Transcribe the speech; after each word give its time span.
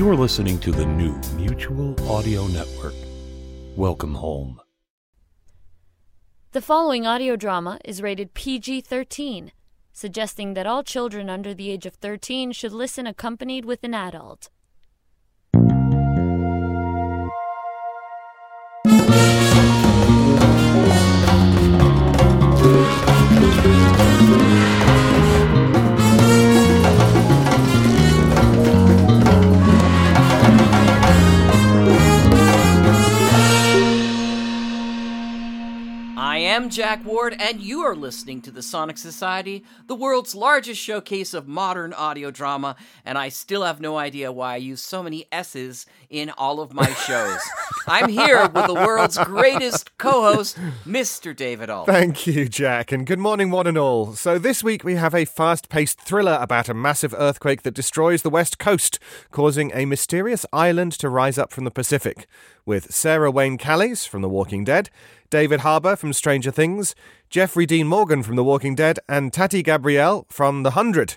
You 0.00 0.08
are 0.08 0.16
listening 0.16 0.58
to 0.60 0.72
the 0.72 0.86
new 0.86 1.12
Mutual 1.36 1.94
Audio 2.10 2.46
Network. 2.46 2.94
Welcome 3.76 4.14
home. 4.14 4.58
The 6.52 6.62
following 6.62 7.06
audio 7.06 7.36
drama 7.36 7.78
is 7.84 8.00
rated 8.00 8.32
PG 8.32 8.80
13, 8.80 9.52
suggesting 9.92 10.54
that 10.54 10.66
all 10.66 10.82
children 10.82 11.28
under 11.28 11.52
the 11.52 11.70
age 11.70 11.84
of 11.84 11.96
13 11.96 12.52
should 12.52 12.72
listen 12.72 13.06
accompanied 13.06 13.66
with 13.66 13.84
an 13.84 13.92
adult. 13.92 14.48
Am 36.40 36.70
Jack 36.70 37.04
Ward, 37.04 37.36
and 37.38 37.60
you 37.60 37.80
are 37.82 37.94
listening 37.94 38.40
to 38.42 38.50
the 38.50 38.62
Sonic 38.62 38.96
Society, 38.96 39.62
the 39.86 39.94
world's 39.94 40.34
largest 40.34 40.80
showcase 40.80 41.34
of 41.34 41.46
modern 41.46 41.92
audio 41.92 42.30
drama, 42.30 42.76
and 43.04 43.18
I 43.18 43.28
still 43.28 43.62
have 43.62 43.78
no 43.78 43.98
idea 43.98 44.32
why 44.32 44.54
I 44.54 44.56
use 44.56 44.80
so 44.80 45.02
many 45.02 45.26
S's 45.30 45.84
in 46.08 46.30
all 46.30 46.60
of 46.60 46.72
my 46.72 46.90
shows. 46.94 47.40
I'm 47.86 48.08
here 48.08 48.48
with 48.48 48.66
the 48.66 48.74
world's 48.74 49.18
greatest 49.18 49.96
co 49.98 50.32
host, 50.32 50.56
Mr. 50.86 51.36
David 51.36 51.68
Alt. 51.68 51.86
Thank 51.86 52.26
you, 52.26 52.48
Jack, 52.48 52.90
and 52.90 53.06
good 53.06 53.18
morning, 53.18 53.50
one 53.50 53.66
and 53.66 53.76
all. 53.76 54.14
So, 54.14 54.38
this 54.38 54.64
week 54.64 54.82
we 54.82 54.94
have 54.94 55.14
a 55.14 55.26
fast 55.26 55.68
paced 55.68 56.00
thriller 56.00 56.38
about 56.40 56.70
a 56.70 56.74
massive 56.74 57.14
earthquake 57.18 57.62
that 57.62 57.74
destroys 57.74 58.22
the 58.22 58.30
West 58.30 58.58
Coast, 58.58 58.98
causing 59.30 59.72
a 59.74 59.84
mysterious 59.84 60.46
island 60.54 60.92
to 60.92 61.10
rise 61.10 61.36
up 61.36 61.52
from 61.52 61.64
the 61.64 61.70
Pacific. 61.70 62.26
With 62.66 62.94
Sarah 62.94 63.30
Wayne 63.30 63.58
Callies 63.58 64.06
from 64.06 64.22
The 64.22 64.28
Walking 64.28 64.64
Dead, 64.64 64.90
David 65.30 65.60
Harbour 65.60 65.94
from 65.94 66.12
Stranger 66.12 66.50
Things, 66.50 66.94
Jeffrey 67.28 67.64
Dean 67.64 67.86
Morgan 67.86 68.24
from 68.24 68.34
The 68.34 68.42
Walking 68.42 68.74
Dead, 68.74 68.98
and 69.08 69.32
Tati 69.32 69.62
Gabrielle 69.62 70.26
from 70.28 70.64
The 70.64 70.72
Hundred. 70.72 71.16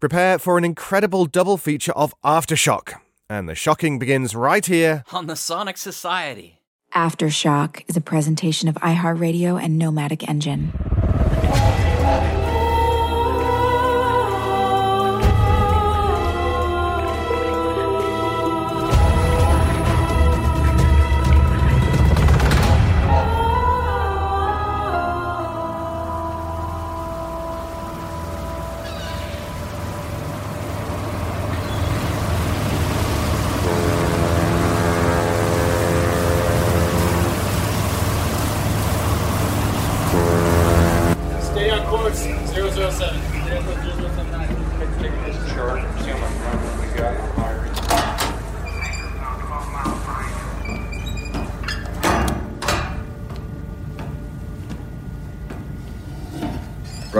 Prepare 0.00 0.38
for 0.40 0.58
an 0.58 0.64
incredible 0.64 1.24
double 1.24 1.56
feature 1.56 1.92
of 1.92 2.12
Aftershock. 2.22 2.94
And 3.30 3.48
the 3.48 3.54
shocking 3.54 3.98
begins 3.98 4.34
right 4.34 4.66
here. 4.66 5.04
On 5.12 5.28
the 5.28 5.36
Sonic 5.36 5.78
Society. 5.78 6.60
Aftershock 6.92 7.84
is 7.88 7.96
a 7.96 8.00
presentation 8.00 8.68
of 8.68 8.74
iHeartRadio 8.76 9.62
and 9.62 9.78
Nomadic 9.78 10.28
Engine. 10.28 10.72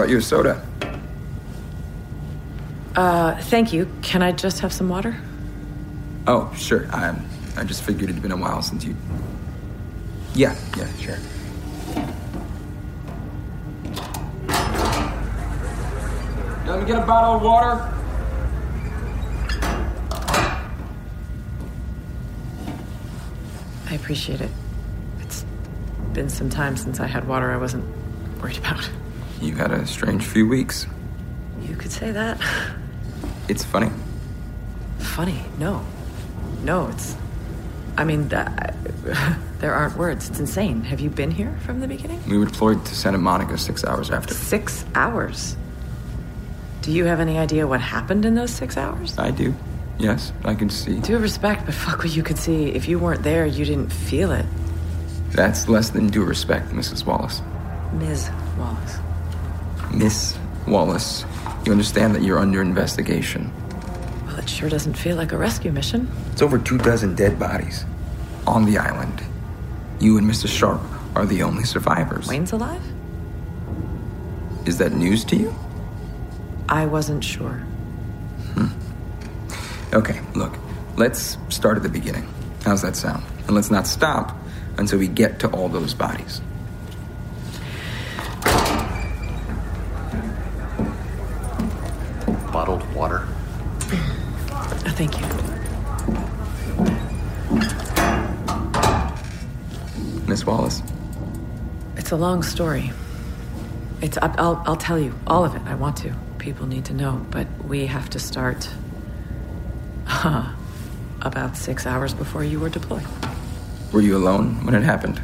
Brought 0.05 0.11
you 0.11 0.19
a 0.19 0.21
soda. 0.21 0.63
Uh, 2.95 3.41
thank 3.45 3.73
you. 3.73 3.91
Can 4.03 4.21
I 4.21 4.33
just 4.33 4.59
have 4.59 4.71
some 4.71 4.87
water? 4.87 5.17
Oh, 6.27 6.53
sure. 6.55 6.85
I, 6.91 7.19
I 7.57 7.63
just 7.63 7.81
figured 7.81 8.11
it'd 8.11 8.21
been 8.21 8.31
a 8.31 8.37
while 8.37 8.61
since 8.61 8.85
you. 8.85 8.95
Yeah, 10.35 10.55
yeah, 10.77 10.87
sure. 10.97 11.17
Let 16.67 16.81
me 16.81 16.85
get 16.85 17.01
a 17.01 17.05
bottle 17.07 17.37
of 17.37 17.41
water. 17.41 17.91
I 23.89 23.95
appreciate 23.95 24.41
it. 24.41 24.51
It's 25.21 25.43
been 26.13 26.29
some 26.29 26.51
time 26.51 26.77
since 26.77 26.99
I 26.99 27.07
had 27.07 27.27
water 27.27 27.51
I 27.51 27.57
wasn't 27.57 27.83
worried 28.39 28.59
about. 28.59 28.87
You 29.45 29.55
had 29.55 29.71
a 29.71 29.85
strange 29.85 30.25
few 30.25 30.47
weeks. 30.47 30.87
You 31.61 31.75
could 31.75 31.91
say 31.91 32.11
that. 32.11 32.41
It's 33.47 33.63
funny. 33.63 33.91
Funny. 34.97 35.39
No. 35.59 35.85
No, 36.63 36.87
it's. 36.87 37.15
I 37.95 38.05
mean, 38.05 38.27
that, 38.29 38.75
there 39.59 39.71
aren't 39.71 39.97
words. 39.97 40.29
It's 40.29 40.39
insane. 40.39 40.81
Have 40.81 40.99
you 40.99 41.11
been 41.11 41.29
here 41.29 41.55
from 41.63 41.79
the 41.79 41.87
beginning? 41.87 42.21
We 42.27 42.39
were 42.39 42.45
deployed 42.45 42.83
to 42.85 42.95
Santa 42.95 43.19
Monica 43.19 43.55
six 43.59 43.85
hours 43.85 44.09
after. 44.09 44.33
Six 44.33 44.83
hours. 44.95 45.55
Do 46.81 46.91
you 46.91 47.05
have 47.05 47.19
any 47.19 47.37
idea 47.37 47.67
what 47.67 47.81
happened 47.81 48.25
in 48.25 48.33
those 48.33 48.51
six 48.51 48.77
hours? 48.77 49.17
I 49.19 49.29
do. 49.29 49.53
Yes, 49.99 50.33
I 50.43 50.55
can 50.55 50.71
see. 50.71 50.99
Due 51.01 51.19
respect, 51.19 51.65
but 51.65 51.75
fuck 51.75 51.99
what 51.99 52.15
you 52.15 52.23
could 52.23 52.39
see. 52.39 52.69
If 52.69 52.87
you 52.87 52.97
weren't 52.97 53.21
there, 53.21 53.45
you 53.45 53.63
didn't 53.63 53.91
feel 53.91 54.31
it. 54.31 54.45
That's 55.29 55.69
less 55.69 55.91
than 55.91 56.07
due 56.07 56.23
respect, 56.25 56.69
Mrs. 56.69 57.05
Wallace. 57.05 57.43
Ms. 57.93 58.29
Wallace. 59.95 60.35
Miss 60.35 60.37
Wallace, 60.67 61.25
you 61.65 61.71
understand 61.71 62.15
that 62.15 62.23
you're 62.23 62.39
under 62.39 62.61
investigation. 62.61 63.51
Well, 64.25 64.39
it 64.39 64.49
sure 64.49 64.69
doesn't 64.69 64.95
feel 64.95 65.15
like 65.15 65.31
a 65.31 65.37
rescue 65.37 65.71
mission. 65.71 66.11
It's 66.31 66.41
over 66.41 66.57
two 66.57 66.77
dozen 66.77 67.15
dead 67.15 67.39
bodies 67.39 67.85
on 68.47 68.65
the 68.65 68.77
island. 68.77 69.21
You 69.99 70.17
and 70.17 70.29
Mr. 70.29 70.47
Sharp 70.47 70.81
are 71.15 71.25
the 71.25 71.43
only 71.43 71.63
survivors. 71.63 72.27
Wayne's 72.27 72.51
alive? 72.51 72.81
Is 74.65 74.77
that 74.79 74.93
news 74.93 75.23
to 75.25 75.35
you? 75.35 75.55
I 76.67 76.85
wasn't 76.85 77.23
sure. 77.23 77.63
Hmm. 78.53 78.67
Okay, 79.93 80.19
look, 80.33 80.57
let's 80.97 81.37
start 81.49 81.77
at 81.77 81.83
the 81.83 81.89
beginning. 81.89 82.27
How's 82.63 82.81
that 82.81 82.95
sound? 82.95 83.23
And 83.45 83.51
let's 83.51 83.69
not 83.69 83.85
stop 83.87 84.35
until 84.77 84.99
we 84.99 85.07
get 85.07 85.39
to 85.39 85.49
all 85.49 85.69
those 85.69 85.93
bodies. 85.93 86.41
Miss 100.27 100.45
Wallace, 100.45 100.81
It's 101.97 102.11
a 102.11 102.15
long 102.15 102.43
story. 102.43 102.91
It's 104.01 104.17
I- 104.17 104.33
I'll 104.37 104.61
I'll 104.65 104.75
tell 104.75 104.99
you 104.99 105.13
all 105.27 105.45
of 105.45 105.55
it. 105.55 105.61
I 105.65 105.75
want 105.75 105.97
to. 105.97 106.13
People 106.39 106.67
need 106.67 106.85
to 106.85 106.93
know, 106.93 107.25
but 107.31 107.47
we 107.65 107.85
have 107.87 108.09
to 108.11 108.19
start 108.19 108.69
about 111.21 111.57
6 111.57 111.85
hours 111.87 112.13
before 112.13 112.43
you 112.43 112.59
were 112.59 112.69
deployed. 112.69 113.05
were 113.91 114.01
you 114.01 114.17
alone 114.17 114.63
when 114.65 114.75
it 114.75 114.83
happened? 114.83 115.19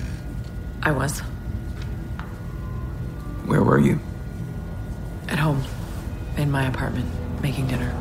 I 0.84 0.92
was 0.92 1.20
Where 3.46 3.64
were 3.64 3.80
you? 3.80 4.00
at 5.30 5.40
home 5.40 5.64
in 6.38 6.50
my 6.52 6.66
apartment 6.68 7.06
making 7.42 7.68
dinner. 7.68 7.92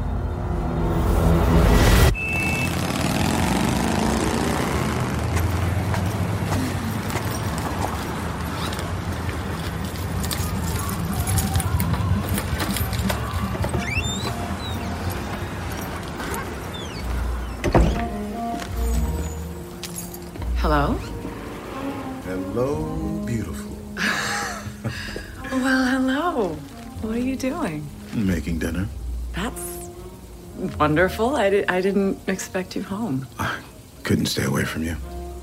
Wonderful. 30.90 31.36
I, 31.36 31.50
di- 31.50 31.66
I 31.68 31.80
didn't 31.80 32.18
expect 32.26 32.74
you 32.74 32.82
home. 32.82 33.28
I 33.38 33.60
couldn't 34.02 34.26
stay 34.26 34.44
away 34.44 34.64
from 34.64 34.82
you. 34.82 34.96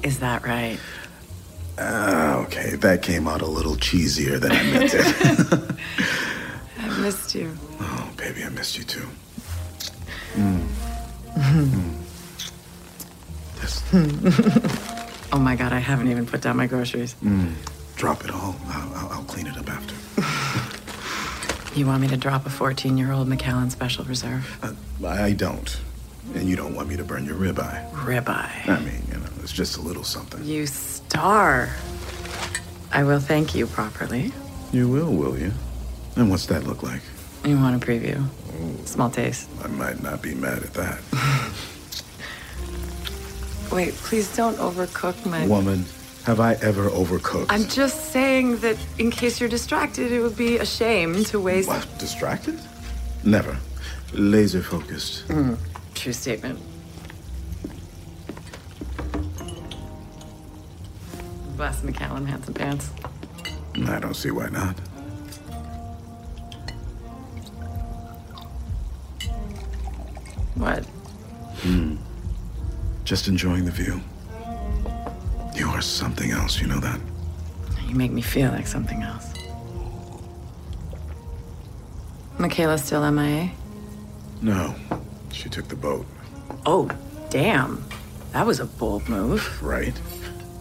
Is 0.03 0.19
that 0.19 0.43
right? 0.43 0.79
Ah, 1.77 2.37
okay. 2.39 2.71
That 2.75 3.03
came 3.03 3.27
out 3.27 3.41
a 3.41 3.45
little 3.45 3.75
cheesier 3.75 4.39
than 4.39 4.51
I 4.51 4.63
meant 4.63 4.93
it. 4.93 5.75
I 6.79 6.99
missed 6.99 7.35
you. 7.35 7.55
oh, 7.79 8.09
baby, 8.17 8.43
I 8.43 8.49
missed 8.49 8.77
you 8.77 8.83
too. 8.83 9.07
Mm. 10.35 10.67
Mm. 11.35 11.93
Yes. 13.57 13.83
Oh 15.33 15.39
my 15.39 15.55
god, 15.55 15.73
I 15.73 15.79
haven't 15.79 16.09
even 16.09 16.25
put 16.25 16.41
down 16.41 16.57
my 16.57 16.67
groceries. 16.67 17.15
Mm. 17.23 17.53
Drop 17.95 18.23
it 18.23 18.31
all. 18.31 18.55
I'll, 18.69 18.93
I'll, 18.95 19.09
I'll 19.13 19.23
clean 19.23 19.45
it 19.47 19.57
up 19.57 19.69
after. 19.69 19.93
You 21.75 21.85
want 21.85 22.01
me 22.01 22.07
to 22.07 22.17
drop 22.17 22.47
a 22.47 22.49
14 22.49 22.97
year 22.97 23.11
old 23.11 23.27
Macallan 23.27 23.69
Special 23.69 24.03
Reserve? 24.05 24.57
Uh, 24.63 24.71
I 25.05 25.33
don't. 25.33 25.79
And 26.35 26.49
you 26.49 26.55
don't 26.55 26.75
want 26.75 26.89
me 26.89 26.97
to 26.97 27.03
burn 27.03 27.25
your 27.25 27.35
ribeye. 27.35 27.89
Ribeye. 27.91 28.67
I 28.67 28.79
mean, 28.79 29.01
you 29.07 29.17
know, 29.17 29.29
it's 29.41 29.53
just 29.53 29.77
a 29.77 29.81
little 29.81 30.03
something. 30.03 30.43
You 30.43 30.67
star. 30.67 31.69
I 32.91 33.03
will 33.03 33.19
thank 33.19 33.55
you 33.55 33.67
properly. 33.67 34.31
You 34.71 34.89
will, 34.89 35.11
will 35.13 35.37
you? 35.37 35.53
And 36.15 36.29
what's 36.29 36.45
that 36.47 36.65
look 36.65 36.83
like? 36.83 37.01
You 37.45 37.55
want 37.57 37.81
a 37.81 37.85
preview? 37.85 38.25
Small 38.85 39.09
taste. 39.09 39.49
I 39.63 39.67
might 39.67 40.01
not 40.01 40.21
be 40.21 40.35
mad 40.35 40.63
at 40.63 40.73
that. 40.73 40.99
Wait, 43.71 43.93
please 43.93 44.35
don't 44.35 44.57
overcook 44.57 45.25
my. 45.25 45.45
Woman, 45.47 45.85
have 46.25 46.39
I 46.39 46.53
ever 46.55 46.89
overcooked? 46.89 47.47
I'm 47.49 47.67
just 47.67 48.11
saying 48.11 48.57
that 48.59 48.77
in 48.97 49.11
case 49.11 49.39
you're 49.39 49.49
distracted, 49.49 50.11
it 50.11 50.21
would 50.21 50.37
be 50.37 50.57
a 50.57 50.65
shame 50.65 51.23
to 51.25 51.39
waste. 51.39 51.67
What? 51.67 51.87
Distracted? 51.99 52.59
Never. 53.23 53.57
Laser 54.13 54.61
focused. 54.61 55.27
Mm, 55.27 55.57
true 55.93 56.13
statement. 56.13 56.59
Bless 61.55 61.83
Macallan, 61.83 62.25
handsome 62.25 62.53
pants. 62.53 62.91
I 63.85 63.99
don't 63.99 64.15
see 64.15 64.31
why 64.31 64.49
not. 64.49 64.79
What? 70.55 70.85
Hmm. 71.61 71.97
Just 73.03 73.27
enjoying 73.27 73.65
the 73.65 73.71
view. 73.71 74.01
You 75.55 75.67
are 75.69 75.81
something 75.81 76.31
else, 76.31 76.59
you 76.61 76.67
know 76.67 76.79
that? 76.79 76.99
You 77.87 77.95
make 77.95 78.11
me 78.11 78.21
feel 78.21 78.51
like 78.51 78.67
something 78.67 79.01
else. 79.03 79.33
Michaela 82.37 82.77
still 82.77 83.09
MIA? 83.11 83.51
No. 84.41 84.75
She 85.31 85.49
took 85.49 85.67
the 85.67 85.75
boat. 85.75 86.05
Oh, 86.65 86.89
damn. 87.29 87.83
That 88.31 88.45
was 88.45 88.59
a 88.59 88.65
bold 88.65 89.07
move. 89.09 89.61
Right? 89.61 89.99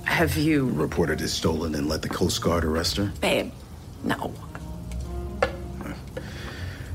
Have 0.04 0.36
you. 0.36 0.70
Reported 0.70 1.20
it 1.20 1.28
stolen 1.28 1.74
and 1.74 1.88
let 1.88 2.02
the 2.02 2.08
Coast 2.08 2.40
Guard 2.42 2.64
arrest 2.64 2.96
her? 2.96 3.12
Babe, 3.20 3.52
no. 4.04 4.32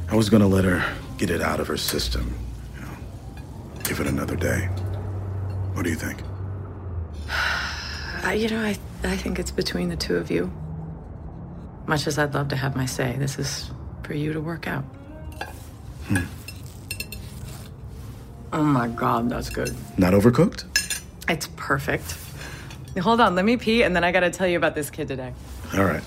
I 0.10 0.16
was 0.16 0.30
gonna 0.30 0.48
let 0.48 0.66
her 0.66 0.84
get 1.18 1.30
it 1.30 1.42
out 1.42 1.60
of 1.60 1.68
her 1.68 1.78
system. 1.78 2.36
You 2.76 2.82
know, 2.82 2.90
give 3.84 4.00
it 4.02 4.08
another 4.08 4.36
day. 4.36 4.66
What 5.74 5.84
do 5.84 5.90
you 5.90 5.96
think? 5.96 6.22
I, 8.24 8.34
you 8.34 8.50
know, 8.50 8.62
I, 8.62 8.78
I 9.04 9.16
think 9.16 9.40
it's 9.40 9.52
between 9.52 9.90
the 9.90 9.96
two 9.96 10.18
of 10.18 10.30
you. 10.30 10.52
Much 11.88 12.08
as 12.08 12.20
I'd 12.20 12.34
love 12.34 12.50
to 12.50 12.56
have 12.56 12.76
my 12.76 12.86
say, 12.86 13.16
this 13.18 13.40
is 13.40 13.72
for 14.04 14.14
you 14.14 14.34
to 14.34 14.42
work 14.42 14.68
out. 14.68 14.84
Hmm. 16.08 16.26
Oh 18.54 18.64
my 18.64 18.88
god, 18.88 19.30
that's 19.30 19.50
good. 19.50 19.76
Not 19.98 20.14
overcooked? 20.14 20.66
It's 21.30 21.48
perfect. 21.56 22.18
Hold 23.00 23.22
on, 23.22 23.36
let 23.36 23.46
me 23.46 23.56
pee, 23.56 23.84
and 23.84 23.96
then 23.96 24.04
I 24.04 24.12
gotta 24.12 24.30
tell 24.30 24.48
you 24.48 24.58
about 24.58 24.76
this 24.76 24.90
kid 24.90 25.08
today. 25.08 25.34
All 25.78 25.86
right. 25.86 26.04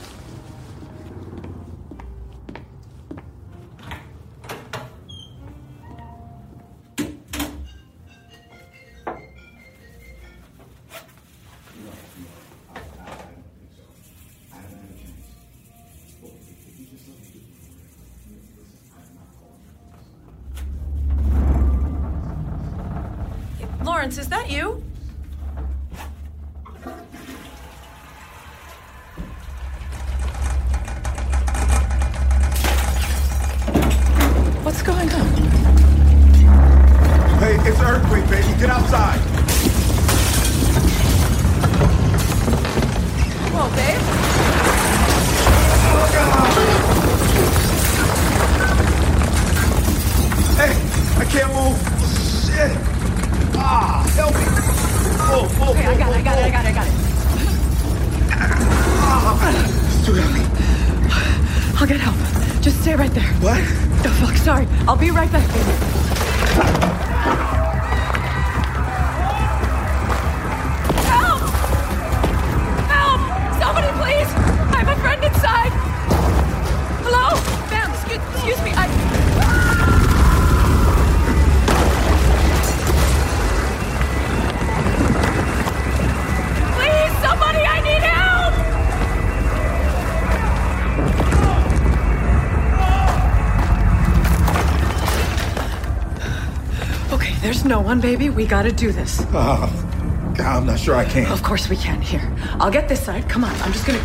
One, 97.94 98.00
baby. 98.00 98.28
We 98.28 98.44
gotta 98.46 98.72
do 98.72 98.90
this. 98.90 99.24
Oh, 99.32 100.34
God, 100.36 100.56
I'm 100.56 100.66
not 100.66 100.80
sure 100.80 100.96
I 100.96 101.04
can. 101.04 101.30
Of 101.30 101.42
course 101.42 101.68
we 101.68 101.76
can. 101.76 102.00
Here, 102.00 102.28
I'll 102.58 102.70
get 102.70 102.88
this 102.88 103.04
side. 103.04 103.28
Come 103.28 103.44
on, 103.44 103.54
I'm 103.62 103.72
just 103.72 103.86
gonna. 103.86 104.00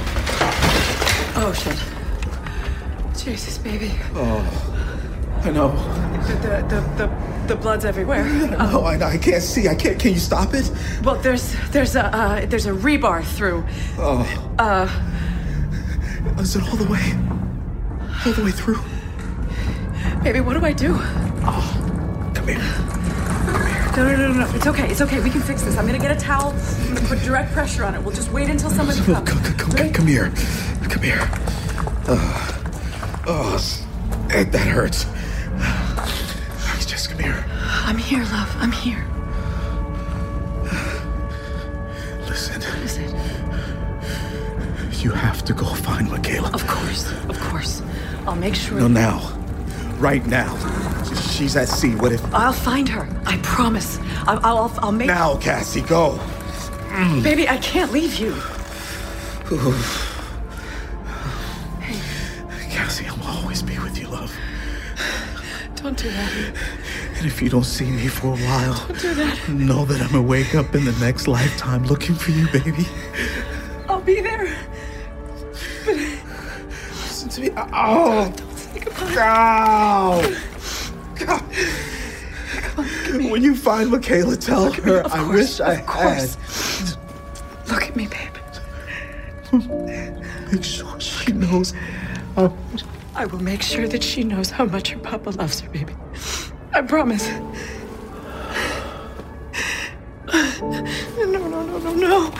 Oh 1.42 1.52
shit! 1.54 1.78
Jesus, 3.18 3.58
baby. 3.58 3.92
Oh, 4.14 5.42
I 5.44 5.50
know. 5.50 5.70
The 6.28 6.34
the 6.36 6.56
the 6.70 7.08
the, 7.08 7.08
the 7.48 7.56
blood's 7.56 7.84
everywhere. 7.86 8.24
Um, 8.60 8.72
No, 8.72 8.82
I, 8.84 9.14
I 9.14 9.18
can't 9.18 9.42
see. 9.42 9.68
I 9.68 9.74
can't. 9.76 10.00
Can 10.00 10.14
you 10.14 10.20
stop 10.20 10.54
it? 10.54 10.72
well, 11.04 11.16
there's 11.16 11.56
there's 11.72 11.96
a 11.96 12.06
uh, 12.16 12.46
there's 12.46 12.68
a 12.68 12.72
rebar 12.74 13.24
through. 13.24 13.64
Oh, 13.98 14.22
Uh, 14.60 14.88
is 16.40 16.56
it 16.56 16.64
all 16.64 16.76
the 16.78 16.90
way? 16.92 17.14
All 18.26 18.34
the 18.34 18.44
way 18.44 18.52
through? 18.52 18.80
baby, 20.24 20.42
what 20.42 20.54
do 20.60 20.66
I 20.66 20.74
do? 20.74 20.96
Oh, 21.46 22.32
come 22.36 22.48
here. 22.48 22.89
No, 24.00 24.08
no, 24.08 24.16
no, 24.16 24.28
no, 24.32 24.46
no. 24.46 24.56
It's 24.56 24.66
okay. 24.66 24.90
It's 24.90 25.02
okay. 25.02 25.20
We 25.20 25.30
can 25.30 25.42
fix 25.42 25.62
this. 25.62 25.76
I'm 25.78 25.86
gonna 25.86 26.00
get 26.00 26.16
a 26.16 26.20
towel. 26.20 26.54
I'm 26.54 26.96
gonna 26.96 27.08
put 27.10 27.20
direct 27.22 27.52
pressure 27.52 27.84
on 27.84 27.96
it. 27.96 28.02
We'll 28.02 28.16
just 28.16 28.32
wait 28.32 28.50
until 28.50 28.70
somebody 28.70 28.98
comes. 29.02 29.30
come, 29.30 29.44
come, 29.44 29.58
come, 29.58 29.92
come 29.92 30.08
here. 30.08 30.32
Come 30.90 31.04
here. 31.04 31.20
Oh, 32.08 32.62
oh, 33.28 33.56
s- 33.56 33.86
eh, 34.30 34.46
that, 34.46 34.68
hurts. 34.68 35.06
Just 36.88 37.10
come 37.10 37.20
here. 37.20 37.44
I'm 37.52 37.98
here, 37.98 38.24
love. 38.24 38.56
I'm 38.60 38.72
here. 38.72 39.06
Listen, 42.30 42.62
Listen. 42.82 43.04
you 45.02 45.12
have 45.12 45.44
to 45.44 45.54
go 45.54 45.66
find 45.66 46.10
Michaela. 46.10 46.52
Of 46.54 46.66
course. 46.68 47.12
Of 47.28 47.38
course. 47.42 47.82
I'll 48.26 48.36
make 48.38 48.56
sure. 48.56 48.80
No, 48.80 48.88
now. 48.88 49.20
Right 49.98 50.26
now. 50.26 50.56
She's 51.40 51.56
at 51.56 51.70
sea. 51.70 51.96
What 51.96 52.12
if. 52.12 52.22
I'll 52.36 52.52
find 52.52 52.90
her. 52.90 53.08
I 53.26 53.38
promise. 53.38 53.98
I'll 54.28 54.42
I'll, 54.44 54.74
I'll 54.80 54.92
make. 54.92 55.08
Now, 55.08 55.38
Cassie, 55.38 55.80
go. 55.80 56.20
Mm. 56.90 57.24
Baby, 57.24 57.48
I 57.48 57.56
can't 57.60 57.94
leave 57.94 58.20
you. 58.20 58.34
Cassie, 62.70 63.06
I'll 63.08 63.38
always 63.38 63.62
be 63.62 63.80
with 63.80 63.98
you, 63.98 64.10
love. 64.10 64.36
Don't 65.78 65.98
do 65.98 66.10
that. 66.12 66.54
And 67.16 67.26
if 67.26 67.42
you 67.42 67.48
don't 67.50 67.64
see 67.64 67.90
me 67.90 68.10
for 68.10 68.34
a 68.34 68.38
while, 68.38 68.86
Don't 68.90 69.00
do 69.00 69.14
that. 69.14 69.48
know 69.48 69.86
that 69.86 70.02
I'm 70.02 70.10
gonna 70.12 70.22
wake 70.22 70.56
up 70.56 70.76
in 70.76 70.84
the 70.84 70.92
next 71.00 71.30
lifetime 71.30 71.86
looking 71.86 72.16
for 72.16 72.32
you, 72.32 72.50
baby. 72.50 72.86
I'll 73.88 74.02
be 74.02 74.20
there. 74.20 74.54
Listen 75.86 77.30
to 77.30 77.42
me. 77.42 77.52
Oh! 77.56 78.30
No! 79.16 80.36
When 83.40 83.46
you 83.46 83.56
find 83.56 83.90
Michaela, 83.90 84.36
tell 84.36 84.66
Look 84.66 84.76
her 84.84 85.00
of 85.00 85.14
I 85.14 85.26
wish 85.26 85.62
I 85.62 85.76
of 85.76 85.86
course. 85.86 86.36
had. 86.36 87.72
Look 87.72 87.84
at 87.84 87.96
me, 87.96 88.06
babe. 88.08 88.36
Make 90.52 90.66
sure 90.66 91.00
she 91.00 91.32
knows 91.32 91.74
how 92.36 92.54
I 93.16 93.28
will 93.28 93.42
make 93.42 93.62
sure 93.62 93.88
that 93.88 94.04
she 94.04 94.26
knows 94.26 94.50
how 94.50 94.66
much 94.66 94.90
her 94.90 95.00
papa 95.00 95.30
loves 95.30 95.62
her, 95.62 95.70
baby. 95.70 95.96
I 96.74 96.82
promise. 96.82 97.30
No, 100.28 100.84
no, 101.24 101.48
no, 101.48 101.78
no, 101.78 101.94
no. 101.94 102.34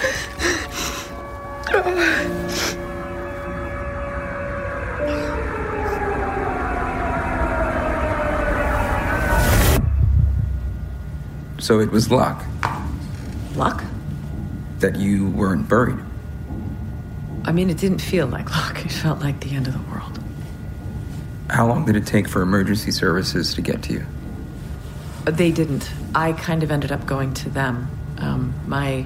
So 11.70 11.80
it 11.80 11.92
was 11.92 12.10
luck 12.10 12.44
Luck? 13.56 13.84
that 14.80 14.96
you 14.96 15.30
weren't 15.30 15.70
buried. 15.70 16.00
I 17.46 17.52
mean, 17.52 17.70
it 17.70 17.78
didn't 17.78 18.02
feel 18.02 18.26
like 18.26 18.50
luck. 18.50 18.84
It 18.84 18.92
felt 18.92 19.20
like 19.20 19.40
the 19.42 19.52
end 19.52 19.68
of 19.68 19.74
the 19.74 19.92
world. 19.92 20.20
How 21.48 21.68
long 21.68 21.86
did 21.86 21.96
it 21.96 22.08
take 22.08 22.28
for 22.28 22.42
emergency 22.42 22.90
services 22.90 23.54
to 23.54 23.62
get 23.62 23.84
to 23.84 23.94
you? 23.94 24.06
They 25.26 25.52
didn't. 25.52 25.92
I 26.16 26.34
kind 26.34 26.64
of 26.64 26.72
ended 26.72 26.92
up 26.92 27.06
going 27.06 27.36
to 27.36 27.52
them. 27.52 27.88
Um, 28.18 28.52
my 28.66 29.06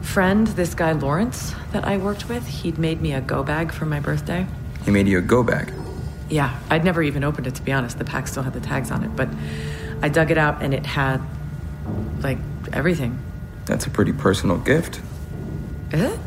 friend, 0.00 0.46
this 0.46 0.74
guy 0.74 0.92
Lawrence 0.92 1.56
that 1.72 1.84
I 1.84 1.96
worked 1.96 2.28
with, 2.28 2.46
he'd 2.46 2.78
made 2.78 3.00
me 3.00 3.14
a 3.14 3.20
go 3.20 3.42
bag 3.42 3.72
for 3.72 3.84
my 3.84 3.98
birthday. 3.98 4.46
He 4.84 4.92
made 4.92 5.08
you 5.08 5.18
a 5.18 5.22
go 5.22 5.42
bag. 5.42 5.72
Yeah, 6.30 6.56
I'd 6.70 6.84
never 6.84 7.02
even 7.02 7.24
opened 7.24 7.48
it 7.48 7.56
to 7.56 7.62
be 7.62 7.72
honest. 7.72 7.98
The 7.98 8.04
pack 8.04 8.28
still 8.28 8.44
had 8.44 8.52
the 8.52 8.60
tags 8.60 8.92
on 8.92 9.02
it, 9.02 9.16
but 9.16 9.28
I 10.02 10.08
dug 10.08 10.30
it 10.30 10.38
out 10.38 10.62
and 10.62 10.72
it 10.72 10.86
had 10.86 11.20
like 12.20 12.38
everything. 12.72 13.18
That's 13.66 13.86
a 13.86 13.90
pretty 13.90 14.12
personal 14.12 14.58
gift. 14.58 15.00
Is 15.92 16.02
it? 16.02 16.20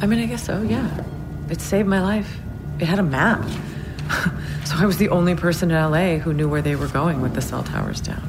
I 0.00 0.06
mean, 0.06 0.20
I 0.20 0.26
guess 0.26 0.44
so, 0.44 0.62
yeah. 0.62 1.04
It 1.50 1.60
saved 1.60 1.88
my 1.88 2.00
life. 2.00 2.38
It 2.78 2.86
had 2.86 2.98
a 2.98 3.02
map. 3.02 3.42
so 4.64 4.76
I 4.76 4.86
was 4.86 4.98
the 4.98 5.08
only 5.08 5.34
person 5.34 5.70
in 5.70 5.76
LA 5.76 6.18
who 6.18 6.32
knew 6.32 6.48
where 6.48 6.62
they 6.62 6.76
were 6.76 6.88
going 6.88 7.20
with 7.20 7.34
the 7.34 7.42
cell 7.42 7.64
towers 7.64 8.00
down. 8.00 8.22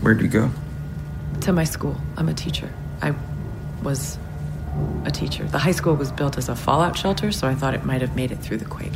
Where'd 0.00 0.20
you 0.20 0.28
go? 0.28 0.50
To 1.40 1.52
my 1.52 1.64
school. 1.64 1.96
I'm 2.16 2.28
a 2.28 2.34
teacher. 2.34 2.72
I 3.02 3.14
was 3.82 4.18
a 5.04 5.10
teacher. 5.10 5.44
The 5.44 5.58
high 5.58 5.72
school 5.72 5.94
was 5.94 6.12
built 6.12 6.38
as 6.38 6.48
a 6.48 6.54
fallout 6.54 6.96
shelter, 6.96 7.32
so 7.32 7.48
I 7.48 7.54
thought 7.54 7.74
it 7.74 7.84
might 7.84 8.00
have 8.00 8.14
made 8.14 8.30
it 8.30 8.36
through 8.36 8.58
the 8.58 8.64
quake. 8.64 8.92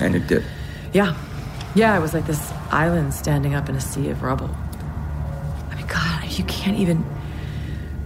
And 0.00 0.14
it 0.14 0.26
did. 0.26 0.44
Yeah. 0.92 1.14
Yeah, 1.74 1.96
it 1.96 2.00
was 2.00 2.14
like 2.14 2.26
this 2.26 2.52
island 2.70 3.12
standing 3.12 3.54
up 3.54 3.68
in 3.68 3.76
a 3.76 3.80
sea 3.80 4.08
of 4.08 4.22
rubble. 4.22 4.50
I 6.36 6.42
mean, 6.42 6.44
God, 6.44 6.44
you 6.44 6.44
can't 6.44 6.78
even. 6.78 7.04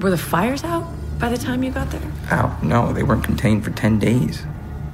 Were 0.00 0.10
the 0.10 0.18
fires 0.18 0.64
out 0.64 0.86
by 1.18 1.28
the 1.28 1.36
time 1.36 1.62
you 1.62 1.70
got 1.70 1.90
there? 1.90 2.12
Ow, 2.30 2.58
no, 2.62 2.92
they 2.92 3.02
weren't 3.02 3.24
contained 3.24 3.64
for 3.64 3.70
10 3.70 3.98
days. 3.98 4.44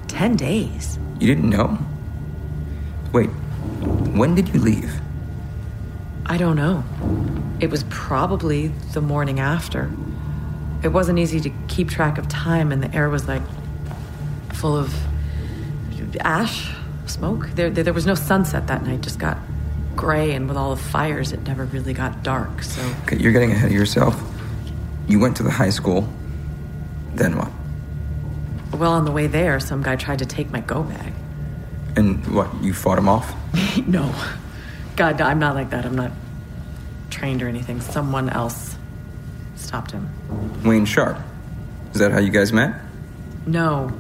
Ten 0.09 0.37
days. 0.37 0.99
You 1.21 1.35
didn't 1.35 1.51
know? 1.51 1.79
Wait, 3.13 3.27
when 3.27 4.35
did 4.35 4.49
you 4.49 4.61
leave? 4.61 5.01
I 6.27 6.37
don't 6.39 6.57
know. 6.57 6.83
It 7.61 7.71
was 7.71 7.85
probably 7.85 8.69
the 8.93 9.01
morning 9.01 9.39
after. 9.39 9.91
It 10.83 10.89
wasn't 10.89 11.19
easy 11.19 11.41
to 11.41 11.51
keep 11.69 11.89
track 11.89 12.19
of 12.19 12.29
time, 12.29 12.73
and 12.73 12.83
the 12.83 12.95
air 12.95 13.09
was 13.09 13.29
like 13.29 13.43
full 14.53 14.77
of 14.77 14.95
ash, 16.21 16.75
smoke. 17.07 17.49
There, 17.55 17.71
there, 17.71 17.85
there 17.85 17.95
was 17.95 18.07
no 18.07 18.15
sunset 18.15 18.67
that 18.67 18.85
night, 18.85 19.03
just 19.03 19.19
got 19.19 19.39
gray, 19.97 20.33
and 20.33 20.49
with 20.49 20.57
all 20.57 20.75
the 20.75 20.83
fires, 20.83 21.33
it 21.33 21.43
never 21.43 21.65
really 21.65 21.93
got 21.93 22.23
dark. 22.23 22.63
So 22.63 22.83
Okay, 23.03 23.17
you're 23.17 23.33
getting 23.33 23.53
ahead 23.53 23.71
of 23.71 23.77
yourself. 23.77 24.21
You 25.09 25.19
went 25.19 25.37
to 25.39 25.43
the 25.43 25.51
high 25.51 25.71
school. 25.71 26.09
Then 27.15 27.37
what? 27.37 27.51
Well, 28.79 28.93
on 28.93 29.05
the 29.05 29.13
way 29.13 29.27
there, 29.27 29.59
some 29.61 29.83
guy 29.83 29.97
tried 29.97 30.19
to 30.19 30.27
take 30.27 30.51
my 30.51 30.61
go 30.61 30.83
bag. 30.83 31.13
And 31.97 32.27
what, 32.35 32.53
you 32.63 32.75
fought 32.75 32.99
him 32.99 33.09
off? 33.09 33.35
no. 33.87 34.15
God, 34.97 35.21
I'm 35.21 35.39
not 35.39 35.55
like 35.55 35.71
that. 35.71 35.87
I'm 35.87 35.97
not 35.97 36.13
trained 37.11 37.43
or 37.43 37.49
anything. 37.49 37.81
Someone 37.81 38.29
else 38.29 38.77
stopped 39.55 39.93
him. 39.93 40.11
Wayne 40.65 40.85
Sharp. 40.85 41.19
Is 41.93 42.01
that 42.01 42.13
how 42.13 42.19
you 42.19 42.31
guys 42.31 42.53
met? 42.53 42.75
No. 43.47 43.91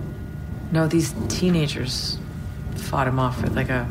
No, 0.73 0.87
these 0.87 1.15
teenagers 1.29 2.19
fought 2.75 3.09
him 3.09 3.19
off 3.19 3.41
with 3.41 3.57
like 3.57 3.71
a. 3.71 3.89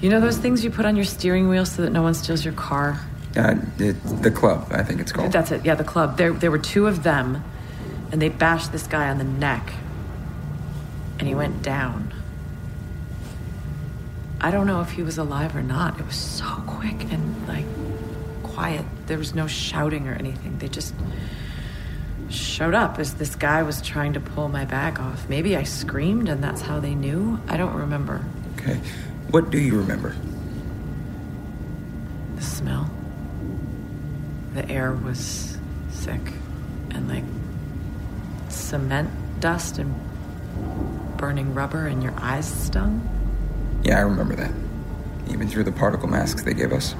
You 0.00 0.08
know 0.08 0.20
those 0.20 0.38
things 0.38 0.64
you 0.64 0.70
put 0.70 0.86
on 0.86 0.96
your 0.96 1.04
steering 1.04 1.48
wheel 1.48 1.66
so 1.66 1.82
that 1.82 1.90
no 1.90 2.02
one 2.02 2.14
steals 2.14 2.44
your 2.44 2.54
car? 2.54 3.00
Uh, 3.36 3.56
it, 3.78 3.92
the 4.22 4.30
club, 4.30 4.66
I 4.70 4.82
think 4.82 5.00
it's 5.00 5.12
called. 5.12 5.30
That's 5.30 5.50
it. 5.52 5.64
Yeah, 5.64 5.74
the 5.74 5.84
club. 5.84 6.16
There, 6.16 6.32
there 6.32 6.50
were 6.50 6.58
two 6.58 6.86
of 6.86 7.02
them, 7.02 7.44
and 8.10 8.20
they 8.20 8.28
bashed 8.28 8.72
this 8.72 8.86
guy 8.86 9.08
on 9.08 9.18
the 9.18 9.24
neck, 9.24 9.72
and 11.18 11.28
he 11.28 11.34
went 11.34 11.62
down. 11.62 12.12
I 14.40 14.50
don't 14.50 14.66
know 14.66 14.80
if 14.80 14.92
he 14.92 15.02
was 15.02 15.18
alive 15.18 15.54
or 15.54 15.62
not. 15.62 16.00
It 16.00 16.06
was 16.06 16.16
so 16.16 16.46
quick 16.66 17.12
and 17.12 17.46
like 17.46 17.66
quiet. 18.42 18.86
There 19.06 19.18
was 19.18 19.34
no 19.34 19.46
shouting 19.46 20.08
or 20.08 20.14
anything. 20.14 20.58
They 20.58 20.68
just 20.68 20.94
showed 22.30 22.74
up 22.74 22.98
as 22.98 23.14
this 23.14 23.34
guy 23.34 23.62
was 23.62 23.82
trying 23.82 24.14
to 24.14 24.20
pull 24.20 24.48
my 24.48 24.64
bag 24.64 24.98
off. 24.98 25.28
Maybe 25.28 25.56
I 25.56 25.64
screamed 25.64 26.28
and 26.28 26.42
that's 26.42 26.62
how 26.62 26.80
they 26.80 26.94
knew. 26.94 27.38
I 27.48 27.58
don't 27.58 27.74
remember. 27.74 28.24
Okay. 28.56 28.80
What 29.30 29.50
do 29.50 29.58
you 29.60 29.78
remember? 29.78 30.14
The 32.36 32.42
smell. 32.42 32.90
The 34.54 34.68
air 34.68 34.92
was 34.92 35.56
thick 35.90 36.20
and 36.90 37.08
like 37.08 37.24
cement 38.48 39.08
dust 39.40 39.78
and 39.78 39.94
burning 41.16 41.54
rubber, 41.54 41.86
and 41.86 42.02
your 42.02 42.14
eyes 42.18 42.46
stung. 42.52 43.06
Yeah, 43.84 43.98
I 43.98 44.00
remember 44.00 44.34
that. 44.36 44.52
Even 45.30 45.48
through 45.48 45.64
the 45.64 45.72
particle 45.72 46.08
masks 46.08 46.42
they 46.42 46.54
gave 46.54 46.72
us. 46.72 46.94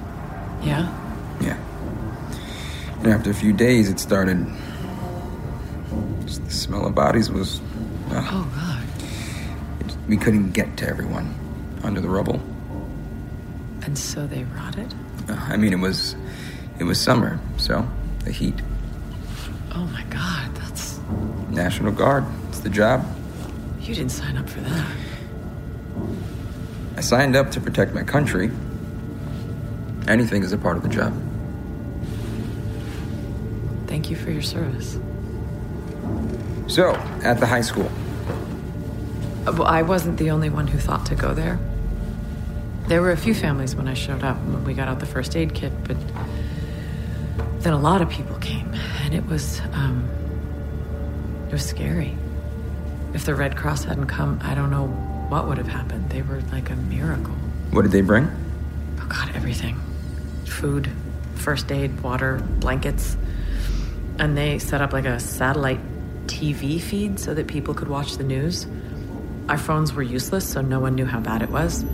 Yeah? 0.63 0.87
Yeah. 1.41 1.57
And 3.03 3.09
after 3.09 3.31
a 3.31 3.35
few 3.35 3.53
days, 3.53 3.89
it 3.89 3.99
started. 3.99 4.47
Just 6.27 6.45
the 6.45 6.51
smell 6.53 6.87
of 6.87 6.95
bodies 6.95 7.31
was. 7.31 7.61
Uh, 8.11 8.25
Oh, 8.31 8.49
God. 8.55 8.83
it- 9.89 9.97
we 10.09 10.17
couldn't 10.17 10.51
get 10.53 10.77
to 10.77 10.89
everyone 10.89 11.35
under 11.83 12.01
the 12.01 12.09
rubble. 12.09 12.41
And 13.83 13.97
so 13.99 14.27
they 14.27 14.45
rotted? 14.45 14.93
Uh, 15.29 15.35
I 15.49 15.57
mean, 15.57 15.73
it 15.73 15.79
was. 15.81 16.17
It 16.79 16.85
was 16.85 16.99
summer, 17.01 17.39
so 17.59 17.87
the 18.25 18.33
heat. 18.33 18.55
Oh, 19.75 19.85
my 19.93 20.03
God. 20.05 20.55
That's. 20.57 20.99
National 21.51 21.93
Guard. 21.93 22.25
It's 22.49 22.61
the 22.61 22.71
job. 22.71 23.05
You 23.81 23.95
didn't 23.95 24.13
sign 24.13 24.37
up 24.37 24.49
for 24.49 24.61
that. 24.61 24.87
I 26.97 27.01
signed 27.01 27.35
up 27.37 27.51
to 27.53 27.61
protect 27.61 27.95
my 27.95 28.03
country. 28.03 28.51
Anything 30.07 30.43
is 30.43 30.53
a 30.53 30.59
part 30.59 30.77
of 30.77 30.83
the 30.83 30.89
job. 30.89 31.15
Thank 33.87 34.11
you 34.11 34.17
for 34.17 34.31
your 34.31 34.43
service. 34.43 34.99
So, 36.67 36.95
at 37.25 37.41
the 37.41 37.47
high 37.47 37.63
school, 37.63 37.91
Uh, 39.47 39.53
Well, 39.53 39.65
I 39.65 39.83
wasn't 39.83 40.19
the 40.19 40.31
only 40.31 40.51
one 40.51 40.67
who 40.67 40.79
thought 40.79 41.07
to 41.07 41.15
go 41.15 41.35
there. 41.35 41.59
There 42.91 43.01
were 43.01 43.13
a 43.13 43.17
few 43.17 43.35
families 43.35 43.77
when 43.77 43.87
I 43.87 43.95
showed 43.95 44.25
up 44.25 44.37
when 44.39 44.65
we 44.65 44.75
got 44.75 44.89
out 44.89 44.99
the 44.99 45.07
first 45.07 45.37
aid 45.37 45.55
kit, 45.55 45.73
but 45.85 45.97
then 47.61 47.73
a 47.73 47.79
lot 47.79 48.03
of 48.03 48.11
people 48.11 48.35
came, 48.39 48.69
and 49.05 49.15
it 49.15 49.25
was 49.27 49.61
um, 49.75 50.11
it 51.47 51.53
was 51.53 51.65
scary. 51.65 52.19
If 53.15 53.27
the 53.27 53.37
Red 53.37 53.57
Cross 53.57 53.85
hadn't 53.85 54.09
come, 54.09 54.41
I 54.43 54.57
don't 54.57 54.73
know 54.73 54.89
what 55.29 55.47
would 55.47 55.57
have 55.57 55.69
happened. 55.69 56.11
They 56.11 56.23
were 56.23 56.41
like 56.51 56.69
a 56.71 56.75
miracle. 56.75 57.37
what 57.71 57.83
did 57.83 57.93
they 57.93 58.01
bring? 58.01 58.29
Oh 59.01 59.07
God, 59.07 59.31
everything: 59.37 59.81
food, 60.47 60.91
first 61.37 61.71
aid, 61.71 62.01
water, 62.01 62.43
blankets, 62.59 63.17
and 64.19 64.37
they 64.37 64.59
set 64.59 64.83
up 64.83 64.93
like 64.93 65.05
a 65.05 65.21
satellite 65.21 65.79
TV 66.27 66.81
feed 66.81 67.21
so 67.21 67.35
that 67.35 67.47
people 67.47 67.73
could 67.73 67.87
watch 67.87 68.17
the 68.17 68.25
news. 68.25 68.67
Our 69.49 69.59
phones 69.59 69.93
were 69.93 70.03
useless, 70.03 70.45
so 70.45 70.61
no 70.61 70.81
one 70.81 70.97
knew 70.97 71.07
how 71.07 71.21
bad 71.21 71.43
it 71.43 71.51
was 71.51 71.85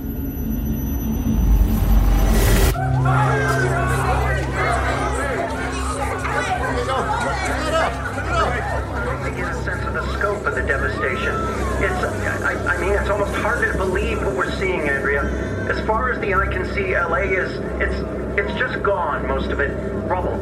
of 10.47 10.55
the 10.55 10.63
devastation. 10.63 11.35
It's, 11.83 12.05
I, 12.45 12.77
I, 12.77 12.81
mean, 12.81 12.93
it's 12.93 13.11
almost 13.11 13.35
hard 13.35 13.67
to 13.67 13.77
believe 13.77 14.23
what 14.23 14.37
we're 14.37 14.53
seeing, 14.53 14.89
Andrea. 14.89 15.23
As 15.69 15.85
far 15.87 16.13
as 16.13 16.21
the 16.21 16.35
eye 16.35 16.47
can 16.47 16.73
see, 16.73 16.97
LA 16.97 17.27
is, 17.35 17.51
it's, 17.81 18.39
it's 18.39 18.59
just 18.59 18.83
gone, 18.83 19.27
most 19.27 19.51
of 19.51 19.59
it, 19.59 19.71
rubble. 20.09 20.37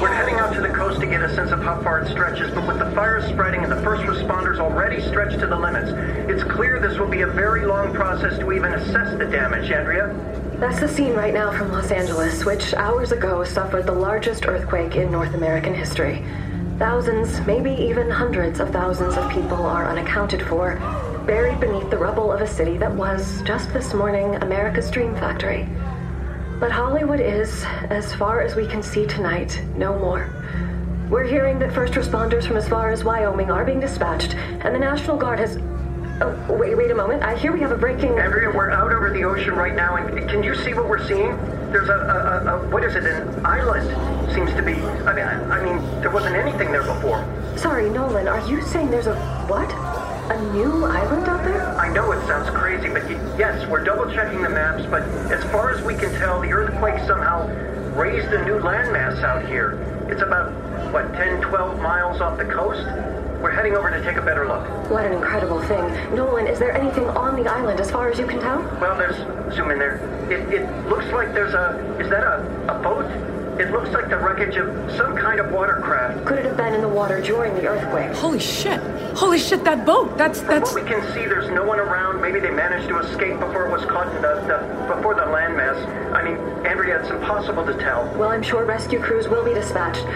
We're 0.00 0.12
heading 0.12 0.36
out 0.36 0.54
to 0.54 0.62
the 0.62 0.70
coast 0.70 1.00
to 1.00 1.06
get 1.06 1.22
a 1.22 1.34
sense 1.34 1.50
of 1.50 1.60
how 1.62 1.82
far 1.82 2.00
it 2.00 2.10
stretches, 2.10 2.50
but 2.54 2.66
with 2.66 2.78
the 2.78 2.90
fires 2.92 3.26
spreading 3.26 3.62
and 3.62 3.70
the 3.70 3.82
first 3.82 4.02
responders 4.04 4.58
already 4.58 5.02
stretched 5.02 5.38
to 5.40 5.46
the 5.46 5.58
limits, 5.58 5.90
it's 6.30 6.42
clear 6.44 6.80
this 6.80 6.98
will 6.98 7.08
be 7.08 7.20
a 7.20 7.26
very 7.26 7.66
long 7.66 7.92
process 7.92 8.38
to 8.38 8.52
even 8.52 8.72
assess 8.72 9.16
the 9.18 9.26
damage, 9.26 9.70
Andrea. 9.70 10.08
That's 10.62 10.78
the 10.78 10.86
scene 10.86 11.14
right 11.14 11.34
now 11.34 11.50
from 11.50 11.72
Los 11.72 11.90
Angeles, 11.90 12.44
which 12.44 12.72
hours 12.74 13.10
ago 13.10 13.42
suffered 13.42 13.84
the 13.84 13.90
largest 13.90 14.46
earthquake 14.46 14.94
in 14.94 15.10
North 15.10 15.34
American 15.34 15.74
history. 15.74 16.24
Thousands, 16.78 17.44
maybe 17.48 17.72
even 17.72 18.08
hundreds 18.08 18.60
of 18.60 18.70
thousands 18.70 19.16
of 19.16 19.28
people 19.32 19.66
are 19.66 19.88
unaccounted 19.88 20.40
for, 20.42 20.76
buried 21.26 21.58
beneath 21.58 21.90
the 21.90 21.98
rubble 21.98 22.30
of 22.30 22.42
a 22.42 22.46
city 22.46 22.78
that 22.78 22.94
was, 22.94 23.42
just 23.42 23.72
this 23.72 23.92
morning, 23.92 24.36
America's 24.36 24.88
Dream 24.88 25.16
Factory. 25.16 25.68
But 26.60 26.70
Hollywood 26.70 27.18
is, 27.18 27.64
as 27.90 28.14
far 28.14 28.40
as 28.40 28.54
we 28.54 28.68
can 28.68 28.84
see 28.84 29.04
tonight, 29.04 29.60
no 29.76 29.98
more. 29.98 30.32
We're 31.10 31.24
hearing 31.24 31.58
that 31.58 31.72
first 31.72 31.94
responders 31.94 32.46
from 32.46 32.56
as 32.56 32.68
far 32.68 32.92
as 32.92 33.02
Wyoming 33.02 33.50
are 33.50 33.64
being 33.64 33.80
dispatched, 33.80 34.36
and 34.36 34.72
the 34.72 34.78
National 34.78 35.16
Guard 35.16 35.40
has. 35.40 35.58
Oh, 36.22 36.54
wait, 36.56 36.76
wait 36.76 36.88
a 36.88 36.94
moment. 36.94 37.24
I 37.24 37.36
hear 37.36 37.52
we 37.52 37.58
have 37.62 37.72
a 37.72 37.76
breaking. 37.76 38.20
Andrea, 38.20 38.48
we're 38.48 38.70
out 38.70 38.92
over 38.92 39.10
the 39.10 39.24
ocean 39.24 39.54
right 39.54 39.74
now, 39.74 39.96
and 39.96 40.28
can 40.30 40.44
you 40.44 40.54
see 40.54 40.72
what 40.72 40.88
we're 40.88 41.04
seeing? 41.08 41.36
There's 41.72 41.88
a, 41.88 41.92
a, 41.92 41.96
a, 41.96 42.66
a 42.66 42.68
what 42.68 42.84
is 42.84 42.94
it? 42.94 43.04
An 43.04 43.44
island 43.44 43.88
seems 44.32 44.52
to 44.54 44.62
be. 44.62 44.74
I 44.74 45.14
mean, 45.14 45.24
I, 45.24 45.58
I 45.58 45.64
mean, 45.64 46.00
there 46.00 46.10
wasn't 46.10 46.36
anything 46.36 46.70
there 46.70 46.84
before. 46.84 47.26
Sorry, 47.56 47.90
Nolan, 47.90 48.28
are 48.28 48.48
you 48.48 48.62
saying 48.62 48.92
there's 48.92 49.08
a 49.08 49.16
what? 49.48 49.68
A 50.30 50.40
new 50.52 50.84
island 50.84 51.26
out 51.26 51.44
there? 51.44 51.76
I 51.76 51.92
know 51.92 52.12
it 52.12 52.24
sounds 52.28 52.48
crazy, 52.50 52.88
but 52.88 53.02
yes, 53.36 53.68
we're 53.68 53.82
double 53.82 54.08
checking 54.14 54.42
the 54.42 54.48
maps, 54.48 54.86
but 54.86 55.02
as 55.32 55.42
far 55.50 55.74
as 55.74 55.82
we 55.82 55.96
can 55.96 56.12
tell, 56.20 56.40
the 56.40 56.52
earthquake 56.52 57.00
somehow 57.04 57.48
raised 57.96 58.28
a 58.28 58.44
new 58.44 58.60
landmass 58.60 59.24
out 59.24 59.44
here. 59.46 59.72
It's 60.08 60.22
about, 60.22 60.52
what, 60.92 61.12
10, 61.14 61.42
12 61.42 61.80
miles 61.80 62.20
off 62.20 62.38
the 62.38 62.44
coast? 62.44 62.86
We're 63.42 63.50
heading 63.50 63.74
over 63.74 63.90
to 63.90 64.00
take 64.04 64.16
a 64.16 64.22
better 64.22 64.46
look. 64.46 64.64
What 64.88 65.04
an 65.04 65.12
incredible 65.12 65.60
thing. 65.62 66.14
Nolan, 66.14 66.46
is 66.46 66.60
there 66.60 66.70
anything 66.72 67.08
on 67.08 67.34
the 67.42 67.50
island 67.50 67.80
as 67.80 67.90
far 67.90 68.08
as 68.08 68.16
you 68.16 68.24
can 68.26 68.38
tell? 68.38 68.60
Well, 68.80 68.96
there's, 68.96 69.16
zoom 69.52 69.72
in 69.72 69.80
there. 69.80 69.96
It, 70.30 70.54
it 70.54 70.88
looks 70.88 71.06
like 71.06 71.34
there's 71.34 71.54
a, 71.54 71.76
is 71.98 72.08
that 72.08 72.22
a, 72.22 72.46
a 72.68 72.78
boat? 72.80 73.04
It 73.60 73.72
looks 73.72 73.90
like 73.90 74.08
the 74.08 74.16
wreckage 74.16 74.56
of 74.56 74.68
some 74.96 75.16
kind 75.16 75.40
of 75.40 75.50
watercraft. 75.50 76.24
Could 76.24 76.38
it 76.38 76.44
have 76.44 76.56
been 76.56 76.72
in 76.72 76.80
the 76.80 76.88
water 76.88 77.20
during 77.20 77.54
the 77.54 77.66
earthquake? 77.66 78.16
Holy 78.16 78.38
shit! 78.38 78.80
Holy 79.16 79.38
shit, 79.38 79.64
that 79.64 79.84
boat! 79.84 80.16
That's, 80.16 80.38
From 80.38 80.48
that's. 80.48 80.72
what 80.72 80.84
we 80.84 80.88
can 80.88 81.02
see, 81.12 81.26
there's 81.26 81.50
no 81.50 81.64
one 81.64 81.80
around. 81.80 82.22
Maybe 82.22 82.38
they 82.38 82.50
managed 82.50 82.88
to 82.88 82.98
escape 83.00 83.40
before 83.40 83.66
it 83.66 83.72
was 83.72 83.84
caught 83.84 84.06
in 84.14 84.22
the, 84.22 84.34
the 84.46 84.94
before 84.94 85.14
the 85.14 85.22
landmass. 85.22 85.76
I 86.14 86.22
mean, 86.22 86.36
Andrea, 86.64 87.00
it's 87.00 87.10
impossible 87.10 87.66
to 87.66 87.74
tell. 87.74 88.04
Well, 88.16 88.30
I'm 88.30 88.42
sure 88.42 88.64
rescue 88.64 89.00
crews 89.00 89.28
will 89.28 89.44
be 89.44 89.52
dispatched. 89.52 90.06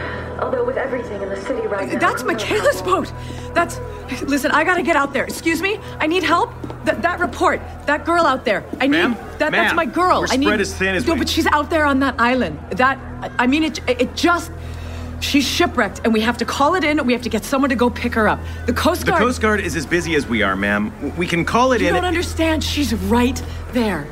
Although 0.41 0.65
with 0.65 0.77
everything 0.77 1.23
in 1.23 1.29
the 1.29 1.37
city 1.43 1.67
right 1.67 1.89
now. 1.91 1.99
That's 1.99 2.23
Michaela's 2.23 2.83
boat. 2.83 3.13
That's. 3.55 3.79
Listen, 4.23 4.51
I 4.53 4.65
gotta 4.65 4.83
get 4.83 4.97
out 4.97 5.13
there. 5.13 5.25
Excuse 5.25 5.61
me? 5.63 5.79
I 5.99 6.07
need 6.07 6.23
help. 6.23 6.51
That 6.85 7.03
that 7.03 7.19
report. 7.21 7.61
That 7.87 8.05
girl 8.05 8.25
out 8.27 8.45
there. 8.45 8.65
I 8.81 8.87
need. 8.87 8.91
Ma'am? 8.93 9.15
That, 9.39 9.51
that's 9.53 9.75
my 9.75 9.87
girl. 9.87 10.21
we're 10.21 10.29
I 10.31 10.37
need. 10.37 10.47
spread 10.47 10.61
as 10.61 10.75
thin 10.75 10.95
as 10.95 11.07
no, 11.07 11.15
we- 11.15 11.19
but 11.21 11.29
she's 11.29 11.47
out 11.47 11.71
there 11.71 11.85
on 11.87 12.01
that 12.01 12.15
island. 12.21 12.59
That. 12.73 12.99
I- 13.23 13.31
I 13.45 13.47
mean, 13.47 13.65
it. 13.65 13.81
It 13.89 14.15
just. 14.15 14.51
She's 15.19 15.49
shipwrecked, 15.49 16.03
and 16.05 16.13
we 16.13 16.21
have 16.21 16.37
to 16.39 16.45
call 16.45 16.75
it 16.75 16.85
in. 16.85 17.05
We 17.07 17.15
have 17.15 17.23
to 17.23 17.31
get 17.31 17.43
someone 17.43 17.71
to 17.71 17.77
go 17.77 17.89
pick 17.89 18.13
her 18.15 18.29
up. 18.29 18.39
The 18.67 18.75
Coast 18.75 19.07
Guard. 19.07 19.19
The 19.19 19.25
Coast 19.25 19.41
Guard 19.41 19.61
is 19.61 19.75
as 19.75 19.87
busy 19.87 20.15
as 20.15 20.27
we 20.27 20.43
are, 20.43 20.55
ma'am. 20.55 20.93
We 21.17 21.27
can 21.27 21.47
call 21.47 21.73
it 21.73 21.81
You 21.81 21.89
in. 21.89 21.95
don't 21.95 22.05
understand. 22.05 22.63
She's 22.63 22.93
right 22.95 23.43
there. 23.73 24.07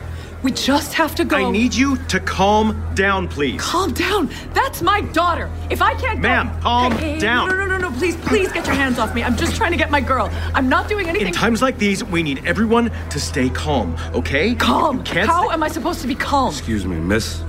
We 0.45 0.53
just 0.53 0.93
have 0.93 1.15
to 1.15 1.25
go. 1.25 1.37
I 1.39 1.51
need 1.51 1.75
you 1.75 1.97
to 2.09 2.21
calm 2.21 2.79
down, 2.95 3.29
please. 3.29 3.59
Calm 3.63 3.93
down. 3.95 4.29
That's 4.53 4.83
my 4.83 5.01
daughter. 5.01 5.51
If 5.71 5.81
I 5.81 5.95
can't 5.95 6.21
go- 6.21 6.29
Ma'am, 6.29 6.61
calm 6.61 6.93
Hey, 6.93 7.15
hey, 7.15 7.19
down. 7.19 7.49
No, 7.49 7.55
no, 7.57 7.65
no, 7.65 7.79
no, 7.79 7.89
no. 7.89 7.97
Please, 7.99 8.15
please 8.17 8.53
get 8.53 8.67
your 8.67 8.75
hands 8.75 8.99
off 8.99 9.15
me. 9.15 9.25
I'm 9.25 9.37
just 9.39 9.57
trying 9.57 9.71
to 9.71 9.79
get 9.79 9.91
my 9.91 10.03
girl. 10.03 10.31
I'm 10.55 10.69
not 10.69 10.87
doing 10.87 11.09
anything. 11.09 11.29
In 11.29 11.33
times 11.33 11.63
like 11.63 11.79
these, 11.79 12.05
we 12.05 12.23
need 12.23 12.43
everyone 12.45 12.91
to 13.09 13.19
stay 13.19 13.49
calm, 13.49 13.97
okay? 14.13 14.55
Calm. 14.55 15.03
Can't 15.03 15.31
How 15.31 15.45
stay- 15.47 15.55
am 15.55 15.63
I 15.63 15.69
supposed 15.69 16.03
to 16.03 16.07
be 16.07 16.15
calm? 16.15 16.51
Excuse 16.51 16.85
me, 16.85 16.97
miss. 16.97 17.43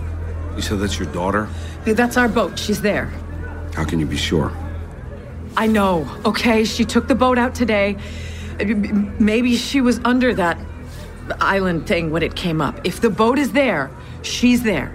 You 0.55 0.61
said 0.61 0.79
that's 0.79 0.97
your 0.97 1.09
daughter? 1.09 1.49
That's 1.83 2.15
our 2.15 2.29
boat. 2.29 2.57
She's 2.57 2.79
there. 2.81 3.11
How 3.75 3.83
can 3.83 3.99
you 3.99 4.05
be 4.05 4.15
sure? 4.15 4.53
I 5.57 5.67
know. 5.67 6.07
Okay, 6.23 6.63
she 6.63 6.85
took 6.85 7.09
the 7.09 7.15
boat 7.15 7.37
out 7.37 7.53
today. 7.55 7.97
Maybe 9.19 9.57
she 9.57 9.81
was 9.81 9.99
under 10.05 10.33
that 10.35 10.57
island 11.39 11.87
thing 11.87 12.11
when 12.11 12.23
it 12.23 12.35
came 12.35 12.61
up. 12.61 12.79
If 12.83 13.01
the 13.01 13.09
boat 13.09 13.39
is 13.39 13.51
there, 13.53 13.89
she's 14.21 14.63
there. 14.63 14.93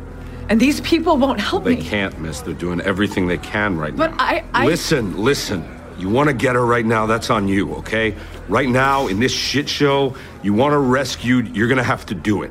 And 0.48 0.58
these 0.58 0.80
people 0.80 1.16
won't 1.16 1.40
help 1.40 1.64
They 1.64 1.76
me. 1.76 1.82
They 1.82 1.88
can't, 1.88 2.18
miss. 2.20 2.40
They're 2.40 2.54
doing 2.54 2.80
everything 2.80 3.28
they 3.28 3.38
can 3.38 3.76
right 3.76 3.94
But 3.94 4.10
now. 4.10 4.16
I, 4.18 4.44
I 4.52 4.66
Listen, 4.66 5.16
listen. 5.16 5.64
You 5.98 6.08
want 6.08 6.28
to 6.28 6.34
get 6.34 6.54
her 6.54 6.64
right 6.64 6.84
now, 6.84 7.06
that's 7.06 7.30
on 7.30 7.46
you, 7.46 7.74
okay? 7.74 8.14
Right 8.48 8.68
now, 8.68 9.06
in 9.06 9.20
this 9.20 9.32
shit 9.32 9.68
show, 9.68 10.16
you 10.42 10.54
want 10.54 10.72
her 10.72 10.80
rescued, 10.80 11.54
you're 11.54 11.68
gonna 11.68 11.82
have 11.82 12.06
to 12.06 12.14
do 12.14 12.42
it. 12.42 12.50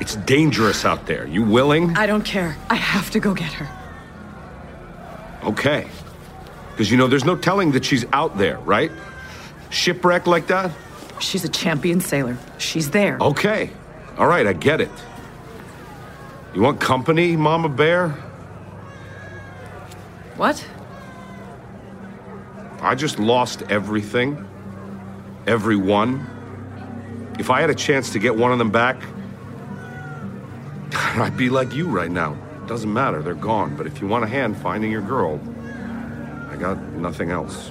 It's 0.00 0.16
dangerous 0.16 0.84
out 0.84 1.06
there. 1.06 1.26
You 1.26 1.44
willing? 1.44 1.96
I 1.96 2.06
don't 2.06 2.24
care. 2.24 2.56
I 2.68 2.74
have 2.74 3.10
to 3.12 3.20
go 3.20 3.34
get 3.34 3.52
her. 3.52 3.68
Okay. 5.44 5.88
Because 6.72 6.90
you 6.90 6.96
know, 6.96 7.06
there's 7.06 7.24
no 7.24 7.36
telling 7.36 7.70
that 7.72 7.84
she's 7.84 8.04
out 8.12 8.36
there, 8.36 8.58
right? 8.58 8.90
Shipwrecked 9.70 10.26
like 10.26 10.48
that? 10.48 10.72
She's 11.22 11.44
a 11.44 11.48
champion 11.48 12.00
sailor. 12.00 12.36
She's 12.58 12.90
there. 12.90 13.16
Okay. 13.20 13.70
All 14.18 14.26
right, 14.26 14.46
I 14.46 14.52
get 14.52 14.80
it. 14.80 14.90
You 16.54 16.62
want 16.62 16.80
company, 16.80 17.36
Mama 17.36 17.68
Bear? 17.68 18.10
What? 20.36 20.66
I 22.80 22.94
just 22.94 23.18
lost 23.18 23.62
everything. 23.70 24.44
Everyone. 25.46 26.26
If 27.38 27.48
I 27.50 27.60
had 27.60 27.70
a 27.70 27.74
chance 27.74 28.10
to 28.10 28.18
get 28.18 28.36
one 28.36 28.52
of 28.52 28.58
them 28.58 28.70
back, 28.70 29.00
I'd 30.92 31.36
be 31.36 31.48
like 31.48 31.72
you 31.72 31.86
right 31.88 32.10
now. 32.10 32.36
Doesn't 32.66 32.92
matter, 32.92 33.22
they're 33.22 33.34
gone. 33.34 33.76
But 33.76 33.86
if 33.86 34.00
you 34.00 34.08
want 34.08 34.24
a 34.24 34.28
hand 34.28 34.56
finding 34.56 34.90
your 34.90 35.02
girl, 35.02 35.40
I 36.50 36.56
got 36.56 36.78
nothing 36.94 37.30
else. 37.30 37.70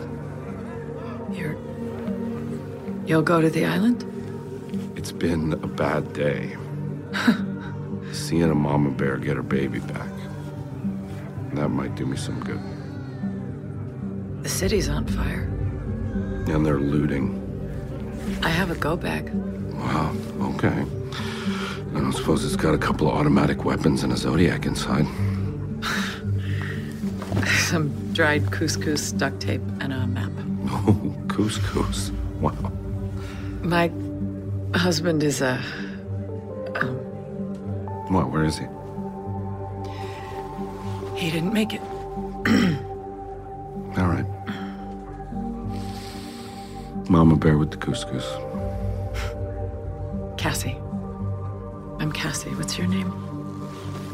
You'll 3.06 3.24
go 3.24 3.42
to 3.42 3.50
the 3.50 3.66
island? 3.66 4.06
It's 4.96 5.12
been 5.12 5.54
a 5.54 5.68
bad 5.68 6.14
day. 6.14 6.56
Seeing 8.12 8.44
a 8.44 8.56
mama 8.56 8.92
bear 8.92 9.18
get 9.18 9.36
her 9.36 9.44
baby 9.44 9.80
back. 9.80 10.10
That 11.54 11.70
might 11.70 11.96
do 11.96 12.06
me 12.06 12.16
some 12.16 12.40
good. 12.42 12.62
The 14.44 14.50
city's 14.50 14.88
on 14.88 15.06
fire. 15.08 15.42
And 16.48 16.66
they're 16.66 16.80
looting. 16.80 17.38
I 18.44 18.50
have 18.50 18.72
a 18.72 18.76
go 18.76 18.96
bag. 18.96 19.30
Wow, 19.34 20.16
okay. 20.42 20.86
I 21.94 21.96
don't 22.00 22.14
suppose 22.14 22.46
it's 22.46 22.56
got 22.56 22.74
a 22.74 22.78
couple 22.78 23.10
of 23.10 23.16
automatic 23.16 23.66
weapons 23.66 24.04
and 24.04 24.14
a 24.14 24.18
Zodiac 24.18 24.66
inside. 24.66 25.06
Some 27.68 28.14
dried 28.14 28.50
couscous, 28.52 29.12
duct 29.18 29.42
tape, 29.42 29.62
and 29.80 29.92
a 29.92 30.08
map. 30.08 30.32
Oh, 30.68 31.16
couscous. 31.28 32.12
Wow. 32.40 32.72
My 33.64 33.92
husband 34.74 35.24
is 35.24 35.42
a. 35.42 35.62
Um, 36.76 36.96
what, 38.12 38.32
where 38.32 38.44
is 38.44 38.58
he? 38.58 38.66
He 41.16 41.30
didn't 41.30 41.54
make 41.54 41.74
it. 41.74 41.82
All 43.98 44.08
right. 44.08 44.26
Mama 47.08 47.36
bear 47.36 47.58
with 47.58 47.72
the 47.72 47.78
couscous. 47.78 48.26
Cassie. 50.38 50.78
I'm 52.00 52.12
Cassie. 52.12 52.50
What's 52.56 52.78
your 52.78 52.88
name? 52.88 53.12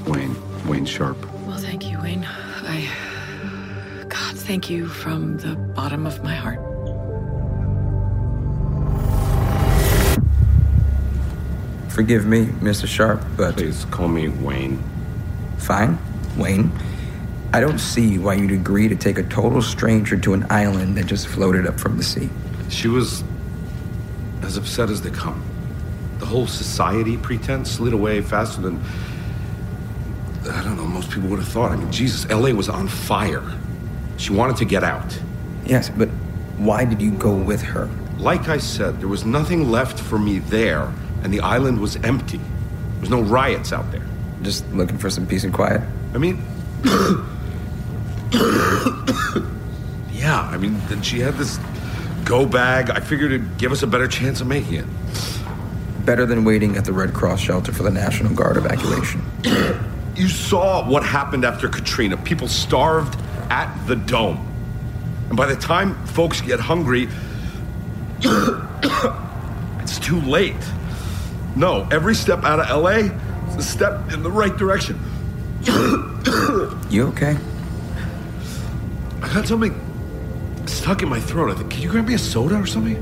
Wayne. 0.06 0.36
Wayne 0.68 0.86
Sharp. 0.86 1.18
Well, 1.48 1.58
thank 1.58 1.90
you, 1.90 1.98
Wayne. 2.02 2.28
I. 2.64 2.90
God, 4.10 4.36
thank 4.36 4.70
you 4.70 4.88
from 4.88 5.38
the 5.38 5.56
bottom 5.56 6.06
of 6.06 6.22
my 6.24 6.36
heart. 6.36 6.60
Forgive 11.98 12.28
me, 12.28 12.46
Mr. 12.62 12.86
Sharp, 12.86 13.26
but. 13.36 13.56
Please 13.56 13.86
call 13.86 14.08
me 14.08 14.28
Wayne. 14.28 14.84
Fine, 15.58 15.98
Wayne. 16.38 16.72
I 17.54 17.60
don't 17.60 17.80
see 17.80 18.20
why 18.20 18.36
you'd 18.36 18.52
agree 18.52 18.88
to 18.88 18.96
take 18.96 19.18
a 19.18 19.24
total 19.24 19.64
stranger 19.64 20.16
to 20.16 20.36
an 20.36 20.46
island 20.52 20.96
that 20.98 21.08
just 21.08 21.26
floated 21.28 21.66
up 21.66 21.80
from 21.80 21.98
the 21.98 22.04
sea. 22.04 22.30
She 22.70 22.88
was 22.88 23.24
as 24.44 24.58
upset 24.58 24.92
as 24.92 25.02
they 25.02 25.10
come. 25.10 25.44
The 26.20 26.28
whole 26.28 26.46
society 26.46 27.18
pretense 27.18 27.72
slid 27.72 27.94
away 27.94 28.22
faster 28.22 28.62
than. 28.62 28.80
I 30.52 30.62
don't 30.64 30.78
know, 30.78 30.86
most 30.86 31.10
people 31.10 31.30
would 31.30 31.40
have 31.40 31.48
thought. 31.48 31.72
I 31.72 31.78
mean, 31.78 31.92
Jesus, 31.92 32.30
LA 32.30 32.52
was 32.52 32.70
on 32.70 32.88
fire. 32.88 33.44
She 34.18 34.32
wanted 34.34 34.58
to 34.58 34.66
get 34.66 34.84
out. 34.84 35.20
Yes, 35.66 35.90
but 35.90 36.10
why 36.60 36.86
did 36.86 37.02
you 37.02 37.10
go 37.10 37.36
with 37.36 37.64
her? 37.64 37.90
Like 38.20 38.50
I 38.50 38.60
said, 38.60 39.00
there 39.00 39.08
was 39.08 39.26
nothing 39.26 39.72
left 39.72 40.00
for 40.00 40.20
me 40.20 40.38
there, 40.38 40.94
and 41.24 41.34
the 41.34 41.40
island 41.42 41.80
was 41.80 41.96
empty. 41.98 42.40
There's 42.98 43.10
no 43.10 43.22
riots 43.22 43.72
out 43.74 43.92
there. 43.92 44.06
Just 44.42 44.68
looking 44.72 44.98
for 44.98 45.10
some 45.10 45.26
peace 45.28 45.44
and 45.44 45.54
quiet. 45.54 45.82
I 46.14 46.18
mean, 46.18 46.44
yeah, 50.12 50.42
I 50.42 50.58
mean, 50.58 50.80
then 50.88 51.02
she 51.02 51.20
had 51.20 51.36
this 51.36 51.60
go 52.26 52.46
bag. 52.46 52.90
I 52.90 53.00
figured 53.00 53.32
it'd 53.32 53.58
give 53.58 53.72
us 53.72 53.84
a 53.84 53.88
better 53.88 54.08
chance 54.08 54.42
of 54.42 54.48
making 54.48 54.76
it. 54.76 54.86
Better 56.06 56.26
than 56.26 56.44
waiting 56.46 56.78
at 56.78 56.86
the 56.86 56.94
Red 56.94 57.14
Cross 57.14 57.42
shelter 57.42 57.72
for 57.72 57.84
the 57.84 57.92
National 57.92 58.34
Guard 58.34 58.58
evacuation. 58.58 59.22
You 60.18 60.28
saw 60.28 60.84
what 60.90 61.04
happened 61.04 61.46
after 61.46 61.70
Katrina. 61.70 62.18
People 62.18 62.48
starved 62.48 63.16
at 63.52 63.72
the 63.86 63.96
dome. 63.96 64.44
And 65.28 65.38
by 65.38 65.46
the 65.46 65.56
time 65.56 65.94
folks 66.08 66.42
get 66.42 66.60
hungry, 66.60 67.08
it's 68.24 70.00
too 70.00 70.20
late. 70.22 70.56
No, 71.58 71.88
every 71.92 72.14
step 72.14 72.44
out 72.44 72.60
of 72.60 72.84
LA 72.84 73.10
is 73.50 73.56
a 73.56 73.64
step 73.64 74.14
in 74.14 74.22
the 74.22 74.32
right 74.32 74.56
direction. 74.56 75.00
You 76.90 77.08
okay? 77.08 77.36
I 79.22 79.34
got 79.34 79.48
something 79.48 79.76
stuck 80.68 81.02
in 81.02 81.10
my 81.10 81.20
throat. 81.20 81.52
I 81.52 81.56
think. 81.56 81.72
Can 81.72 81.82
you 81.82 81.90
grab 81.90 82.08
me 82.08 82.14
a 82.14 82.20
soda 82.20 82.56
or 82.56 82.68
something? 82.68 82.96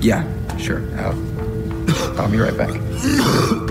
Yeah, 0.00 0.26
sure. 0.58 0.82
I'll, 0.98 2.20
I'll 2.20 2.30
be 2.30 2.38
right 2.38 2.56
back. 2.56 3.62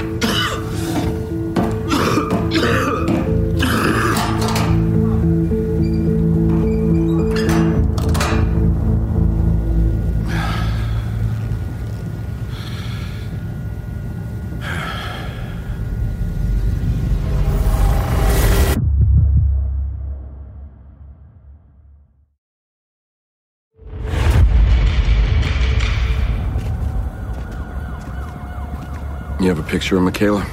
You 29.46 29.54
have 29.54 29.60
a 29.60 29.70
picture 29.70 29.96
of 29.96 30.02
Michaela? 30.02 30.44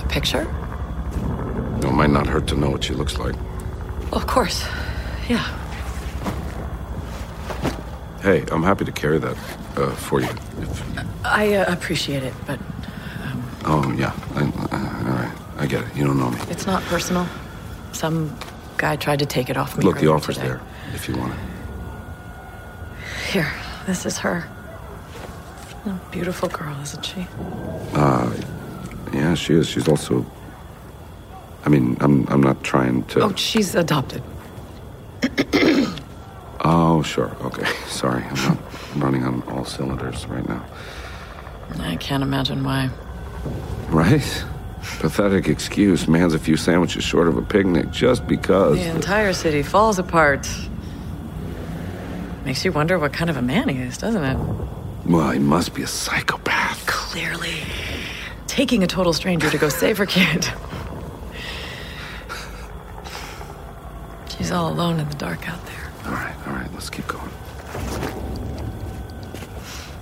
A 0.00 0.06
picture? 0.08 0.42
No, 1.80 1.90
it 1.90 1.92
might 1.92 2.10
not 2.10 2.26
hurt 2.26 2.48
to 2.48 2.56
know 2.56 2.68
what 2.68 2.82
she 2.82 2.92
looks 2.92 3.18
like. 3.18 3.36
Of 4.10 4.26
course. 4.26 4.66
Yeah. 5.28 5.44
Hey, 8.20 8.44
I'm 8.50 8.64
happy 8.64 8.84
to 8.84 8.90
carry 8.90 9.20
that 9.20 9.36
uh, 9.76 9.94
for 9.94 10.20
you. 10.20 10.26
If, 10.26 11.24
I 11.24 11.54
uh, 11.54 11.72
appreciate 11.72 12.24
it, 12.24 12.34
but 12.48 12.58
oh, 13.64 13.88
yeah. 13.96 14.12
I, 14.34 14.40
uh, 14.40 15.10
all 15.10 15.16
right. 15.16 15.38
I 15.58 15.66
get 15.66 15.84
it. 15.84 15.94
You 15.94 16.04
don't 16.04 16.18
know 16.18 16.30
me. 16.30 16.40
it's 16.50 16.66
not 16.66 16.82
personal. 16.86 17.28
Some 17.92 18.36
guy 18.76 18.96
tried 18.96 19.20
to 19.20 19.26
take 19.26 19.48
it 19.48 19.56
off 19.56 19.78
me. 19.78 19.84
Look, 19.84 20.00
the 20.00 20.08
offer's 20.08 20.34
today. 20.34 20.48
there 20.48 20.60
if 20.94 21.08
you 21.08 21.16
want 21.16 21.32
it. 21.32 21.38
Here, 23.30 23.52
this 23.86 24.04
is 24.04 24.18
her. 24.18 24.48
A 25.86 26.00
beautiful 26.10 26.48
girl, 26.48 26.74
isn't 26.82 27.04
she? 27.04 27.26
Uh, 27.92 28.32
yeah, 29.12 29.34
she 29.34 29.54
is. 29.54 29.68
She's 29.68 29.88
also. 29.88 30.24
I 31.64 31.68
mean, 31.68 31.96
I'm 32.00 32.26
I'm 32.28 32.42
not 32.42 32.62
trying 32.64 33.04
to. 33.04 33.20
Oh, 33.22 33.34
she's 33.34 33.74
adopted. 33.74 34.22
Oh, 36.66 37.02
sure. 37.02 37.36
Okay. 37.42 37.66
Sorry, 37.88 38.22
I'm 38.22 38.34
not 38.36 38.58
running 38.96 39.22
on 39.24 39.42
all 39.48 39.66
cylinders 39.66 40.24
right 40.26 40.48
now. 40.48 40.64
I 41.78 41.96
can't 41.96 42.22
imagine 42.22 42.64
why. 42.64 42.88
Right? 43.88 44.44
Pathetic 44.98 45.46
excuse. 45.46 46.08
Man's 46.08 46.32
a 46.32 46.38
few 46.38 46.56
sandwiches 46.56 47.04
short 47.04 47.28
of 47.28 47.36
a 47.36 47.42
picnic 47.42 47.90
just 47.90 48.26
because. 48.26 48.78
The 48.78 48.88
entire 48.88 49.34
city 49.34 49.62
falls 49.62 49.98
apart. 49.98 50.48
Makes 52.46 52.64
you 52.64 52.72
wonder 52.72 52.98
what 52.98 53.12
kind 53.12 53.28
of 53.28 53.36
a 53.36 53.42
man 53.42 53.68
he 53.68 53.82
is, 53.82 53.98
doesn't 53.98 54.24
it? 54.24 54.38
Well, 55.06 55.30
he 55.30 55.38
must 55.38 55.74
be 55.74 55.82
a 55.82 55.86
psychopath. 55.86 56.86
Clearly. 56.86 57.60
Taking 58.46 58.82
a 58.82 58.86
total 58.86 59.12
stranger 59.12 59.50
to 59.50 59.58
go 59.58 59.68
save 59.68 59.98
her 59.98 60.06
kid. 60.06 60.48
She's 64.36 64.50
all 64.50 64.72
alone 64.72 64.98
in 64.98 65.08
the 65.08 65.14
dark 65.16 65.48
out 65.48 65.64
there. 65.66 65.92
All 66.06 66.12
right, 66.12 66.34
all 66.46 66.54
right. 66.54 66.72
Let's 66.72 66.88
keep 66.88 67.06
going. 67.06 67.30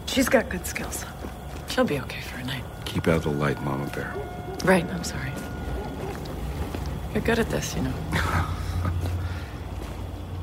She's 0.06 0.28
got 0.28 0.48
good 0.48 0.66
skills. 0.66 1.04
She'll 1.68 1.84
be 1.84 1.98
okay 2.00 2.20
for 2.20 2.38
a 2.38 2.44
night. 2.44 2.62
Keep 2.84 3.08
out 3.08 3.16
of 3.16 3.24
the 3.24 3.30
light, 3.30 3.60
Mama 3.62 3.86
Bear. 3.94 4.14
Right, 4.64 4.84
I'm 4.92 5.04
sorry. 5.04 5.32
You're 7.12 7.22
good 7.22 7.38
at 7.38 7.50
this, 7.50 7.74
you 7.74 7.82
know. 7.82 7.90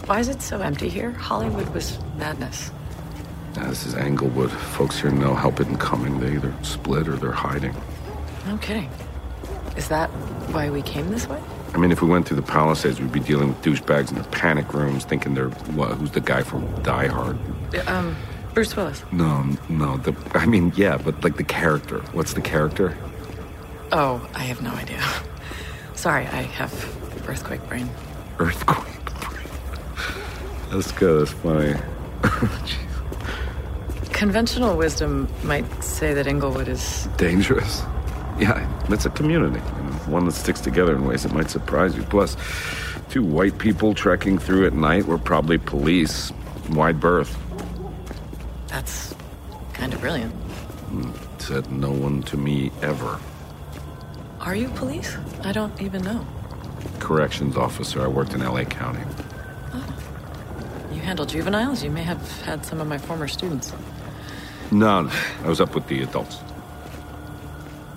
Why 0.06 0.20
is 0.20 0.28
it 0.28 0.42
so 0.42 0.60
empty 0.60 0.90
here? 0.90 1.12
Hollywood 1.12 1.70
was 1.70 2.00
madness. 2.18 2.72
Yeah, 3.56 3.68
this 3.68 3.86
is 3.86 3.96
Inglewood. 3.96 4.52
Folks 4.52 5.00
here 5.00 5.12
know 5.12 5.36
help 5.36 5.60
isn't 5.60 5.78
coming. 5.78 6.20
They 6.20 6.34
either 6.34 6.54
split 6.62 7.08
or 7.08 7.16
they're 7.16 7.32
hiding. 7.32 7.76
No 8.46 8.58
kidding. 8.58 8.90
Is 9.76 9.88
that 9.90 10.10
why 10.52 10.70
we 10.70 10.82
came 10.82 11.10
this 11.10 11.28
way? 11.28 11.42
I 11.74 11.78
mean, 11.78 11.92
if 11.92 12.02
we 12.02 12.08
went 12.10 12.28
through 12.28 12.38
the 12.38 12.44
Palisades, 12.44 13.00
we'd 13.00 13.12
be 13.12 13.20
dealing 13.20 13.50
with 13.50 13.62
douchebags 13.62 14.10
in 14.10 14.16
their 14.16 14.24
panic 14.26 14.74
rooms, 14.74 15.06
thinking 15.06 15.36
they're 15.36 15.50
what? 15.50 15.92
Who's 15.98 16.12
the 16.12 16.22
guy 16.22 16.42
from 16.42 16.66
Die 16.84 17.08
Hard? 17.08 17.38
Um, 17.88 18.16
Bruce 18.54 18.76
Willis. 18.76 19.04
No, 19.12 19.44
no. 19.68 19.98
The 19.98 20.16
I 20.34 20.46
mean, 20.46 20.72
yeah, 20.76 20.98
but 20.98 21.24
like 21.24 21.38
the 21.38 21.44
character. 21.44 22.00
What's 22.14 22.34
the 22.34 22.42
character? 22.42 22.98
Oh, 23.92 24.28
I 24.34 24.44
have 24.44 24.62
no 24.62 24.72
idea. 24.72 25.02
Sorry, 25.96 26.26
I 26.28 26.44
have 26.44 26.74
earthquake 27.28 27.66
brain. 27.68 27.90
Earthquake. 28.40 29.06
Brain. 29.22 29.48
That's 30.72 30.92
good. 30.94 31.28
That's 31.28 31.34
funny. 31.34 31.76
Conventional 34.20 34.76
wisdom 34.76 35.30
might 35.44 35.64
say 35.82 36.14
that 36.14 36.28
Inglewood 36.28 36.68
is. 36.68 37.08
Dangerous. 37.18 37.82
Yeah, 38.40 38.66
it's 38.90 39.06
a 39.06 39.10
community. 39.10 39.60
one 40.10 40.24
that 40.26 40.32
sticks 40.32 40.62
together 40.62 40.96
in 40.96 41.04
ways 41.06 41.24
that 41.24 41.34
might 41.34 41.50
surprise 41.50 41.94
you. 41.98 42.04
Plus, 42.04 42.38
two 43.10 43.22
white 43.22 43.58
people 43.58 43.94
trekking 43.94 44.38
through 44.38 44.66
at 44.66 44.72
night 44.72 45.06
were 45.08 45.18
probably 45.18 45.58
police. 45.58 46.32
Wide 46.70 47.02
berth. 47.02 47.38
That's 48.68 49.14
kind 49.74 49.94
of 49.94 50.00
brilliant. 50.00 50.34
Mm, 50.90 51.14
Said 51.42 51.70
no 51.70 51.92
one 51.92 52.24
to 52.24 52.38
me 52.38 52.72
ever. 52.82 53.20
Are 54.40 54.56
you 54.56 54.70
police? 54.70 55.18
I 55.44 55.52
don't 55.52 55.82
even 55.82 56.02
know. 56.02 56.26
Corrections 57.00 57.58
officer. 57.58 58.02
I 58.02 58.08
worked 58.08 58.34
in 58.34 58.40
LA 58.40 58.64
County. 58.64 59.04
Oh. 59.74 59.98
You 60.94 61.02
handle 61.02 61.26
juveniles? 61.26 61.84
You 61.84 61.92
may 61.92 62.04
have 62.04 62.42
had 62.44 62.66
some 62.66 62.80
of 62.80 62.88
my 62.88 62.98
former 63.00 63.28
students. 63.28 63.74
No, 64.72 65.02
no. 65.04 65.12
I 65.44 65.48
was 65.48 65.60
up 65.62 65.74
with 65.76 65.88
the 65.88 66.02
adults. 66.04 66.38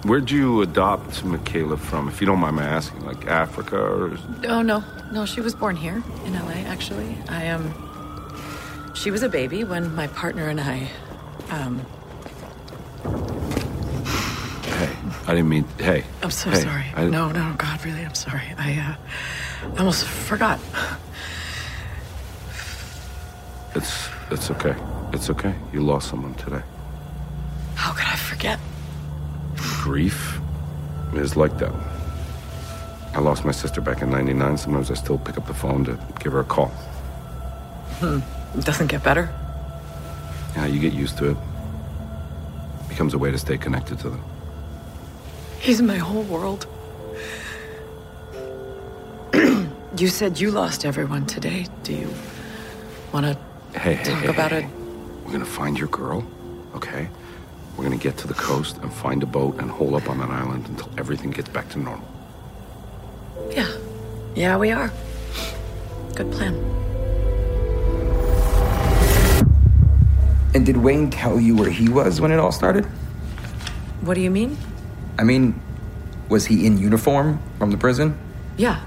Where'd 0.05 0.31
you 0.31 0.63
adopt 0.63 1.25
Michaela 1.25 1.77
from, 1.77 2.09
if 2.09 2.21
you 2.21 2.27
don't 2.27 2.41
mind 2.41 2.57
my 2.57 2.65
asking? 2.65 3.05
Like 3.07 3.27
Africa 3.27 3.77
or. 3.79 4.19
Oh, 4.49 4.63
no. 4.63 4.83
No, 5.13 5.27
she 5.27 5.41
was 5.41 5.55
born 5.55 5.77
here 5.77 6.03
in 6.25 6.33
LA, 6.33 6.53
actually. 6.67 7.17
I, 7.29 7.49
um. 7.51 7.73
She 8.95 9.11
was 9.11 9.23
a 9.23 9.29
baby 9.29 9.65
when 9.65 9.95
my 9.95 10.07
partner 10.09 10.49
and 10.49 10.61
I, 10.61 10.89
um. 11.51 11.79
Hey, 14.65 14.91
I 15.27 15.35
didn't 15.35 15.49
mean. 15.49 15.65
Hey. 15.79 16.05
I'm 16.23 16.31
so 16.31 16.51
hey, 16.51 16.61
sorry. 16.63 16.85
I- 16.97 17.09
No, 17.09 17.31
no, 17.31 17.55
God, 17.59 17.85
really, 17.85 18.05
I'm 18.05 18.15
sorry. 18.15 18.43
I, 18.59 18.79
uh. 18.79 19.71
I 19.75 19.79
almost 19.79 20.05
forgot. 20.07 20.59
It's 23.75 24.09
it's 24.31 24.51
okay. 24.51 24.75
It's 25.13 25.29
okay. 25.31 25.55
You 25.73 25.83
lost 25.83 26.09
someone 26.09 26.35
today. 26.35 26.63
How 27.75 27.93
could 27.93 28.07
I 28.07 28.17
forget? 28.17 28.59
Grief 29.57 30.39
is 31.15 31.37
like 31.37 31.59
that. 31.59 31.73
I 33.15 33.21
lost 33.21 33.45
my 33.45 33.53
sister 33.53 33.81
back 33.81 34.01
in 34.03 34.11
'99. 34.11 34.57
Sometimes 34.59 34.91
I 34.91 34.95
still 34.95 35.19
pick 35.19 35.37
up 35.37 35.47
the 35.47 35.55
phone 35.55 35.85
to 35.85 35.99
give 36.21 36.33
her 36.33 36.41
a 36.41 36.45
call. 36.45 36.69
Hmm. 38.01 38.21
It 38.59 38.65
doesn't 38.65 38.87
get 38.89 39.03
better. 39.03 39.31
Yeah, 40.57 40.67
you 40.67 40.81
get 40.81 40.93
used 40.93 41.19
to 41.19 41.31
it. 41.31 41.33
it. 41.33 41.37
Becomes 42.89 43.15
a 43.15 43.19
way 43.19 43.31
to 43.31 43.39
stay 43.39 43.59
connected 43.59 43.99
to 44.01 44.11
them. 44.11 44.23
He's 45.61 45.81
my 45.83 45.97
whole 45.97 46.23
world. 46.25 46.67
you 49.97 50.09
said 50.09 50.41
you 50.41 50.51
lost 50.51 50.85
everyone 50.85 51.27
today. 51.27 51.67
Do 51.85 51.93
you 51.95 52.11
want 53.13 53.27
to 53.27 53.79
Hey, 53.79 53.97
talk 54.03 54.23
hey, 54.23 54.29
about 54.29 54.51
hey, 54.53 54.65
it? 54.65 54.82
Hey. 55.33 55.39
We're 55.39 55.39
gonna 55.39 55.51
find 55.51 55.79
your 55.79 55.89
girl, 55.89 56.25
okay? 56.75 57.09
We're 57.77 57.85
gonna 57.85 57.97
get 57.97 58.17
to 58.19 58.27
the 58.27 58.35
coast 58.35 58.77
and 58.79 58.93
find 58.93 59.23
a 59.23 59.27
boat 59.27 59.59
and 59.61 59.71
hole 59.71 59.97
up 59.97 60.09
on 60.11 60.19
that 60.19 60.31
island 60.31 60.67
until 60.69 60.91
everything 60.99 61.31
gets 61.31 61.49
back 61.49 61.69
to 61.71 61.79
normal. 61.79 62.07
Yeah. 63.51 63.69
Yeah, 64.35 64.57
we 64.59 64.71
are. 64.71 64.91
Good 66.15 66.31
plan. 66.33 66.55
And 70.55 70.67
did 70.67 70.77
Wayne 70.77 71.11
tell 71.11 71.41
you 71.41 71.57
where 71.57 71.71
he 71.71 71.89
was 71.89 72.21
when 72.21 72.31
it 72.31 72.39
all 72.39 72.53
started? 72.53 72.85
What 74.03 74.15
do 74.15 74.21
you 74.21 74.31
mean? 74.31 74.57
I 75.19 75.25
mean, 75.25 75.61
was 76.29 76.47
he 76.47 76.67
in 76.67 76.77
uniform 76.77 77.41
from 77.59 77.71
the 77.71 77.79
prison? 77.79 78.19
Yeah. 78.57 78.81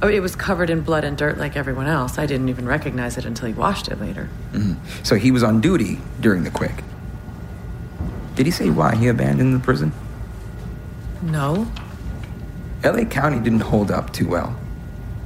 Oh, 0.00 0.08
it 0.08 0.20
was 0.20 0.36
covered 0.36 0.70
in 0.70 0.82
blood 0.82 1.02
and 1.04 1.16
dirt 1.16 1.38
like 1.38 1.56
everyone 1.56 1.86
else. 1.88 2.18
I 2.18 2.26
didn't 2.26 2.48
even 2.48 2.66
recognize 2.66 3.18
it 3.18 3.24
until 3.24 3.48
he 3.48 3.54
washed 3.54 3.88
it 3.88 4.00
later. 4.00 4.28
Mhm. 4.52 4.76
So 5.02 5.16
he 5.16 5.30
was 5.32 5.42
on 5.42 5.60
duty 5.60 6.00
during 6.20 6.44
the 6.44 6.50
quake. 6.50 6.84
Did 8.36 8.46
he 8.46 8.52
say 8.52 8.70
why 8.70 8.94
he 8.94 9.08
abandoned 9.08 9.52
the 9.54 9.58
prison? 9.58 9.92
No. 11.22 11.66
LA 12.84 13.04
County 13.04 13.40
didn't 13.40 13.62
hold 13.62 13.90
up 13.90 14.12
too 14.12 14.28
well. 14.28 14.54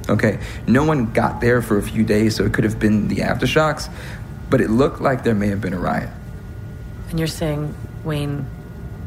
Okay, 0.09 0.39
no 0.67 0.83
one 0.83 1.13
got 1.13 1.39
there 1.39 1.61
for 1.61 1.77
a 1.77 1.83
few 1.83 2.03
days, 2.03 2.35
so 2.35 2.43
it 2.43 2.51
could 2.53 2.63
have 2.63 2.79
been 2.79 3.07
the 3.07 3.17
aftershocks, 3.17 3.89
but 4.49 4.59
it 4.59 4.69
looked 4.71 4.99
like 4.99 5.23
there 5.23 5.35
may 5.35 5.47
have 5.49 5.61
been 5.61 5.73
a 5.73 5.79
riot. 5.79 6.09
And 7.11 7.19
you're 7.19 7.27
saying 7.27 7.73
Wayne, 8.03 8.47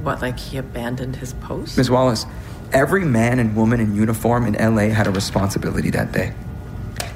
what, 0.02 0.22
like 0.22 0.38
he 0.38 0.56
abandoned 0.58 1.16
his 1.16 1.32
post? 1.34 1.76
Miss 1.76 1.90
Wallace, 1.90 2.24
every 2.72 3.04
man 3.04 3.38
and 3.38 3.56
woman 3.56 3.80
in 3.80 3.94
uniform 3.94 4.46
in 4.46 4.54
LA 4.54 4.88
had 4.88 5.06
a 5.06 5.10
responsibility 5.10 5.90
that 5.90 6.12
day. 6.12 6.34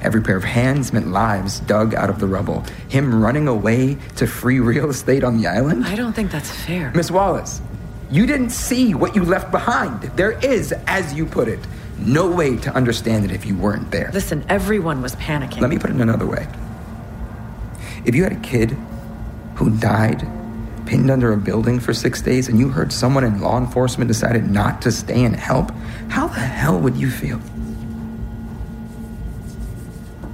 Every 0.01 0.21
pair 0.21 0.35
of 0.35 0.43
hands 0.43 0.91
meant 0.93 1.07
lives 1.07 1.59
dug 1.61 1.93
out 1.93 2.09
of 2.09 2.19
the 2.19 2.27
rubble. 2.27 2.65
Him 2.89 3.23
running 3.23 3.47
away 3.47 3.97
to 4.15 4.25
free 4.25 4.59
real 4.59 4.89
estate 4.89 5.23
on 5.23 5.37
the 5.37 5.47
island? 5.47 5.85
I 5.85 5.95
don't 5.95 6.13
think 6.13 6.31
that's 6.31 6.49
fair. 6.49 6.91
Miss 6.95 7.11
Wallace, 7.11 7.61
you 8.09 8.25
didn't 8.25 8.49
see 8.49 8.93
what 8.93 9.15
you 9.15 9.23
left 9.23 9.51
behind. 9.51 10.01
There 10.15 10.31
is, 10.43 10.73
as 10.87 11.13
you 11.13 11.25
put 11.25 11.47
it, 11.47 11.59
no 11.99 12.31
way 12.31 12.57
to 12.57 12.73
understand 12.73 13.25
it 13.25 13.31
if 13.31 13.45
you 13.45 13.55
weren't 13.55 13.91
there. 13.91 14.09
Listen, 14.11 14.43
everyone 14.49 15.03
was 15.03 15.15
panicking. 15.17 15.61
Let 15.61 15.69
me 15.69 15.77
put 15.77 15.91
it 15.91 15.97
another 15.97 16.25
way. 16.25 16.47
If 18.03 18.15
you 18.15 18.23
had 18.23 18.31
a 18.31 18.39
kid 18.39 18.71
who 19.55 19.69
died 19.77 20.27
pinned 20.91 21.09
under 21.09 21.31
a 21.31 21.37
building 21.37 21.79
for 21.79 21.93
six 21.93 22.21
days 22.21 22.49
and 22.49 22.59
you 22.59 22.67
heard 22.67 22.91
someone 22.91 23.23
in 23.23 23.39
law 23.39 23.57
enforcement 23.57 24.09
decided 24.09 24.51
not 24.51 24.81
to 24.81 24.91
stay 24.91 25.23
and 25.23 25.33
help, 25.33 25.71
how 26.09 26.27
the 26.27 26.41
hell 26.41 26.77
would 26.77 26.97
you 26.97 27.09
feel? 27.09 27.39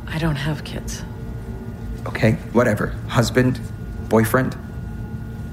I 0.07 0.17
don't 0.17 0.35
have 0.35 0.63
kids. 0.63 1.03
Okay, 2.07 2.31
whatever. 2.53 2.87
Husband, 3.07 3.61
boyfriend? 4.09 4.57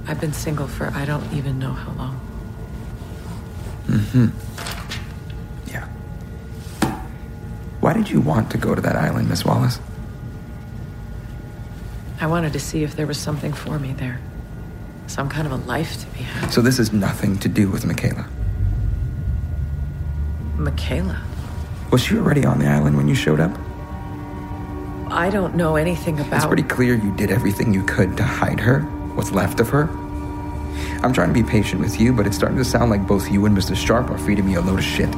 I've 0.07 0.23
been 0.23 0.33
single 0.33 0.67
for 0.67 0.89
I 0.95 1.05
don't 1.05 1.31
even 1.35 1.59
know 1.59 1.75
how 1.75 1.93
long. 1.93 2.19
Mm-hmm. 3.87 4.29
Yeah. 5.71 5.87
Why 7.81 7.93
did 7.93 8.09
you 8.09 8.23
want 8.23 8.51
to 8.53 8.57
go 8.57 8.75
to 8.75 8.81
that 8.81 8.97
island, 8.97 9.29
Miss 9.29 9.45
Wallace? 9.45 9.81
I 12.23 12.27
wanted 12.27 12.55
to 12.55 12.59
see 12.59 12.85
if 12.85 12.97
there 12.97 13.07
was 13.07 13.19
something 13.19 13.53
for 13.53 13.79
me 13.79 13.93
there. 13.93 14.19
Some 15.07 15.29
kind 15.29 15.47
of 15.47 15.53
a 15.53 15.57
life 15.67 16.01
to 16.01 16.07
be 16.09 16.25
had. 16.25 16.51
So 16.51 16.61
this 16.61 16.79
has 16.79 16.93
nothing 16.93 17.39
to 17.39 17.49
do 17.49 17.71
with 17.71 17.85
Michaela. 17.85 18.27
Michaela. 20.57 21.21
Was 21.91 22.03
she 22.03 22.17
already 22.17 22.45
on 22.45 22.59
the 22.59 22.67
island 22.67 22.97
when 22.97 23.07
you 23.07 23.15
showed 23.15 23.41
up? 23.41 23.57
I 25.11 25.31
don't 25.31 25.55
know 25.55 25.77
anything 25.77 26.19
about. 26.19 26.37
It's 26.37 26.47
pretty 26.47 26.63
clear 26.63 26.95
you 26.95 27.15
did 27.17 27.31
everything 27.31 27.73
you 27.73 27.85
could 27.85 28.17
to 28.17 28.25
hide 28.25 28.59
her, 28.61 28.81
what's 29.15 29.31
left 29.31 29.61
of 29.61 29.69
her. 29.69 29.89
I'm 31.05 31.13
trying 31.13 31.29
to 31.29 31.35
be 31.35 31.49
patient 31.49 31.81
with 31.81 32.01
you, 32.01 32.13
but 32.13 32.27
it's 32.27 32.35
starting 32.35 32.59
to 32.59 32.65
sound 32.65 32.91
like 32.91 33.07
both 33.07 33.31
you 33.31 33.45
and 33.47 33.57
Mr. 33.57 33.77
Sharp 33.77 34.11
are 34.11 34.19
feeding 34.19 34.47
me 34.47 34.55
a 34.55 34.61
load 34.61 34.79
of 34.79 34.85
shit. 34.85 35.15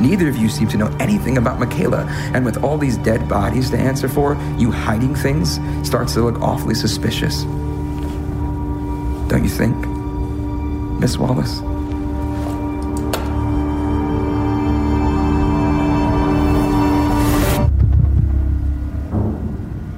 Neither 0.00 0.28
of 0.28 0.36
you 0.36 0.48
seem 0.48 0.68
to 0.68 0.76
know 0.76 0.86
anything 1.00 1.36
about 1.36 1.58
Michaela, 1.58 2.06
and 2.34 2.44
with 2.44 2.62
all 2.62 2.78
these 2.78 2.96
dead 2.98 3.28
bodies 3.28 3.70
to 3.70 3.78
answer 3.78 4.08
for, 4.08 4.34
you 4.56 4.70
hiding 4.70 5.14
things 5.14 5.58
starts 5.86 6.14
to 6.14 6.22
look 6.22 6.40
awfully 6.40 6.74
suspicious. 6.74 7.44
Don't 9.30 9.44
you 9.44 9.48
think, 9.48 9.76
Miss 10.98 11.16
Wallace? 11.16 11.60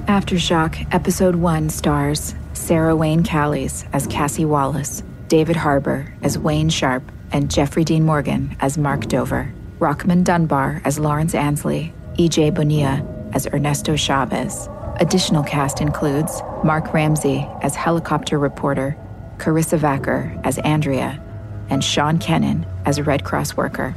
Aftershock 0.07 0.87
Episode 0.93 1.37
1 1.37 1.71
stars 1.71 2.35
Sarah 2.53 2.95
Wayne 2.95 3.23
Callies 3.23 3.89
as 3.95 4.07
Cassie 4.07 4.45
Wallace, 4.45 5.03
David 5.29 5.57
Harbour 5.57 6.13
as 6.23 6.37
Wayne 6.37 6.69
Sharp, 6.69 7.03
and 7.33 7.51
Jeffrey 7.51 7.85
Dean 7.85 8.05
Morgan 8.05 8.55
as 8.61 8.77
Mark 8.77 9.07
Dover, 9.07 9.51
Rockmond 9.79 10.25
Dunbar 10.25 10.83
as 10.85 10.99
Lawrence 10.99 11.35
Ansley, 11.35 11.95
E.J. 12.19 12.51
Bonilla 12.51 13.03
as 13.33 13.47
Ernesto 13.47 13.97
Chavez. 13.97 14.69
Additional 15.01 15.43
cast 15.43 15.81
includes 15.81 16.43
Mark 16.63 16.93
Ramsey 16.93 17.49
as 17.63 17.75
helicopter 17.75 18.39
reporter, 18.39 18.95
Karissa 19.43 19.77
Vacker 19.77 20.41
as 20.45 20.59
Andrea, 20.59 21.21
and 21.69 21.83
Sean 21.83 22.21
Kennan 22.21 22.65
as 22.85 22.99
a 22.99 23.03
Red 23.03 23.25
Cross 23.25 23.57
worker. 23.57 23.93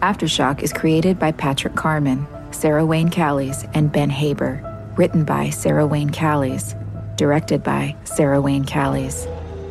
Aftershock 0.00 0.62
is 0.62 0.72
created 0.72 1.18
by 1.18 1.32
Patrick 1.32 1.74
Carman, 1.74 2.28
Sarah 2.52 2.86
Wayne 2.86 3.10
Callies, 3.10 3.68
and 3.74 3.90
Ben 3.90 4.08
Haber. 4.08 4.62
Written 4.96 5.24
by 5.24 5.50
Sarah 5.50 5.84
Wayne 5.84 6.10
Callies. 6.10 6.76
Directed 7.16 7.64
by 7.64 7.96
Sarah 8.04 8.40
Wayne 8.40 8.64
Callies. 8.64 9.26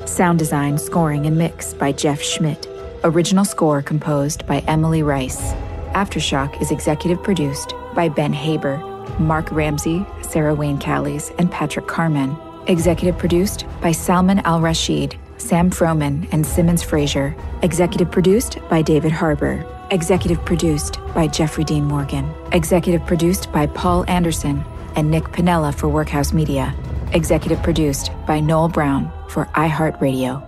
Sound 0.06 0.40
design, 0.40 0.78
scoring, 0.78 1.26
and 1.26 1.38
mix 1.38 1.74
by 1.74 1.94
Jeff 1.94 2.22
Schmidt. 2.22 2.68
Original 3.06 3.46
score 3.46 3.82
composed 3.82 4.46
by 4.46 4.60
Emily 4.68 5.04
Rice. 5.04 5.54
Aftershock 5.94 6.62
is 6.62 6.70
executive 6.70 7.24
produced 7.24 7.74
by 7.96 8.10
Ben 8.10 8.34
Haber, 8.34 8.78
Mark 9.20 9.50
Ramsey, 9.54 10.06
Sarah 10.22 10.54
Wayne 10.54 10.80
Callies, 10.80 11.34
and 11.40 11.50
Patrick 11.50 11.88
Carman. 11.88 12.36
Executive 12.68 13.18
produced 13.18 13.66
by 13.82 13.92
Salman 13.92 14.40
Al 14.40 14.62
Rashid, 14.62 15.18
Sam 15.38 15.70
Froman, 15.70 16.28
and 16.32 16.46
Simmons 16.46 16.82
Frazier. 16.82 17.36
Executive 17.62 18.10
produced 18.10 18.58
by 18.70 18.82
David 18.82 19.12
Harbour. 19.12 19.66
Executive 19.92 20.44
produced 20.46 21.00
by 21.14 21.28
Jeffrey 21.28 21.66
Dean 21.66 21.84
Morgan. 21.84 22.34
Executive 22.54 23.06
produced 23.06 23.52
by 23.52 23.68
Paul 23.68 24.06
Anderson 24.08 24.64
and 24.96 25.12
Nick 25.12 25.26
Pinella 25.26 25.74
for 25.74 25.90
Workhouse 25.90 26.32
Media. 26.32 26.74
Executive 27.12 27.62
produced 27.62 28.12
by 28.26 28.40
Noel 28.40 28.70
Brown 28.70 29.12
for 29.28 29.46
iHeartRadio. 29.56 30.42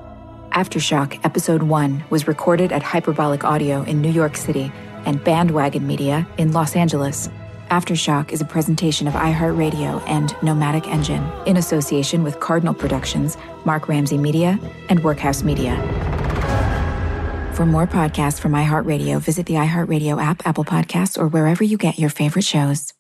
Aftershock 0.52 1.20
Episode 1.26 1.64
1 1.64 2.06
was 2.10 2.30
recorded 2.30 2.72
at 2.72 2.82
Hyperbolic 2.82 3.44
Audio 3.44 3.84
in 3.84 4.02
New 4.02 4.12
York 4.12 4.38
City 4.38 4.72
and 5.06 5.22
Bandwagon 5.22 5.86
Media 5.86 6.26
in 6.38 6.54
Los 6.54 6.78
Angeles. 6.78 7.30
Aftershock 7.70 8.32
is 8.32 8.42
a 8.42 8.46
presentation 8.46 9.08
of 9.08 9.16
iHeartRadio 9.16 10.04
and 10.08 10.36
Nomadic 10.44 10.88
Engine 10.88 11.28
in 11.48 11.58
association 11.58 12.24
with 12.24 12.40
Cardinal 12.40 12.76
Productions, 12.76 13.38
Mark 13.66 13.88
Ramsey 13.88 14.20
Media, 14.20 14.60
and 14.90 15.04
Workhouse 15.04 15.42
Media. 15.42 15.76
For 17.56 17.66
more 17.66 17.88
podcasts 17.88 18.40
from 18.40 18.52
iHeartRadio, 18.52 19.20
visit 19.20 19.48
the 19.48 19.56
iHeartRadio 19.56 20.22
app, 20.22 20.46
Apple 20.46 20.66
Podcasts, 20.66 21.18
or 21.18 21.28
wherever 21.28 21.64
you 21.64 21.78
get 21.78 21.98
your 21.98 22.10
favorite 22.10 22.46
shows. 22.46 22.94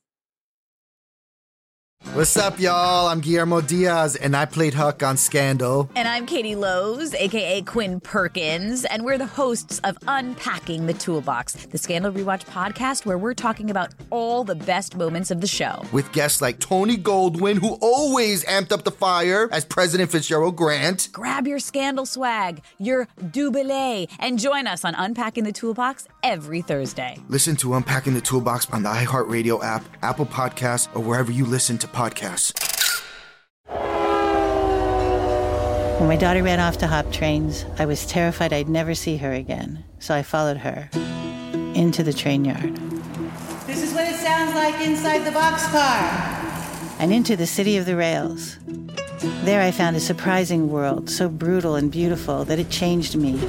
What's 2.13 2.37
up, 2.37 2.61
y'all? 2.61 3.07
I'm 3.07 3.19
Guillermo 3.19 3.59
Diaz, 3.59 4.15
and 4.15 4.37
I 4.37 4.45
played 4.45 4.73
Huck 4.73 5.03
on 5.03 5.17
Scandal. 5.17 5.89
And 5.97 6.07
I'm 6.07 6.25
Katie 6.25 6.55
Lowes, 6.55 7.13
aka 7.13 7.61
Quinn 7.63 7.99
Perkins, 7.99 8.85
and 8.85 9.03
we're 9.03 9.17
the 9.17 9.25
hosts 9.25 9.79
of 9.79 9.97
Unpacking 10.07 10.85
the 10.85 10.93
Toolbox, 10.93 11.65
the 11.65 11.77
Scandal 11.77 12.13
Rewatch 12.13 12.45
podcast 12.45 13.05
where 13.05 13.17
we're 13.17 13.33
talking 13.33 13.69
about 13.69 13.93
all 14.11 14.45
the 14.45 14.55
best 14.55 14.95
moments 14.95 15.29
of 15.29 15.41
the 15.41 15.47
show. 15.47 15.83
With 15.91 16.09
guests 16.13 16.41
like 16.41 16.59
Tony 16.59 16.95
Goldwyn, 16.95 17.57
who 17.57 17.73
always 17.81 18.45
amped 18.45 18.71
up 18.71 18.83
the 18.85 18.91
fire 18.91 19.49
as 19.51 19.65
President 19.65 20.09
Fitzgerald 20.09 20.55
Grant. 20.55 21.09
Grab 21.11 21.47
your 21.47 21.59
Scandal 21.59 22.05
swag, 22.05 22.61
your 22.77 23.09
double, 23.31 24.07
and 24.19 24.39
join 24.39 24.67
us 24.67 24.85
on 24.85 24.95
Unpacking 24.95 25.43
the 25.43 25.51
Toolbox 25.51 26.07
every 26.23 26.61
Thursday. 26.61 27.17
Listen 27.27 27.57
to 27.57 27.73
Unpacking 27.73 28.13
the 28.13 28.21
Toolbox 28.21 28.69
on 28.71 28.83
the 28.83 28.89
iHeartRadio 28.89 29.61
app, 29.61 29.83
Apple 30.01 30.25
Podcasts, 30.27 30.87
or 30.95 31.01
wherever 31.01 31.31
you 31.31 31.45
listen 31.45 31.77
to 31.79 31.87
podcasts. 31.95 32.51
When 35.99 36.09
my 36.09 36.17
daughter 36.17 36.43
ran 36.43 36.59
off 36.59 36.77
to 36.79 36.87
hop 36.87 37.09
trains, 37.13 37.63
I 37.79 37.85
was 37.85 38.05
terrified 38.05 38.51
I'd 38.51 38.67
never 38.67 38.93
see 38.93 39.15
her 39.17 39.31
again, 39.31 39.83
so 39.99 40.13
I 40.13 40.21
followed 40.23 40.57
her 40.57 40.89
into 41.73 42.03
the 42.03 42.13
train 42.13 42.43
yard 42.45 42.75
This 43.65 43.81
is 43.81 43.93
what 43.93 44.07
it 44.07 44.15
sounds 44.15 44.53
like 44.53 44.75
inside 44.85 45.19
the 45.19 45.31
boxcar. 45.31 46.99
and 46.99 47.13
into 47.13 47.35
the 47.37 47.47
city 47.47 47.77
of 47.77 47.85
the 47.85 47.95
rails. 47.95 48.57
There 49.45 49.61
I 49.61 49.71
found 49.71 49.95
a 49.95 50.01
surprising 50.01 50.69
world, 50.69 51.09
so 51.09 51.29
brutal 51.29 51.75
and 51.75 51.89
beautiful 51.89 52.43
that 52.45 52.59
it 52.59 52.69
changed 52.69 53.15
me. 53.15 53.39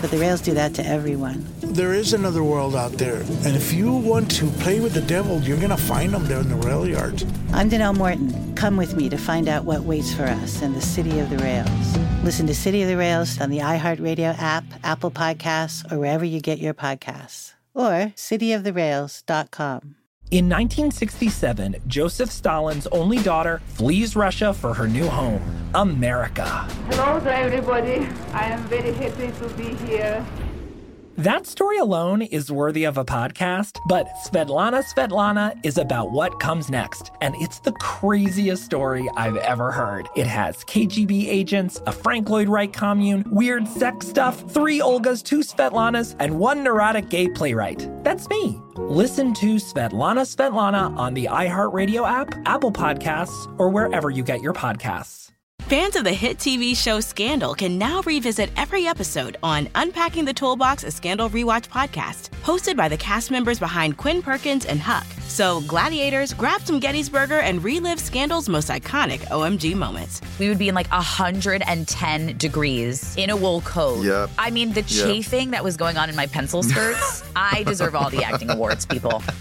But 0.00 0.10
the 0.10 0.18
rails 0.18 0.40
do 0.40 0.54
that 0.54 0.74
to 0.74 0.86
everyone. 0.86 1.44
There 1.60 1.92
is 1.92 2.12
another 2.12 2.44
world 2.44 2.76
out 2.76 2.92
there, 2.92 3.20
and 3.44 3.56
if 3.56 3.72
you 3.72 3.92
want 3.92 4.30
to 4.32 4.46
play 4.62 4.78
with 4.78 4.94
the 4.94 5.00
devil, 5.00 5.40
you're 5.40 5.60
gonna 5.60 5.76
find 5.76 6.14
him 6.14 6.24
there 6.26 6.40
in 6.40 6.48
the 6.48 6.56
rail 6.56 6.86
yard. 6.88 7.24
I'm 7.52 7.68
Danelle 7.68 7.96
Morton. 7.96 8.54
Come 8.54 8.76
with 8.76 8.96
me 8.96 9.08
to 9.08 9.16
find 9.16 9.48
out 9.48 9.64
what 9.64 9.82
waits 9.82 10.14
for 10.14 10.24
us 10.24 10.62
in 10.62 10.72
the 10.72 10.80
City 10.80 11.18
of 11.18 11.30
the 11.30 11.38
Rails. 11.38 11.98
Listen 12.22 12.46
to 12.46 12.54
City 12.54 12.82
of 12.82 12.88
the 12.88 12.96
Rails 12.96 13.40
on 13.40 13.50
the 13.50 13.58
iHeartRadio 13.58 14.38
app, 14.38 14.64
Apple 14.84 15.10
Podcasts, 15.10 15.90
or 15.90 15.98
wherever 15.98 16.24
you 16.24 16.40
get 16.40 16.58
your 16.58 16.74
podcasts. 16.74 17.54
Or 17.74 18.12
cityoftherails.com. 18.16 19.96
In 20.30 20.44
1967, 20.44 21.76
Joseph 21.86 22.30
Stalin's 22.30 22.86
only 22.88 23.16
daughter 23.16 23.62
flees 23.64 24.14
Russia 24.14 24.52
for 24.52 24.74
her 24.74 24.86
new 24.86 25.08
home, 25.08 25.40
America. 25.74 26.44
Hello 26.90 27.18
there, 27.18 27.46
everybody. 27.46 28.06
I 28.34 28.44
am 28.50 28.62
very 28.64 28.92
happy 28.92 29.32
to 29.38 29.48
be 29.54 29.74
here. 29.86 30.22
That 31.18 31.48
story 31.48 31.78
alone 31.78 32.22
is 32.22 32.52
worthy 32.52 32.84
of 32.84 32.96
a 32.96 33.04
podcast, 33.04 33.80
but 33.88 34.06
Svetlana 34.24 34.84
Svetlana 34.84 35.58
is 35.64 35.76
about 35.76 36.12
what 36.12 36.38
comes 36.38 36.70
next, 36.70 37.10
and 37.20 37.34
it's 37.40 37.58
the 37.58 37.72
craziest 37.72 38.64
story 38.64 39.10
I've 39.16 39.36
ever 39.38 39.72
heard. 39.72 40.08
It 40.14 40.28
has 40.28 40.58
KGB 40.58 41.26
agents, 41.26 41.82
a 41.86 41.90
Frank 41.90 42.28
Lloyd 42.28 42.48
Wright 42.48 42.72
commune, 42.72 43.24
weird 43.32 43.66
sex 43.66 44.06
stuff, 44.06 44.48
three 44.48 44.78
Olgas, 44.78 45.24
two 45.24 45.40
Svetlanas, 45.40 46.14
and 46.20 46.38
one 46.38 46.62
neurotic 46.62 47.08
gay 47.08 47.26
playwright. 47.26 47.90
That's 48.04 48.28
me. 48.28 48.62
Listen 48.76 49.34
to 49.34 49.56
Svetlana 49.56 50.22
Svetlana 50.22 50.96
on 50.96 51.14
the 51.14 51.24
iHeartRadio 51.24 52.08
app, 52.08 52.32
Apple 52.46 52.70
Podcasts, 52.70 53.52
or 53.58 53.70
wherever 53.70 54.08
you 54.08 54.22
get 54.22 54.40
your 54.40 54.52
podcasts. 54.52 55.27
Fans 55.68 55.96
of 55.96 56.04
the 56.04 56.12
hit 56.12 56.38
TV 56.38 56.74
show 56.74 56.98
Scandal 56.98 57.52
can 57.54 57.76
now 57.76 58.00
revisit 58.02 58.50
every 58.56 58.86
episode 58.86 59.36
on 59.42 59.68
Unpacking 59.74 60.24
the 60.24 60.32
Toolbox, 60.32 60.82
a 60.84 60.90
Scandal 60.90 61.28
Rewatch 61.28 61.68
podcast, 61.68 62.30
hosted 62.42 62.74
by 62.74 62.88
the 62.88 62.96
cast 62.96 63.30
members 63.30 63.58
behind 63.58 63.98
Quinn 63.98 64.22
Perkins 64.22 64.64
and 64.64 64.80
Huck. 64.80 65.04
So, 65.26 65.60
gladiators, 65.62 66.32
grab 66.32 66.62
some 66.62 66.80
Gettysburger 66.80 67.42
and 67.42 67.62
relive 67.62 68.00
Scandal's 68.00 68.48
most 68.48 68.70
iconic 68.70 69.18
OMG 69.30 69.74
moments. 69.74 70.22
We 70.38 70.48
would 70.48 70.58
be 70.58 70.68
in 70.70 70.74
like 70.74 70.90
110 70.90 72.38
degrees 72.38 73.14
in 73.16 73.28
a 73.28 73.36
wool 73.36 73.60
coat. 73.60 74.02
Yep. 74.04 74.30
I 74.38 74.50
mean, 74.50 74.72
the 74.72 74.80
Yep. 74.80 74.86
chafing 74.88 75.50
that 75.50 75.62
was 75.62 75.76
going 75.76 75.98
on 75.98 76.08
in 76.08 76.16
my 76.16 76.26
pencil 76.28 76.62
skirts, 76.62 77.22
I 77.36 77.62
deserve 77.64 77.94
all 77.94 78.08
the 78.08 78.24
acting 78.24 78.48
awards, 78.48 78.86
people. 78.86 79.22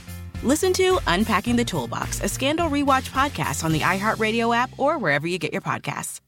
Listen 0.43 0.71
to 0.73 0.99
Unpacking 1.07 1.55
the 1.55 1.65
Toolbox, 1.65 2.21
a 2.21 2.29
Scandal 2.29 2.69
Rewatch 2.69 3.09
podcast 3.09 3.63
on 3.63 3.71
the 3.71 3.79
iHeartRadio 3.79 4.55
app 4.55 4.69
or 4.77 4.97
wherever 4.97 5.27
you 5.27 5.37
get 5.37 5.51
your 5.51 5.61
podcasts. 5.61 6.19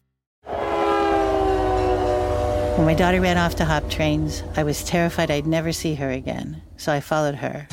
When 2.78 2.86
my 2.86 2.94
daughter 2.94 3.22
ran 3.22 3.38
off 3.38 3.56
to 3.58 3.66
hop 3.66 3.90
trains, 3.90 4.42
I 4.56 4.64
was 4.64 4.84
terrified 4.84 5.30
I'd 5.30 5.46
never 5.46 5.72
see 5.72 5.96
her 5.96 6.10
again, 6.10 6.62
so 6.78 6.92
I 6.94 7.02
followed 7.02 7.36
her 7.36 7.68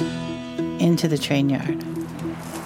into 0.78 1.08
the 1.08 1.16
train 1.16 1.48
yard 1.48 1.80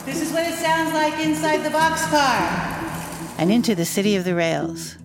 This 0.04 0.20
is 0.20 0.32
what 0.32 0.46
it 0.46 0.54
sounds 0.54 0.92
like 0.92 1.20
inside 1.24 1.58
the 1.58 1.68
boxcar. 1.70 3.38
and 3.38 3.52
into 3.52 3.74
the 3.74 3.84
city 3.84 4.16
of 4.16 4.24
the 4.24 4.34
rails. 4.34 4.96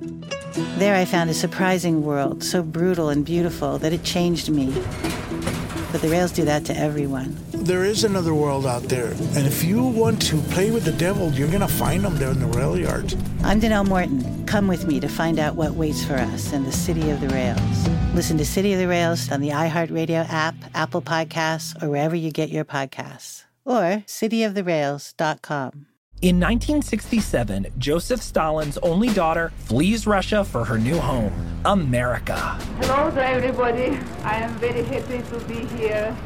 There 0.80 0.95
I 0.95 1.06
found 1.06 1.30
a 1.30 1.34
surprising 1.34 2.04
world, 2.04 2.43
so 2.43 2.63
brutal 2.63 3.10
and 3.10 3.23
beautiful 3.25 3.78
that 3.80 3.93
it 3.93 4.04
changed 4.04 4.49
me. 4.49 4.73
But 5.95 6.01
the 6.01 6.10
rails 6.10 6.34
do 6.34 6.43
that 6.43 6.65
to 6.65 6.77
everyone. 6.77 7.38
There 7.53 7.86
is 7.86 8.03
another 8.03 8.34
world 8.34 8.65
out 8.65 8.84
there, 8.84 9.12
and 9.12 9.47
if 9.47 9.63
you 9.63 9.81
want 9.81 10.21
to 10.23 10.41
play 10.51 10.69
with 10.69 10.84
the 10.84 10.91
devil, 10.91 11.31
you're 11.31 11.47
gonna 11.47 11.69
find 11.69 12.03
him 12.03 12.17
there 12.17 12.31
in 12.31 12.41
the 12.41 12.47
rail 12.47 12.77
yards. 12.77 13.15
I'm 13.45 13.62
Danelle 13.62 13.88
Morton. 13.88 14.45
Come 14.45 14.67
with 14.67 14.88
me 14.88 14.99
to 14.99 15.08
find 15.08 15.39
out 15.39 15.55
what 15.55 15.75
waits 15.75 16.03
for 16.03 16.15
us 16.15 16.51
in 16.51 16.65
the 16.65 16.71
City 16.73 17.12
of 17.12 17.21
the 17.21 17.29
Rails. 17.29 17.88
Listen 18.13 18.38
to 18.39 18.45
City 18.45 18.73
of 18.73 18.79
the 18.79 18.89
Rails 18.89 19.31
on 19.31 19.39
the 19.39 19.51
iHeartRadio 19.51 20.29
app, 20.29 20.55
Apple 20.73 21.01
Podcasts, 21.01 21.81
or 21.81 21.89
wherever 21.89 22.13
you 22.13 22.29
get 22.29 22.49
your 22.49 22.65
podcasts. 22.65 23.45
Or 23.63 24.03
cityoftherails.com. 24.05 25.86
In 26.25 26.38
1967, 26.38 27.67
Joseph 27.77 28.19
Stalin's 28.19 28.79
only 28.79 29.09
daughter 29.09 29.53
flees 29.65 30.07
Russia 30.07 30.43
for 30.43 30.65
her 30.65 30.75
new 30.75 30.97
home, 30.97 31.31
America. 31.65 32.35
Hello 32.81 33.11
there, 33.11 33.35
everybody. 33.38 33.99
I 34.23 34.38
am 34.38 34.49
very 34.55 34.81
happy 34.81 35.21
to 35.21 35.39
be 35.45 35.67
here. 35.77 36.17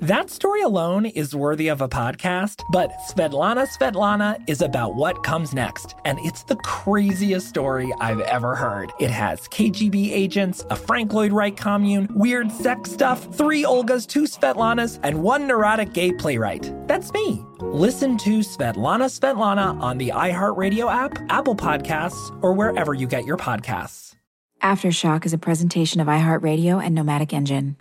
That 0.00 0.30
story 0.30 0.62
alone 0.62 1.06
is 1.06 1.34
worthy 1.34 1.66
of 1.66 1.80
a 1.80 1.88
podcast, 1.88 2.62
but 2.70 2.92
Svetlana 3.10 3.66
Svetlana 3.66 4.40
is 4.48 4.62
about 4.62 4.94
what 4.94 5.24
comes 5.24 5.52
next, 5.52 5.96
and 6.04 6.20
it's 6.20 6.44
the 6.44 6.54
craziest 6.54 7.48
story 7.48 7.92
I've 7.98 8.20
ever 8.20 8.54
heard. 8.54 8.92
It 9.00 9.10
has 9.10 9.48
KGB 9.48 10.12
agents, 10.12 10.64
a 10.70 10.76
Frank 10.76 11.12
Lloyd 11.12 11.32
Wright 11.32 11.56
commune, 11.56 12.06
weird 12.14 12.52
sex 12.52 12.92
stuff, 12.92 13.34
three 13.34 13.64
Olgas, 13.64 14.06
two 14.06 14.22
Svetlanas, 14.22 15.00
and 15.02 15.20
one 15.20 15.48
neurotic 15.48 15.92
gay 15.94 16.12
playwright. 16.12 16.72
That's 16.86 17.12
me. 17.12 17.44
Listen 17.58 18.16
to 18.18 18.38
Svetlana 18.38 19.10
Svetlana 19.10 19.80
on 19.82 19.98
the 19.98 20.10
iHeartRadio 20.10 20.92
app, 20.92 21.18
Apple 21.28 21.56
Podcasts, 21.56 22.38
or 22.40 22.52
wherever 22.52 22.94
you 22.94 23.08
get 23.08 23.24
your 23.24 23.36
podcasts. 23.36 24.14
Aftershock 24.62 25.26
is 25.26 25.32
a 25.32 25.38
presentation 25.38 26.00
of 26.00 26.06
iHeartRadio 26.06 26.80
and 26.80 26.94
Nomadic 26.94 27.32
Engine. 27.32 27.76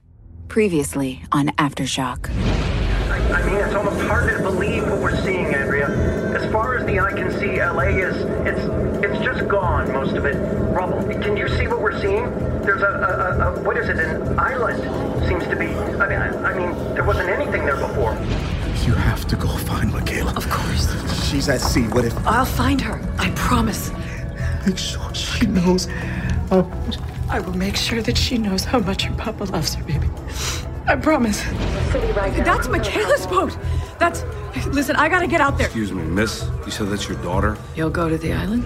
Previously 0.47 1.21
on 1.31 1.47
Aftershock. 1.57 2.29
I 2.31 3.45
mean, 3.45 3.55
it's 3.55 3.75
almost 3.75 3.99
hard 4.07 4.35
to 4.35 4.41
believe 4.41 4.83
what 4.89 4.99
we're 5.01 5.21
seeing, 5.23 5.53
Andrea. 5.53 5.87
As 6.35 6.49
far 6.51 6.77
as 6.77 6.85
the 6.85 6.99
eye 6.99 7.11
can 7.11 7.31
see, 7.37 7.61
LA 7.61 7.81
is 7.99 8.15
it's 8.47 9.03
it's 9.03 9.23
just 9.23 9.47
gone. 9.49 9.91
Most 9.91 10.15
of 10.15 10.25
it 10.25 10.35
rubble. 10.73 11.03
Can 11.21 11.35
you 11.37 11.47
see 11.49 11.67
what 11.67 11.81
we're 11.81 11.99
seeing? 12.01 12.23
There's 12.61 12.81
a, 12.81 12.87
a, 12.87 12.89
a, 12.89 13.53
a 13.55 13.63
what 13.63 13.77
is 13.77 13.89
it? 13.89 13.97
An 13.99 14.39
island 14.39 14.81
seems 15.27 15.43
to 15.45 15.55
be. 15.55 15.67
I 15.67 16.07
mean, 16.09 16.17
I, 16.19 16.51
I 16.51 16.57
mean, 16.57 16.93
there 16.95 17.03
wasn't 17.03 17.29
anything 17.29 17.65
there 17.65 17.77
before. 17.77 18.13
You 18.85 18.93
have 18.93 19.27
to 19.27 19.35
go 19.35 19.49
find 19.49 19.91
McKayla. 19.91 20.35
Of 20.37 20.49
course. 20.49 21.29
She's 21.29 21.49
at 21.49 21.59
sea. 21.61 21.83
What 21.89 22.05
if? 22.05 22.15
I'll 22.25 22.45
find 22.45 22.79
her. 22.81 23.01
I 23.19 23.29
promise. 23.31 23.91
Make 24.65 24.77
sure 24.77 25.13
she 25.13 25.45
knows. 25.45 25.85
how 26.49 26.61
much- 26.61 26.97
I 27.29 27.39
will 27.39 27.57
make 27.57 27.75
sure 27.75 28.01
that 28.01 28.17
she 28.17 28.37
knows 28.37 28.63
how 28.63 28.79
much 28.79 29.03
her 29.03 29.15
papa 29.15 29.43
loves 29.45 29.73
her, 29.75 29.83
baby. 29.83 30.09
I 30.87 30.95
promise. 30.95 31.41
That's 31.91 32.67
McKayla's 32.67 33.27
boat. 33.27 33.57
That's. 33.99 34.23
Listen, 34.67 34.95
I 34.95 35.09
gotta 35.09 35.27
get 35.27 35.41
out 35.41 35.57
there. 35.57 35.67
Excuse 35.67 35.91
me, 35.91 36.03
miss. 36.03 36.49
You 36.65 36.71
said 36.71 36.87
that's 36.87 37.07
your 37.09 37.21
daughter? 37.21 37.57
You'll 37.75 37.89
go 37.89 38.07
to 38.07 38.17
the 38.17 38.31
island? 38.31 38.63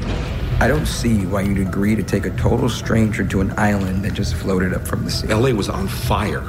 I 0.61 0.67
don't 0.67 0.85
see 0.85 1.25
why 1.25 1.41
you'd 1.41 1.57
agree 1.57 1.95
to 1.95 2.03
take 2.03 2.25
a 2.25 2.29
total 2.37 2.69
stranger 2.69 3.25
to 3.25 3.41
an 3.41 3.51
island 3.57 4.05
that 4.05 4.13
just 4.13 4.35
floated 4.35 4.73
up 4.73 4.87
from 4.87 5.03
the 5.05 5.09
sea. 5.09 5.27
LA 5.27 5.49
was 5.49 5.67
on 5.67 5.87
fire. 5.87 6.43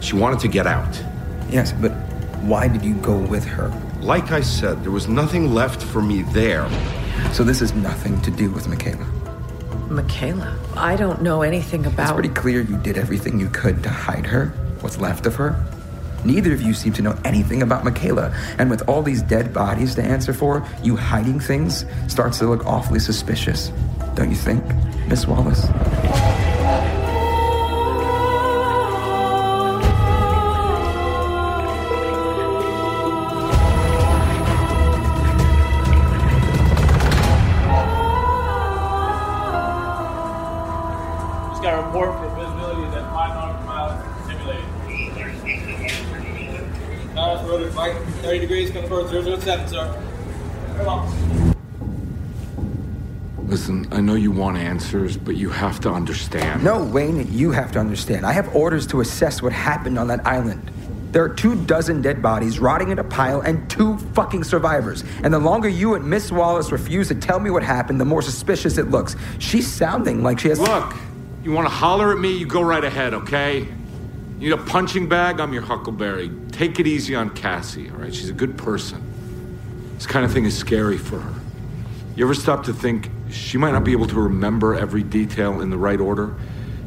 She 0.00 0.16
wanted 0.16 0.40
to 0.40 0.48
get 0.48 0.66
out. 0.66 1.02
Yes, 1.50 1.72
but 1.72 1.92
why 2.40 2.68
did 2.68 2.82
you 2.82 2.94
go 2.94 3.18
with 3.18 3.44
her? 3.44 3.68
Like 4.00 4.32
I 4.32 4.40
said, 4.40 4.82
there 4.82 4.90
was 4.90 5.08
nothing 5.08 5.52
left 5.52 5.82
for 5.82 6.00
me 6.00 6.22
there. 6.22 6.66
So 7.32 7.44
this 7.44 7.60
has 7.60 7.74
nothing 7.74 8.20
to 8.22 8.30
do 8.30 8.50
with 8.50 8.66
McKayla. 8.66 9.13
McKayla? 9.88 10.56
I 10.76 10.96
don't 10.96 11.22
know 11.22 11.42
anything 11.42 11.86
about. 11.86 12.04
It's 12.04 12.12
pretty 12.12 12.28
clear 12.28 12.60
you 12.60 12.76
did 12.78 12.98
everything 12.98 13.38
you 13.38 13.48
could 13.48 13.82
to 13.82 13.88
hide 13.88 14.26
her, 14.26 14.46
what's 14.80 14.98
left 14.98 15.26
of 15.26 15.34
her. 15.36 15.62
Neither 16.24 16.54
of 16.54 16.62
you 16.62 16.72
seem 16.72 16.92
to 16.94 17.02
know 17.02 17.18
anything 17.24 17.62
about 17.62 17.84
McKayla, 17.84 18.34
and 18.58 18.70
with 18.70 18.88
all 18.88 19.02
these 19.02 19.22
dead 19.22 19.52
bodies 19.52 19.94
to 19.96 20.02
answer 20.02 20.32
for, 20.32 20.66
you 20.82 20.96
hiding 20.96 21.38
things 21.38 21.84
starts 22.08 22.38
to 22.38 22.46
look 22.46 22.64
awfully 22.64 22.98
suspicious. 22.98 23.70
Don't 24.14 24.30
you 24.30 24.36
think, 24.36 24.64
Miss 25.06 25.26
Wallace? 25.26 25.66
Degrees, 49.02 49.42
007, 49.42 49.68
sir. 49.68 50.04
Come 50.76 50.88
on. 50.88 51.54
Listen, 53.46 53.86
I 53.92 54.00
know 54.00 54.14
you 54.14 54.30
want 54.32 54.56
answers, 54.56 55.16
but 55.16 55.36
you 55.36 55.50
have 55.50 55.78
to 55.80 55.90
understand. 55.90 56.64
No, 56.64 56.82
Wayne, 56.82 57.30
you 57.32 57.50
have 57.50 57.72
to 57.72 57.78
understand. 57.78 58.24
I 58.24 58.32
have 58.32 58.54
orders 58.56 58.86
to 58.88 59.00
assess 59.00 59.42
what 59.42 59.52
happened 59.52 59.98
on 59.98 60.08
that 60.08 60.26
island. 60.26 60.70
There 61.12 61.22
are 61.22 61.28
two 61.28 61.54
dozen 61.66 62.02
dead 62.02 62.20
bodies 62.20 62.58
rotting 62.58 62.88
in 62.88 62.98
a 62.98 63.04
pile 63.04 63.42
and 63.42 63.70
two 63.70 63.98
fucking 64.14 64.42
survivors. 64.42 65.04
And 65.22 65.32
the 65.32 65.38
longer 65.38 65.68
you 65.68 65.94
and 65.94 66.04
Miss 66.04 66.32
Wallace 66.32 66.72
refuse 66.72 67.06
to 67.08 67.14
tell 67.14 67.38
me 67.38 67.50
what 67.50 67.62
happened, 67.62 68.00
the 68.00 68.04
more 68.04 68.22
suspicious 68.22 68.78
it 68.78 68.90
looks. 68.90 69.14
She's 69.38 69.70
sounding 69.70 70.24
like 70.24 70.40
she 70.40 70.48
has. 70.48 70.58
Look, 70.58 70.96
you 71.44 71.52
want 71.52 71.68
to 71.68 71.72
holler 71.72 72.12
at 72.12 72.18
me? 72.18 72.36
You 72.36 72.46
go 72.46 72.62
right 72.62 72.82
ahead, 72.82 73.14
okay? 73.14 73.60
You 73.60 74.50
need 74.50 74.52
a 74.52 74.56
punching 74.56 75.08
bag? 75.08 75.38
I'm 75.38 75.52
your 75.52 75.62
Huckleberry. 75.62 76.32
Take 76.54 76.78
it 76.78 76.86
easy 76.86 77.16
on 77.16 77.30
Cassie, 77.30 77.90
all 77.90 77.96
right? 77.96 78.14
She's 78.14 78.30
a 78.30 78.32
good 78.32 78.56
person. 78.56 79.02
This 79.96 80.06
kind 80.06 80.24
of 80.24 80.32
thing 80.32 80.44
is 80.44 80.56
scary 80.56 80.96
for 80.96 81.18
her. 81.18 81.40
You 82.14 82.24
ever 82.24 82.32
stop 82.32 82.62
to 82.66 82.72
think 82.72 83.10
she 83.28 83.58
might 83.58 83.72
not 83.72 83.82
be 83.82 83.90
able 83.90 84.06
to 84.06 84.20
remember 84.20 84.76
every 84.76 85.02
detail 85.02 85.60
in 85.60 85.70
the 85.70 85.76
right 85.76 85.98
order? 85.98 86.32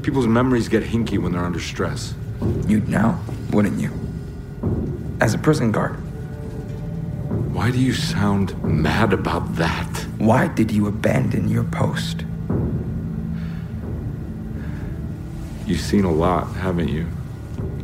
People's 0.04 0.26
memories 0.26 0.70
get 0.70 0.84
hinky 0.84 1.18
when 1.18 1.34
they're 1.34 1.44
under 1.44 1.60
stress. 1.60 2.14
You'd 2.66 2.88
know, 2.88 3.20
wouldn't 3.52 3.78
you? 3.78 3.92
As 5.20 5.34
a 5.34 5.38
prison 5.38 5.74
guard. 5.74 5.96
Why 7.54 7.70
do 7.70 7.78
you 7.78 7.92
sound 7.92 8.64
mad 8.64 9.12
about 9.12 9.56
that? 9.56 10.06
Why 10.18 10.48
did 10.48 10.72
you 10.72 10.88
abandon 10.88 11.50
your 11.50 11.66
post? 11.66 12.24
You've 15.66 15.82
seen 15.82 16.06
a 16.06 16.14
lot, 16.14 16.56
haven't 16.56 16.88
you? 16.88 17.06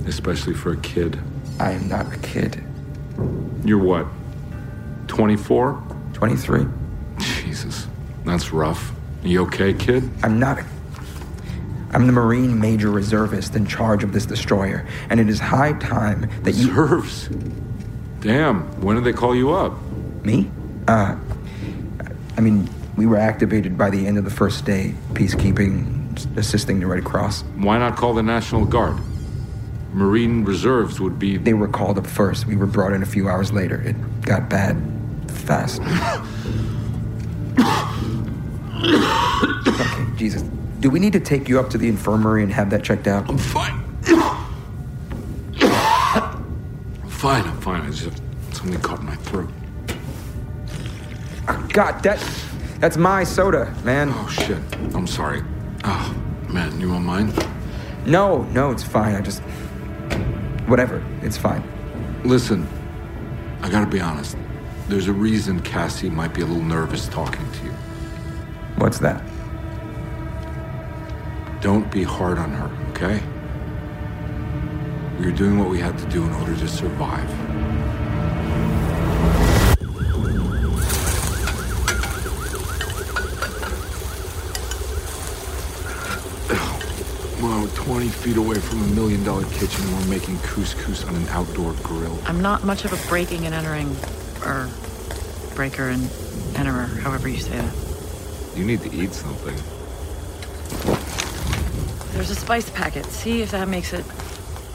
Especially 0.08 0.54
for 0.54 0.72
a 0.72 0.78
kid. 0.78 1.20
I 1.60 1.72
am 1.72 1.88
not 1.88 2.14
a 2.14 2.18
kid. 2.18 2.64
You're 3.64 3.84
what? 3.84 4.08
24? 5.08 5.82
23. 6.14 6.66
Jesus, 7.20 7.88
that's 8.26 8.52
rough. 8.52 8.92
You 9.24 9.44
okay, 9.44 9.74
kid? 9.74 10.10
I'm 10.24 10.40
not. 10.40 10.60
I'm 11.92 12.08
the 12.08 12.14
Marine 12.14 12.60
Major 12.60 12.90
Reservist 12.90 13.56
in 13.56 13.66
charge 13.66 14.04
of 14.04 14.14
this 14.14 14.26
destroyer, 14.26 14.86
and 15.10 15.20
it 15.20 15.30
is 15.30 15.40
high 15.40 15.74
time 15.74 16.30
that 16.42 16.54
you. 16.56 16.70
Reserves? 16.70 17.30
Damn, 18.20 18.82
when 18.82 18.96
did 18.96 19.06
they 19.06 19.14
call 19.14 19.36
you 19.36 19.52
up? 19.52 19.74
Me? 20.24 20.50
Uh, 20.88 21.16
I 22.36 22.42
mean, 22.42 22.68
we 22.98 23.06
were 23.06 23.18
activated 23.18 23.78
by 23.78 23.90
the 23.90 24.08
end 24.08 24.18
of 24.18 24.24
the 24.24 24.32
first 24.32 24.66
day, 24.66 24.96
peacekeeping, 25.14 26.38
assisting 26.38 26.80
the 26.80 26.88
Red 26.88 27.04
Cross. 27.04 27.44
Why 27.56 27.78
not 27.78 27.96
call 27.96 28.14
the 28.14 28.24
National 28.24 28.66
Guard? 28.66 28.98
Marine 29.94 30.44
Reserves 30.44 31.00
would 31.00 31.20
be. 31.20 31.38
They 31.38 31.54
were 31.54 31.68
called 31.68 32.00
up 32.00 32.08
first. 32.08 32.48
We 32.48 32.56
were 32.56 32.66
brought 32.66 32.94
in 32.94 33.04
a 33.04 33.06
few 33.06 33.30
hours 33.30 33.52
later. 33.52 33.82
It 33.82 33.96
got 34.22 34.50
bad 34.50 34.76
fast. 35.28 35.82
okay, 39.68 40.18
Jesus. 40.18 40.42
Do 40.80 40.90
we 40.90 41.00
need 41.00 41.14
to 41.14 41.20
take 41.20 41.48
you 41.48 41.60
up 41.60 41.70
to 41.70 41.78
the 41.78 41.88
infirmary 41.88 42.44
and 42.44 42.52
have 42.52 42.72
that 42.72 42.84
checked 42.84 43.08
out? 43.08 43.30
I'm 43.30 43.38
fine. 43.38 43.84
fine, 47.08 47.46
I'm 47.46 47.62
fine. 47.62 47.82
I 47.82 47.92
just 47.92 48.22
something 48.52 48.80
caught 48.82 49.00
in 49.00 49.06
my 49.06 49.16
throat. 49.16 49.50
Ah, 51.48 51.66
God, 51.72 52.02
that 52.04 52.20
that's 52.80 52.98
my 52.98 53.24
soda, 53.24 53.74
man. 53.84 54.10
Oh 54.12 54.28
shit. 54.28 54.58
I'm 54.94 55.08
sorry. 55.08 55.44
Oh 55.84 56.16
man, 56.50 56.82
you 56.82 56.90
want 56.90 57.06
mine? 57.06 57.34
No, 58.06 58.44
no, 58.52 58.72
it's 58.72 58.84
fine. 58.84 59.16
I 59.16 59.22
just 59.22 59.42
whatever. 60.68 61.04
It's 61.22 61.38
fine. 61.38 61.64
Listen, 62.24 62.68
I 63.62 63.70
gotta 63.70 63.90
be 63.90 64.00
honest. 64.00 64.38
There's 64.88 65.08
a 65.08 65.14
reason 65.14 65.62
Cassie 65.62 66.10
might 66.10 66.34
be 66.34 66.42
a 66.42 66.46
little 66.46 66.64
nervous 66.64 67.08
talking 67.08 67.50
to 67.52 67.66
you. 67.66 67.72
What's 68.78 69.00
that? 69.00 69.24
Don't 71.62 71.90
be 71.92 72.04
hard 72.04 72.38
on 72.38 72.52
her, 72.52 72.70
okay? 72.90 73.22
We 75.20 75.26
were 75.26 75.38
doing 75.38 75.58
what 75.58 75.70
we 75.70 75.80
had 75.80 75.98
to 75.98 76.06
do 76.08 76.24
in 76.24 76.34
order 76.34 76.56
to 76.56 76.68
survive. 76.68 77.30
Feet 88.14 88.38
away 88.38 88.60
from 88.60 88.82
a 88.82 88.88
million 88.88 89.24
dollar 89.24 89.46
kitchen 89.46 89.84
and 89.86 89.94
we're 89.98 90.10
making 90.10 90.38
couscous 90.40 91.08
on 91.08 91.16
an 91.16 91.28
outdoor 91.30 91.74
grill. 91.84 92.18
I'm 92.26 92.42
not 92.42 92.64
much 92.64 92.86
of 92.86 92.94
a 92.94 93.10
breaking 93.10 93.46
and 93.46 93.54
entering, 93.54 93.96
or 94.46 94.70
breaker 95.56 95.90
and 95.90 96.04
enterer, 96.56 97.00
however 97.00 97.28
you 97.28 97.38
say 97.38 97.58
that. 97.58 97.74
You 98.56 98.66
need 98.66 98.82
to 98.82 98.94
eat 98.96 99.14
something. 99.14 99.56
There's 102.14 102.30
a 102.30 102.36
spice 102.36 102.70
packet. 102.70 103.06
See 103.06 103.42
if 103.42 103.52
that 103.52 103.68
makes 103.68 103.92
it. 103.94 104.06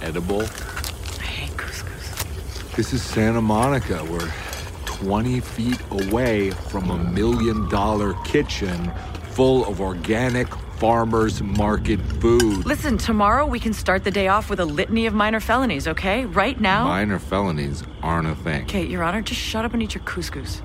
Edible? 0.03 0.43
I 0.43 1.25
hate 1.25 1.57
couscous. 1.57 2.77
This 2.77 2.93
is 2.93 3.03
Santa 3.03 3.41
Monica. 3.41 4.05
We're 4.11 4.33
20 4.85 5.41
feet 5.41 5.81
away 5.91 6.51
from 6.51 6.91
a 6.91 6.99
million 6.99 7.69
dollar 7.69 8.15
kitchen 8.25 8.93
full 9.31 9.65
of 9.67 9.81
organic 9.81 10.53
farmers 10.79 11.41
market 11.43 12.01
food. 12.21 12.67
Listen, 12.67 12.99
tomorrow 12.99 13.47
we 13.47 13.61
can 13.61 13.73
start 13.73 14.05
the 14.05 14.11
day 14.11 14.29
off 14.29 14.51
with 14.51 14.61
a 14.61 14.65
litany 14.65 15.07
of 15.07 15.15
minor 15.15 15.41
felonies, 15.41 15.89
okay? 15.89 16.25
Right 16.25 16.61
now. 16.61 16.85
Minor 16.85 17.19
felonies 17.19 17.83
aren't 18.03 18.29
a 18.29 18.35
thing. 18.35 18.63
Okay, 18.65 18.87
Your 18.87 19.03
Honor, 19.03 19.23
just 19.23 19.41
shut 19.41 19.65
up 19.65 19.73
and 19.75 19.83
eat 19.83 19.95
your 19.95 20.05
couscous. 20.05 20.63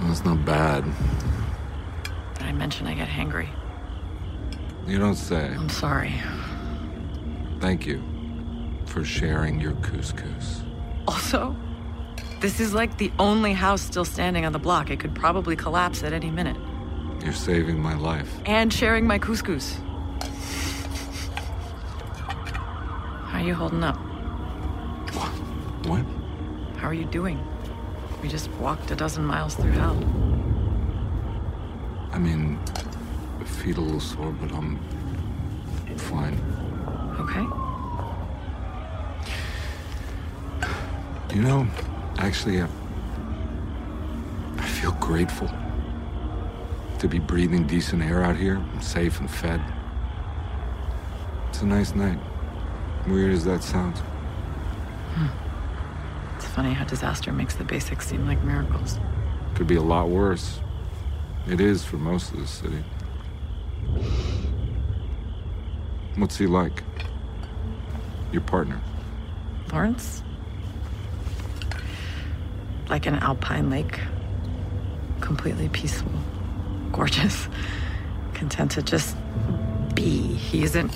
That's 0.00 0.24
not 0.24 0.44
bad. 0.44 0.84
Did 2.34 2.46
I 2.46 2.52
mention 2.52 2.86
I 2.86 2.94
get 2.94 3.08
hangry? 3.08 3.48
You 4.86 4.98
don't 4.98 5.16
say. 5.16 5.48
I'm 5.48 5.68
sorry. 5.68 6.14
Thank 7.60 7.86
you 7.86 8.02
for 8.86 9.04
sharing 9.04 9.60
your 9.60 9.72
couscous. 9.72 10.62
Also, 11.08 11.56
this 12.40 12.60
is 12.60 12.74
like 12.74 12.98
the 12.98 13.10
only 13.18 13.52
house 13.52 13.82
still 13.82 14.04
standing 14.04 14.44
on 14.44 14.52
the 14.52 14.58
block. 14.58 14.90
It 14.90 15.00
could 15.00 15.14
probably 15.14 15.56
collapse 15.56 16.02
at 16.02 16.12
any 16.12 16.30
minute. 16.30 16.56
You're 17.22 17.32
saving 17.32 17.80
my 17.80 17.94
life. 17.94 18.32
And 18.44 18.72
sharing 18.72 19.06
my 19.06 19.18
couscous. 19.18 19.78
How 23.26 23.38
are 23.40 23.44
you 23.44 23.54
holding 23.54 23.82
up? 23.82 23.96
What? 25.86 26.04
How 26.76 26.88
are 26.88 26.94
you 26.94 27.06
doing? 27.06 27.44
We 28.22 28.28
just 28.28 28.50
walked 28.52 28.90
a 28.90 28.96
dozen 28.96 29.24
miles 29.24 29.54
through 29.54 29.72
hell. 29.72 29.96
I 32.12 32.18
mean, 32.18 32.58
feet 33.44 33.76
a 33.76 33.80
little 33.80 34.00
sore, 34.00 34.32
but 34.32 34.52
I'm 34.52 34.78
fine. 35.96 36.38
Okay. 37.20 37.46
You 41.34 41.42
know, 41.42 41.68
actually, 42.18 42.62
I, 42.62 42.68
I 44.56 44.66
feel 44.66 44.92
grateful 44.92 45.50
to 46.98 47.08
be 47.08 47.18
breathing 47.18 47.66
decent 47.66 48.02
air 48.02 48.22
out 48.22 48.36
here, 48.36 48.62
safe 48.80 49.20
and 49.20 49.30
fed. 49.30 49.60
It's 51.48 51.62
a 51.62 51.66
nice 51.66 51.94
night. 51.94 52.18
Weird 53.06 53.32
as 53.32 53.44
that 53.44 53.62
sounds. 53.62 54.00
Hmm. 55.14 55.26
It's 56.36 56.46
funny 56.46 56.72
how 56.72 56.84
disaster 56.84 57.32
makes 57.32 57.54
the 57.54 57.64
basics 57.64 58.06
seem 58.06 58.26
like 58.26 58.42
miracles. 58.42 58.98
Could 59.54 59.66
be 59.66 59.76
a 59.76 59.82
lot 59.82 60.08
worse. 60.08 60.60
It 61.48 61.60
is 61.60 61.84
for 61.84 61.96
most 61.96 62.32
of 62.32 62.40
the 62.40 62.46
city. 62.46 62.82
What's 66.16 66.36
he 66.38 66.46
like? 66.46 66.82
Your 68.32 68.42
partner? 68.42 68.80
Lawrence? 69.72 70.22
Like 72.88 73.06
an 73.06 73.16
alpine 73.16 73.70
lake. 73.70 74.00
Completely 75.20 75.68
peaceful. 75.68 76.12
Gorgeous. 76.92 77.48
Content 78.34 78.72
to 78.72 78.82
just 78.82 79.16
be. 79.94 80.34
He 80.34 80.62
isn't. 80.62 80.92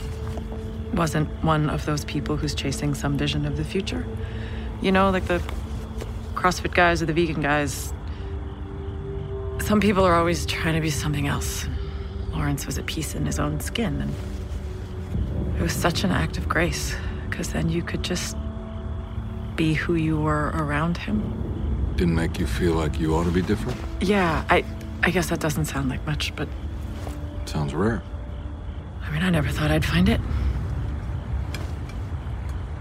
wasn't 0.92 1.28
one 1.42 1.70
of 1.70 1.86
those 1.86 2.04
people 2.04 2.36
who's 2.36 2.54
chasing 2.54 2.94
some 2.94 3.16
vision 3.16 3.46
of 3.46 3.56
the 3.56 3.64
future. 3.64 4.06
You 4.82 4.92
know, 4.92 5.10
like 5.10 5.26
the 5.26 5.42
CrossFit 6.34 6.74
guys 6.74 7.02
or 7.02 7.06
the 7.06 7.12
vegan 7.12 7.40
guys. 7.42 7.92
Some 9.60 9.80
people 9.80 10.04
are 10.04 10.14
always 10.14 10.46
trying 10.46 10.74
to 10.74 10.80
be 10.80 10.90
something 10.90 11.26
else. 11.26 11.66
Lawrence 12.32 12.66
was 12.66 12.78
at 12.78 12.86
peace 12.86 13.14
in 13.14 13.26
his 13.26 13.38
own 13.38 13.60
skin, 13.60 14.00
and 14.00 15.56
it 15.58 15.62
was 15.62 15.72
such 15.72 16.04
an 16.04 16.10
act 16.10 16.38
of 16.38 16.48
grace, 16.48 16.94
because 17.28 17.52
then 17.52 17.68
you 17.68 17.82
could 17.82 18.02
just 18.02 18.36
be 19.56 19.74
who 19.74 19.94
you 19.94 20.18
were 20.18 20.50
around 20.54 20.96
him. 20.96 21.49
Didn't 22.00 22.14
make 22.14 22.38
you 22.38 22.46
feel 22.46 22.72
like 22.72 22.98
you 22.98 23.14
ought 23.14 23.24
to 23.24 23.30
be 23.30 23.42
different? 23.42 23.78
Yeah, 24.00 24.42
I, 24.48 24.64
I 25.02 25.10
guess 25.10 25.28
that 25.28 25.38
doesn't 25.38 25.66
sound 25.66 25.90
like 25.90 26.06
much, 26.06 26.34
but 26.34 26.48
Sounds 27.44 27.74
rare. 27.74 28.00
I 29.02 29.10
mean, 29.10 29.22
I 29.22 29.28
never 29.28 29.50
thought 29.50 29.70
I'd 29.70 29.84
find 29.84 30.08
it. 30.08 30.18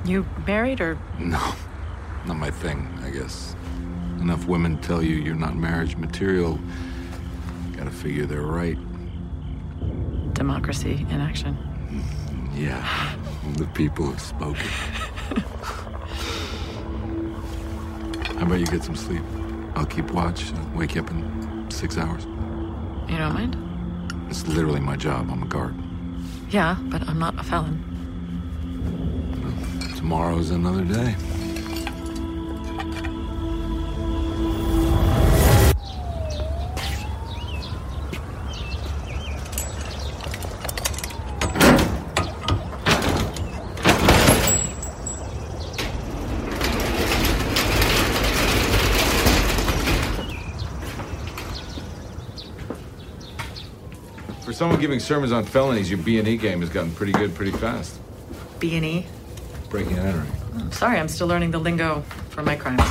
You 0.05 0.25
married 0.47 0.79
or 0.79 0.97
No, 1.19 1.53
not 2.25 2.37
my 2.37 2.49
thing, 2.49 2.87
I 3.03 3.09
guess. 3.09 3.57
Enough 4.21 4.45
women 4.47 4.77
tell 4.77 5.03
you 5.03 5.17
you're 5.17 5.35
not 5.35 5.53
marriage 5.53 5.97
material. 5.97 6.57
Gotta 7.75 7.91
figure 7.91 8.25
they're 8.25 8.41
right. 8.43 8.77
democracy 10.33 11.05
in 11.09 11.19
action? 11.19 11.57
Mm, 11.91 12.57
yeah, 12.57 13.15
the 13.57 13.65
people 13.67 14.11
have 14.11 14.21
spoken. 14.21 14.65
How 18.39 18.45
about 18.45 18.59
you 18.61 18.67
get 18.67 18.85
some 18.85 18.95
sleep? 18.95 19.21
I'll 19.75 19.85
keep 19.85 20.11
watch. 20.11 20.53
I'll 20.53 20.69
wake 20.77 20.95
you 20.95 21.01
up 21.01 21.11
in 21.11 21.69
six 21.69 21.97
hours. 21.97 22.23
You 23.09 23.17
don't 23.17 23.33
mind? 23.33 23.57
It's 24.29 24.47
literally 24.47 24.79
my 24.79 24.95
job. 24.95 25.29
I'm 25.29 25.43
a 25.43 25.45
guard. 25.45 25.75
Yeah, 26.49 26.77
but 26.83 27.01
I'm 27.09 27.19
not 27.19 27.37
a 27.37 27.43
felon. 27.43 27.83
Tomorrow's 29.97 30.51
another 30.51 30.85
day. 30.85 31.17
Sermons 54.99 55.31
on 55.31 55.45
felonies, 55.45 55.89
your 55.89 55.99
B&E 55.99 56.37
game 56.37 56.61
has 56.61 56.69
gotten 56.69 56.91
pretty 56.91 57.13
good 57.13 57.33
pretty 57.33 57.51
fast. 57.51 57.99
B 58.59 58.75
and 58.75 58.85
E. 58.85 59.05
Breaking 59.69 59.97
and 59.97 60.07
entering. 60.07 60.31
I'm 60.55 60.71
sorry, 60.71 60.99
I'm 60.99 61.07
still 61.07 61.27
learning 61.27 61.51
the 61.51 61.59
lingo 61.59 62.01
for 62.29 62.43
my 62.43 62.55
crimes. 62.55 62.81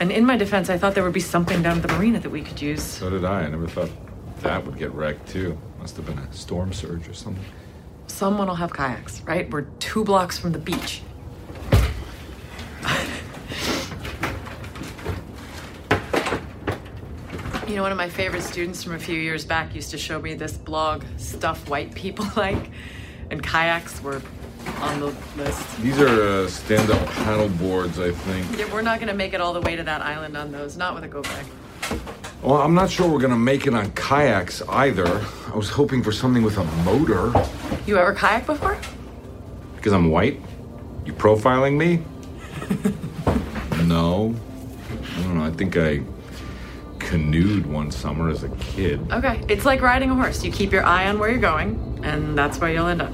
And 0.00 0.10
in 0.10 0.26
my 0.26 0.36
defense, 0.36 0.70
I 0.70 0.78
thought 0.78 0.94
there 0.94 1.04
would 1.04 1.12
be 1.12 1.20
something 1.20 1.62
down 1.62 1.78
at 1.78 1.86
the 1.86 1.94
marina 1.94 2.18
that 2.20 2.30
we 2.30 2.42
could 2.42 2.60
use. 2.60 2.82
So 2.82 3.10
did 3.10 3.24
I. 3.24 3.42
I 3.42 3.48
never 3.48 3.68
thought 3.68 3.90
that 4.40 4.64
would 4.66 4.76
get 4.76 4.92
wrecked, 4.92 5.28
too. 5.28 5.58
Must 5.78 5.96
have 5.96 6.06
been 6.06 6.18
a 6.18 6.32
storm 6.32 6.72
surge 6.72 7.08
or 7.08 7.14
something. 7.14 7.44
Someone 8.06 8.48
will 8.48 8.54
have 8.56 8.72
kayaks, 8.72 9.22
right? 9.22 9.50
We're 9.50 9.66
two 9.78 10.04
blocks 10.04 10.38
from 10.38 10.52
the 10.52 10.58
beach. 10.58 11.02
You 17.66 17.76
know, 17.76 17.82
one 17.82 17.92
of 17.92 17.96
my 17.96 18.10
favorite 18.10 18.42
students 18.42 18.82
from 18.82 18.94
a 18.94 18.98
few 18.98 19.18
years 19.18 19.46
back 19.46 19.74
used 19.74 19.90
to 19.92 19.98
show 19.98 20.20
me 20.20 20.34
this 20.34 20.54
blog, 20.54 21.02
Stuff 21.16 21.66
White 21.70 21.94
People 21.94 22.26
Like, 22.36 22.70
and 23.30 23.42
kayaks 23.42 24.02
were 24.02 24.20
on 24.80 25.00
the 25.00 25.14
list. 25.36 25.78
These 25.80 25.98
are 25.98 26.22
uh, 26.44 26.48
stand-up 26.48 27.06
paddle 27.06 27.48
boards, 27.48 27.98
I 27.98 28.10
think. 28.10 28.58
Yeah, 28.58 28.70
we're 28.70 28.82
not 28.82 29.00
gonna 29.00 29.14
make 29.14 29.32
it 29.32 29.40
all 29.40 29.54
the 29.54 29.62
way 29.62 29.76
to 29.76 29.82
that 29.82 30.02
island 30.02 30.36
on 30.36 30.52
those, 30.52 30.76
not 30.76 30.94
with 30.94 31.04
a 31.04 31.08
go 31.08 31.22
bag. 31.22 31.46
Well, 32.42 32.60
I'm 32.60 32.74
not 32.74 32.90
sure 32.90 33.10
we're 33.10 33.18
gonna 33.18 33.36
make 33.36 33.66
it 33.66 33.74
on 33.74 33.90
kayaks 33.92 34.60
either. 34.68 35.24
I 35.50 35.56
was 35.56 35.70
hoping 35.70 36.02
for 36.02 36.12
something 36.12 36.42
with 36.42 36.58
a 36.58 36.64
motor. 36.84 37.32
You 37.86 37.96
ever 37.96 38.12
kayak 38.12 38.44
before? 38.44 38.78
Because 39.76 39.94
I'm 39.94 40.10
white? 40.10 40.38
You 41.06 41.14
profiling 41.14 41.78
me? 41.78 42.04
no. 43.86 44.34
I 45.16 45.22
don't 45.22 45.38
know. 45.38 45.44
I 45.44 45.50
think 45.50 45.78
I 45.78 46.02
canoed 47.08 47.66
one 47.66 47.90
summer 47.90 48.28
as 48.28 48.42
a 48.42 48.48
kid. 48.50 49.00
Okay, 49.12 49.40
it's 49.48 49.64
like 49.64 49.80
riding 49.80 50.10
a 50.10 50.14
horse. 50.14 50.44
You 50.44 50.50
keep 50.50 50.72
your 50.72 50.84
eye 50.84 51.08
on 51.08 51.18
where 51.18 51.30
you're 51.30 51.40
going, 51.40 52.00
and 52.02 52.36
that's 52.36 52.58
where 52.58 52.72
you'll 52.72 52.86
end 52.86 53.02
up. 53.02 53.12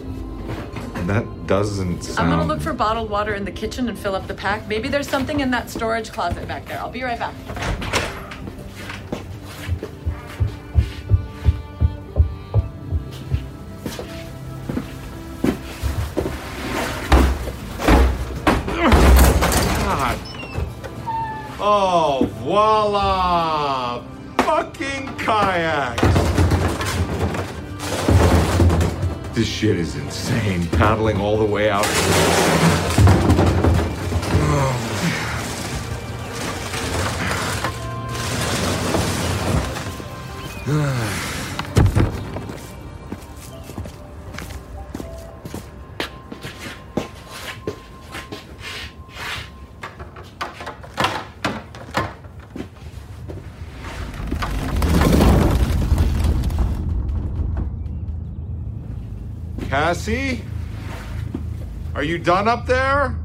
That 1.07 1.47
doesn't 1.47 2.03
sound. 2.03 2.19
I'm 2.19 2.39
gonna 2.39 2.47
look 2.47 2.61
for 2.61 2.73
bottled 2.73 3.11
water 3.11 3.35
in 3.35 3.45
the 3.45 3.53
kitchen 3.53 3.89
and 3.89 3.99
fill 3.99 4.15
up 4.15 4.27
the 4.27 4.35
pack. 4.35 4.69
Maybe 4.69 4.89
there's 4.89 5.09
something 5.09 5.41
in 5.41 5.51
that 5.51 5.71
storage 5.71 6.13
closet 6.13 6.47
back 6.47 6.67
there. 6.67 6.79
I'll 6.79 6.91
be 6.91 7.03
right 7.03 7.19
back. 7.19 7.35
Kayaks! 25.25 26.11
This 29.35 29.49
shit 29.49 29.77
is 29.77 29.97
insane. 29.97 30.67
Paddling 30.69 31.19
all 31.21 31.39
the 31.39 31.45
way 31.45 31.71
out. 31.71 31.87
Cassie? 60.01 60.43
Are 61.95 62.03
you 62.03 62.17
done 62.17 62.49
up 62.49 62.65
there? 62.65 63.20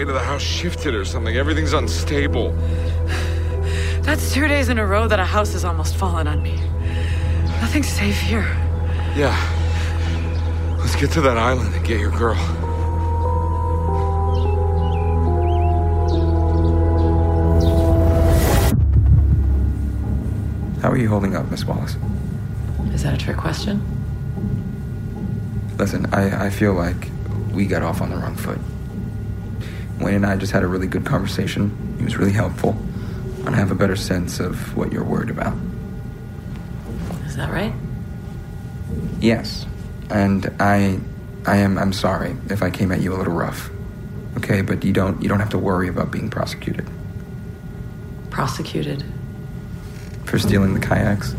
Weight 0.00 0.08
of 0.08 0.14
the 0.14 0.20
house 0.20 0.40
shifted 0.40 0.94
or 0.94 1.04
something. 1.04 1.36
Everything's 1.36 1.74
unstable. 1.74 2.52
That's 4.00 4.32
two 4.32 4.48
days 4.48 4.70
in 4.70 4.78
a 4.78 4.86
row 4.86 5.06
that 5.06 5.20
a 5.20 5.26
house 5.26 5.52
has 5.52 5.62
almost 5.62 5.94
fallen 5.94 6.26
on 6.26 6.42
me. 6.42 6.56
Nothing's 7.60 7.88
safe 7.88 8.18
here. 8.18 8.46
Yeah. 9.14 9.36
Let's 10.78 10.96
get 10.96 11.10
to 11.10 11.20
that 11.20 11.36
island 11.36 11.74
and 11.74 11.86
get 11.86 12.00
your 12.00 12.12
girl. 12.12 12.34
How 20.80 20.90
are 20.90 20.96
you 20.96 21.10
holding 21.10 21.36
up, 21.36 21.50
Miss 21.50 21.66
Wallace? 21.66 21.98
Is 22.94 23.02
that 23.02 23.12
a 23.12 23.18
trick 23.18 23.36
question? 23.36 23.82
Listen, 25.76 26.06
I, 26.14 26.46
I 26.46 26.48
feel 26.48 26.72
like 26.72 27.10
we 27.52 27.66
got 27.66 27.82
off 27.82 28.00
on 28.00 28.08
the 28.08 28.16
wrong 28.16 28.34
foot. 28.34 28.58
Wayne 30.00 30.16
and 30.16 30.26
I 30.26 30.36
just 30.36 30.52
had 30.52 30.62
a 30.62 30.66
really 30.66 30.86
good 30.86 31.04
conversation. 31.04 31.96
He 31.98 32.04
was 32.04 32.16
really 32.16 32.32
helpful. 32.32 32.76
And 33.44 33.50
I 33.50 33.58
have 33.58 33.70
a 33.70 33.74
better 33.74 33.96
sense 33.96 34.40
of 34.40 34.76
what 34.76 34.92
you're 34.92 35.04
worried 35.04 35.30
about. 35.30 35.56
Is 37.26 37.36
that 37.36 37.50
right? 37.50 37.72
Yes. 39.20 39.66
And 40.10 40.52
I 40.60 40.98
I 41.46 41.56
am 41.56 41.78
I'm 41.78 41.92
sorry 41.92 42.36
if 42.48 42.62
I 42.62 42.70
came 42.70 42.92
at 42.92 43.00
you 43.00 43.14
a 43.14 43.16
little 43.16 43.32
rough. 43.32 43.70
Okay, 44.36 44.62
but 44.62 44.84
you 44.84 44.92
don't 44.92 45.20
you 45.22 45.28
don't 45.28 45.40
have 45.40 45.50
to 45.50 45.58
worry 45.58 45.88
about 45.88 46.10
being 46.10 46.30
prosecuted. 46.30 46.88
Prosecuted. 48.30 49.04
For 50.24 50.38
stealing 50.38 50.74
the 50.74 50.80
kayaks? 50.80 51.34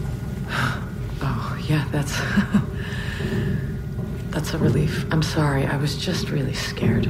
Oh, 1.23 1.65
yeah, 1.69 1.87
that's. 1.91 2.19
that's 4.31 4.55
a 4.55 4.57
relief. 4.57 5.05
I'm 5.11 5.21
sorry. 5.21 5.67
I 5.67 5.77
was 5.77 5.95
just 5.95 6.31
really 6.31 6.55
scared. 6.55 7.07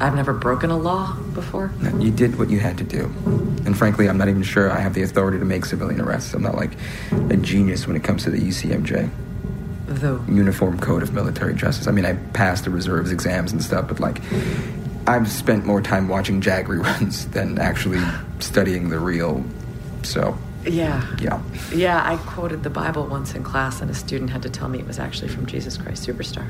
I've 0.00 0.14
never 0.14 0.32
broken 0.32 0.70
a 0.70 0.76
law 0.76 1.14
before. 1.34 1.70
No, 1.80 1.96
You 1.98 2.10
did 2.10 2.38
what 2.38 2.50
you 2.50 2.58
had 2.60 2.76
to 2.78 2.84
do. 2.84 3.04
And 3.64 3.76
frankly, 3.78 4.08
I'm 4.08 4.18
not 4.18 4.28
even 4.28 4.42
sure 4.42 4.70
I 4.70 4.80
have 4.80 4.92
the 4.94 5.02
authority 5.02 5.38
to 5.38 5.44
make 5.44 5.64
civilian 5.64 6.00
arrests. 6.00 6.34
I'm 6.34 6.42
not 6.42 6.56
like 6.56 6.72
a 7.30 7.36
genius 7.36 7.86
when 7.86 7.96
it 7.96 8.02
comes 8.04 8.24
to 8.24 8.30
the 8.30 8.38
UCMJ. 8.38 9.08
The 9.86 10.20
Uniform 10.28 10.78
Code 10.80 11.02
of 11.02 11.12
Military 11.14 11.54
Justice. 11.54 11.86
I 11.86 11.92
mean, 11.92 12.04
I 12.04 12.14
passed 12.32 12.64
the 12.64 12.70
reserves 12.70 13.12
exams 13.12 13.52
and 13.52 13.62
stuff, 13.62 13.86
but 13.88 14.00
like, 14.00 14.20
I've 15.06 15.28
spent 15.30 15.64
more 15.64 15.80
time 15.80 16.08
watching 16.08 16.40
JAG 16.40 16.66
reruns 16.66 17.30
than 17.32 17.58
actually 17.58 18.00
studying 18.40 18.88
the 18.88 18.98
real. 18.98 19.44
So, 20.02 20.36
Yeah. 20.64 21.06
yeah. 21.20 21.40
Yeah, 21.72 22.02
I 22.04 22.16
quoted 22.16 22.62
the 22.64 22.70
Bible 22.70 23.06
once 23.06 23.34
in 23.34 23.44
class, 23.44 23.80
and 23.80 23.90
a 23.90 23.94
student 23.94 24.30
had 24.30 24.42
to 24.42 24.50
tell 24.50 24.68
me 24.68 24.80
it 24.80 24.86
was 24.86 24.98
actually 24.98 25.28
from 25.28 25.46
Jesus 25.46 25.76
Christ 25.76 26.06
Superstar. 26.06 26.46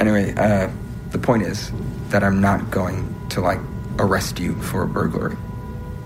Anyway, 0.00 0.34
uh, 0.36 0.68
the 1.16 1.22
point 1.26 1.42
is 1.42 1.72
that 2.10 2.22
I'm 2.22 2.40
not 2.42 2.70
going 2.70 3.14
to 3.30 3.40
like 3.40 3.58
arrest 3.98 4.38
you 4.38 4.54
for 4.60 4.82
a 4.82 4.86
burglary. 4.86 5.34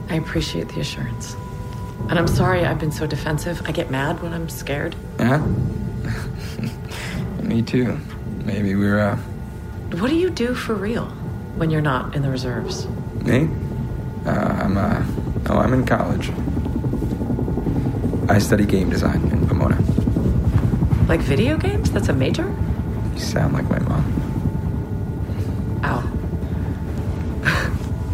I 0.08 0.14
appreciate 0.14 0.68
the 0.68 0.78
assurance. 0.80 1.34
And 2.08 2.16
I'm 2.18 2.28
sorry 2.28 2.64
I've 2.64 2.78
been 2.78 2.92
so 2.92 3.06
defensive. 3.08 3.60
I 3.66 3.72
get 3.72 3.90
mad 3.90 4.22
when 4.22 4.32
I'm 4.32 4.48
scared. 4.48 4.94
Yeah? 5.18 5.38
Me 7.42 7.60
too. 7.60 7.98
Maybe 8.44 8.76
we're, 8.76 9.00
uh, 9.00 9.16
What 9.98 10.10
do 10.10 10.16
you 10.16 10.30
do 10.30 10.54
for 10.54 10.74
real 10.74 11.06
when 11.56 11.70
you're 11.70 11.80
not 11.82 12.14
in 12.14 12.22
the 12.22 12.30
reserves? 12.30 12.86
me? 13.24 13.48
Uh, 14.24 14.30
I'm, 14.30 14.76
uh, 14.78 15.04
oh, 15.48 15.58
I'm 15.58 15.72
in 15.74 15.84
college. 15.86 16.30
I 18.30 18.38
study 18.38 18.64
game 18.64 18.90
design 18.90 19.22
in 19.32 19.46
Pomona. 19.48 19.76
Like 21.08 21.20
video 21.20 21.56
games? 21.56 21.90
That's 21.90 22.08
a 22.08 22.12
major? 22.12 22.46
You 23.14 23.18
sound 23.20 23.54
like 23.54 23.68
my 23.68 23.80
mom. 23.80 24.04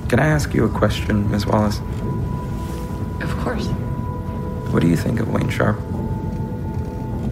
Can 0.09 0.21
I 0.21 0.27
ask 0.27 0.55
you 0.55 0.65
a 0.65 0.69
question, 0.69 1.29
Miss 1.31 1.47
Wallace? 1.47 1.81
Of 3.21 3.37
course. 3.39 3.67
What 4.73 4.81
do 4.81 4.89
you 4.89 4.97
think 4.97 5.19
of 5.19 5.29
Wayne 5.29 5.51
Sharp? 5.51 5.77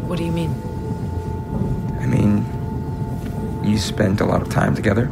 What 0.08 0.18
do 0.18 0.24
you 0.24 0.32
mean? 0.32 0.50
I 2.00 2.06
mean, 2.06 2.44
you 3.64 3.78
spent 3.78 4.20
a 4.20 4.24
lot 4.24 4.42
of 4.42 4.48
time 4.50 4.74
together. 4.74 5.08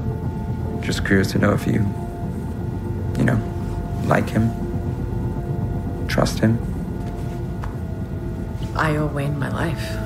Just 0.80 1.06
curious 1.06 1.30
to 1.32 1.38
know 1.38 1.52
if 1.52 1.66
you, 1.66 1.86
you 3.16 3.24
know, 3.24 3.40
like 4.06 4.28
him, 4.28 4.50
trust 6.08 6.40
him. 6.40 6.58
I 8.74 8.96
owe 8.96 9.06
Wayne 9.06 9.38
my 9.38 9.50
life. 9.50 10.01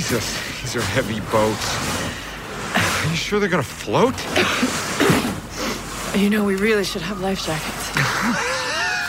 Jesus, 0.00 0.62
these 0.62 0.76
are 0.76 0.80
heavy 0.80 1.20
boats. 1.30 1.76
Are 2.74 3.10
you 3.10 3.14
sure 3.14 3.38
they're 3.38 3.50
gonna 3.50 3.62
float? 3.62 4.14
You 6.18 6.30
know, 6.30 6.42
we 6.42 6.56
really 6.56 6.84
should 6.84 7.02
have 7.02 7.20
life 7.20 7.44
jackets. 7.44 7.90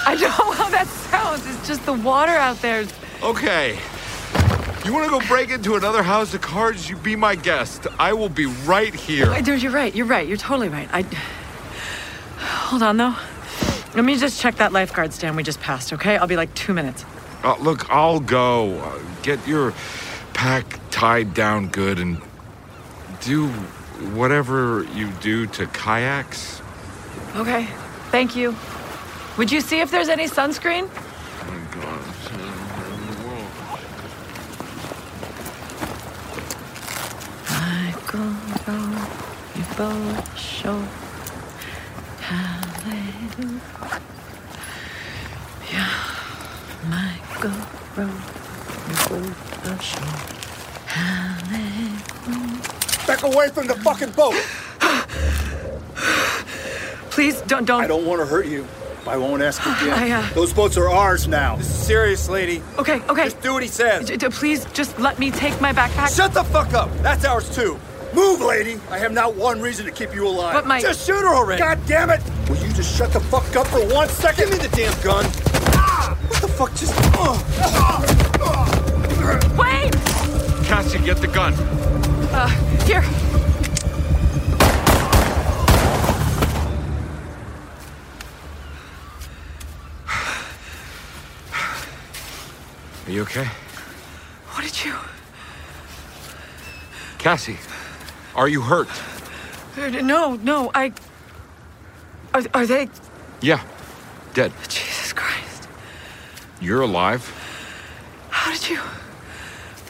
I 0.05 0.17
don't 0.19 0.37
know 0.37 0.51
how 0.51 0.69
that 0.69 0.87
sounds. 1.09 1.47
It's 1.47 1.65
just 1.65 1.85
the 1.85 1.93
water 1.93 2.33
out 2.33 2.61
there. 2.61 2.85
Okay. 3.23 3.79
You 4.83 4.91
wanna 4.91 5.07
go 5.07 5.21
break 5.29 5.49
into 5.51 5.75
another 5.75 6.03
house 6.03 6.33
of 6.33 6.41
cards? 6.41 6.89
You 6.89 6.97
be 6.97 7.15
my 7.15 7.35
guest. 7.35 7.87
I 7.97 8.11
will 8.11 8.27
be 8.27 8.47
right 8.47 8.93
here. 8.93 9.31
Wait, 9.31 9.45
dude, 9.45 9.63
you're 9.63 9.71
right. 9.71 9.95
You're 9.95 10.05
right. 10.05 10.27
You're 10.27 10.35
totally 10.35 10.67
right. 10.67 10.89
I. 10.91 11.03
Hold 12.67 12.83
on, 12.83 12.97
though. 12.97 13.15
Let 13.95 14.03
me 14.03 14.17
just 14.17 14.41
check 14.41 14.55
that 14.55 14.73
lifeguard 14.73 15.13
stand 15.13 15.37
we 15.37 15.43
just 15.43 15.61
passed, 15.61 15.93
okay? 15.93 16.17
I'll 16.17 16.27
be 16.27 16.35
like 16.35 16.53
two 16.53 16.73
minutes. 16.73 17.05
Uh, 17.45 17.55
look, 17.61 17.89
I'll 17.89 18.19
go. 18.19 18.73
Uh, 18.73 18.99
get 19.21 19.47
your 19.47 19.73
pack 20.33 20.80
tied 21.01 21.33
down 21.33 21.67
good 21.69 21.97
and 21.97 22.21
do 23.21 23.47
whatever 24.13 24.83
you 24.93 25.09
do 25.19 25.47
to 25.47 25.65
kayaks. 25.65 26.61
Okay. 27.35 27.65
Thank 28.11 28.35
you. 28.35 28.55
Would 29.35 29.51
you 29.51 29.61
see 29.61 29.79
if 29.79 29.89
there's 29.89 30.09
any 30.09 30.25
sunscreen? 30.25 30.87
Oh 31.43 31.57
Michael, 37.49 38.35
you 39.57 39.65
both 39.75 40.37
show. 40.37 40.85
Hallelujah. 42.19 43.59
Michael, 46.87 47.57
you 48.87 48.95
both 49.09 49.81
show. 49.81 49.97
Hallelujah. 50.05 50.40
Back 53.07 53.23
away 53.23 53.47
from 53.49 53.67
the 53.67 53.75
fucking 53.75 54.11
boat! 54.11 54.35
Please 57.11 57.39
don't 57.41 57.65
don't. 57.65 57.81
I 57.83 57.87
don't 57.87 58.05
want 58.05 58.19
to 58.21 58.25
hurt 58.25 58.45
you. 58.45 58.67
I 59.07 59.17
won't 59.17 59.41
ask 59.41 59.61
again. 59.61 59.93
I, 59.93 60.11
uh- 60.11 60.33
Those 60.33 60.53
boats 60.53 60.77
are 60.77 60.89
ours 60.89 61.27
now. 61.27 61.55
This 61.55 61.67
is 61.69 61.75
serious, 61.87 62.29
lady. 62.29 62.61
Okay, 62.77 63.01
okay. 63.09 63.23
Just 63.25 63.41
do 63.41 63.53
what 63.53 63.63
he 63.63 63.69
says. 63.69 64.07
D- 64.07 64.17
d- 64.17 64.27
please 64.29 64.65
just 64.73 64.99
let 64.99 65.17
me 65.17 65.31
take 65.31 65.59
my 65.61 65.73
backpack. 65.73 66.15
Shut 66.15 66.33
the 66.33 66.43
fuck 66.43 66.73
up! 66.73 66.89
That's 67.01 67.25
ours 67.25 67.53
too. 67.55 67.79
Move, 68.13 68.41
lady. 68.41 68.77
I 68.89 68.97
have 68.97 69.13
not 69.13 69.35
one 69.35 69.61
reason 69.61 69.85
to 69.85 69.91
keep 69.91 70.13
you 70.13 70.27
alive. 70.27 70.53
But 70.53 70.67
my- 70.67 70.81
Just 70.81 71.05
shoot 71.07 71.21
her 71.21 71.33
already. 71.33 71.59
God 71.61 71.79
damn 71.87 72.09
it! 72.09 72.21
Will 72.49 72.57
you 72.57 72.71
just 72.73 72.95
shut 72.97 73.11
the 73.13 73.19
fuck 73.21 73.55
up 73.55 73.67
for 73.67 73.79
one 73.93 74.09
second? 74.09 74.49
Give 74.49 74.59
me 74.61 74.67
the 74.67 74.75
damn 74.75 75.01
gun. 75.01 75.25
Ah! 75.73 76.17
What 76.27 76.41
the 76.41 76.47
fuck 76.49 76.75
just? 76.75 76.93
Wait! 79.57 80.30
Cassie, 80.71 80.99
get 80.99 81.17
the 81.17 81.27
gun. 81.27 81.53
Uh, 82.31 82.47
here. 82.85 83.03
Are 93.05 93.11
you 93.11 93.21
okay? 93.23 93.49
What 94.51 94.63
did 94.63 94.85
you? 94.85 94.95
Cassie, 97.17 97.57
are 98.33 98.47
you 98.47 98.61
hurt? 98.61 98.87
Uh, 99.77 99.89
No, 99.89 100.35
no. 100.35 100.71
I. 100.73 100.93
Are, 102.33 102.43
are 102.53 102.65
they? 102.65 102.87
Yeah, 103.41 103.61
dead. 104.33 104.53
Jesus 104.69 105.11
Christ! 105.11 105.67
You're 106.61 106.83
alive. 106.83 107.29
How 108.29 108.53
did 108.53 108.69
you? 108.69 108.79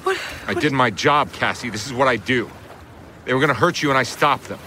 What? 0.03 0.19
I 0.47 0.53
did 0.53 0.73
my 0.73 0.89
job, 0.89 1.31
Cassie. 1.31 1.69
This 1.69 1.85
is 1.85 1.93
what 1.93 2.07
I 2.07 2.17
do. 2.17 2.49
They 3.25 3.33
were 3.33 3.39
gonna 3.39 3.53
hurt 3.53 3.81
you 3.81 3.89
and 3.89 3.97
I 3.97 4.03
stopped 4.03 4.45
them. 4.45 4.59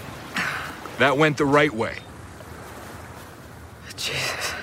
That 0.99 1.17
went 1.17 1.37
the 1.37 1.45
right 1.45 1.73
way. 1.73 1.97
Jesus. 3.97 4.53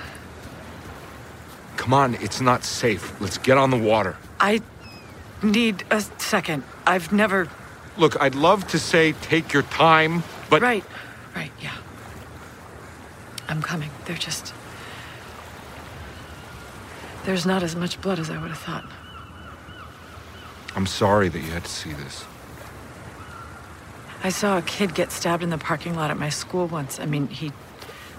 Come 1.77 1.95
on, 1.95 2.15
it's 2.17 2.41
not 2.41 2.65
safe. 2.65 3.21
Let's 3.21 3.39
get 3.39 3.59
on 3.59 3.71
the 3.71 3.77
water. 3.77 4.17
I 4.39 4.61
need 5.43 5.85
a 5.91 6.01
second. 6.19 6.63
I've 6.87 7.13
never. 7.13 7.49
Look, 7.97 8.21
I'd 8.21 8.35
love 8.35 8.67
to 8.69 8.79
say 8.79 9.13
take 9.13 9.53
your 9.53 9.63
time, 9.65 10.23
but 10.49 10.63
Right, 10.63 10.85
right, 11.35 11.51
yeah. 11.61 11.77
I'm 13.49 13.63
coming. 13.63 13.91
They're 14.07 14.17
just. 14.17 14.55
There's 17.25 17.47
not 17.47 17.63
as 17.63 17.77
much 17.77 18.01
blood 18.01 18.19
as 18.19 18.31
I 18.31 18.41
would 18.41 18.51
have 18.51 18.59
thought. 18.59 18.85
I'm 20.75 20.87
sorry 20.87 21.29
that 21.29 21.39
you 21.39 21.51
had 21.51 21.65
to 21.65 21.71
see 21.71 21.93
this. 21.93 22.25
I 24.25 24.31
saw 24.31 24.59
a 24.59 24.63
kid 24.63 24.95
get 24.95 25.11
stabbed 25.11 25.43
in 25.43 25.51
the 25.51 25.59
parking 25.59 25.97
lot 25.97 26.11
at 26.11 26.19
my 26.19 26.29
school 26.29 26.67
once. 26.67 27.01
I 27.01 27.07
mean, 27.07 27.27
he 27.27 27.53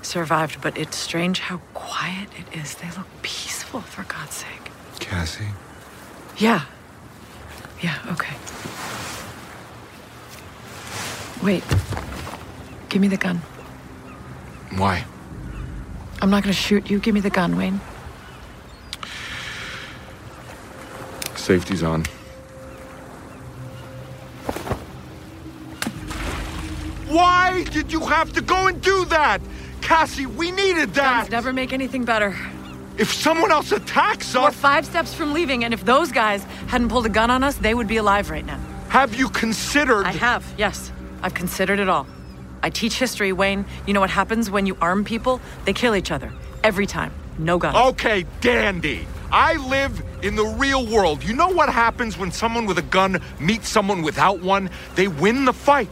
survived, 0.01 0.62
but 0.62 0.78
it's 0.78 0.97
strange 0.97 1.39
how 1.39 1.58
quiet 1.74 2.28
it 2.38 2.60
is. 2.60 2.76
They 2.76 2.89
look 2.91 3.08
peaceful, 3.22 3.82
for 3.82 4.04
God's 4.04 4.34
sake. 4.34 4.72
Cassie? 4.99 5.47
Yeah. 6.38 6.66
Yeah, 7.82 7.97
okay. 8.12 8.36
Wait. 11.41 11.64
Give 12.89 13.01
me 13.01 13.08
the 13.08 13.18
gun. 13.18 13.38
Why? 14.76 15.06
I'm 16.22 16.30
not 16.30 16.43
gonna 16.43 16.54
shoot 16.54 16.89
you. 16.89 16.99
Give 16.99 17.14
me 17.14 17.22
the 17.22 17.30
gun, 17.30 17.58
Wayne. 17.58 17.82
Safety's 21.36 21.84
on. 21.84 22.06
Why 27.07 27.63
did 27.65 27.91
you 27.91 27.99
have 28.01 28.33
to 28.33 28.41
go 28.41 28.67
and 28.67 28.81
do 28.81 29.05
that? 29.05 29.39
Cassie, 29.81 30.25
we 30.25 30.51
needed 30.51 30.93
that! 30.95 31.21
Guns 31.21 31.31
never 31.31 31.53
make 31.53 31.73
anything 31.73 32.05
better. 32.05 32.35
If 32.97 33.11
someone 33.11 33.51
else 33.51 33.71
attacks 33.71 34.35
us... 34.35 34.43
We're 34.43 34.51
five 34.51 34.85
steps 34.85 35.13
from 35.13 35.33
leaving, 35.33 35.63
and 35.63 35.73
if 35.73 35.83
those 35.83 36.11
guys 36.11 36.43
hadn't 36.67 36.89
pulled 36.89 37.05
a 37.05 37.09
gun 37.09 37.29
on 37.29 37.43
us, 37.43 37.55
they 37.55 37.73
would 37.73 37.87
be 37.87 37.97
alive 37.97 38.29
right 38.29 38.45
now. 38.45 38.59
have 38.89 39.15
you 39.15 39.29
considered? 39.29 40.05
I 40.05 40.11
have, 40.11 40.45
yes. 40.57 40.91
I've 41.21 41.33
considered 41.33 41.79
it 41.79 41.89
all. 41.89 42.07
I 42.61 42.69
teach 42.69 42.97
history, 42.97 43.33
Wayne. 43.33 43.65
You 43.85 43.93
know 43.93 43.99
what 43.99 44.09
happens 44.09 44.49
when 44.49 44.65
you 44.65 44.77
arm 44.79 45.03
people? 45.03 45.41
They 45.65 45.73
kill 45.73 45.95
each 45.95 46.11
other. 46.11 46.31
Every 46.63 46.85
time. 46.85 47.11
No 47.37 47.57
guns. 47.57 47.75
Okay, 47.75 48.25
dandy. 48.41 49.05
I 49.31 49.55
live 49.67 50.01
in 50.24 50.36
the 50.36 50.45
real 50.45 50.88
world. 50.88 51.24
You 51.24 51.36
know 51.36 51.49
what 51.49 51.69
happens 51.69 52.17
when 52.17 52.32
someone 52.32 52.65
with 52.65 52.78
a 52.78 52.84
gun 52.84 53.21
meets 53.39 53.67
someone 53.69 54.01
without 54.01 54.41
one? 54.41 54.69
They 54.95 55.07
win 55.07 55.45
the 55.45 55.53
fight. 55.53 55.89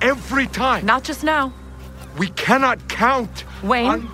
Every 0.00 0.46
time. 0.48 0.84
Not 0.84 1.04
just 1.04 1.22
now. 1.22 1.52
We 2.18 2.28
cannot 2.28 2.88
count. 2.88 3.44
Wayne, 3.62 3.86
on- 3.86 4.10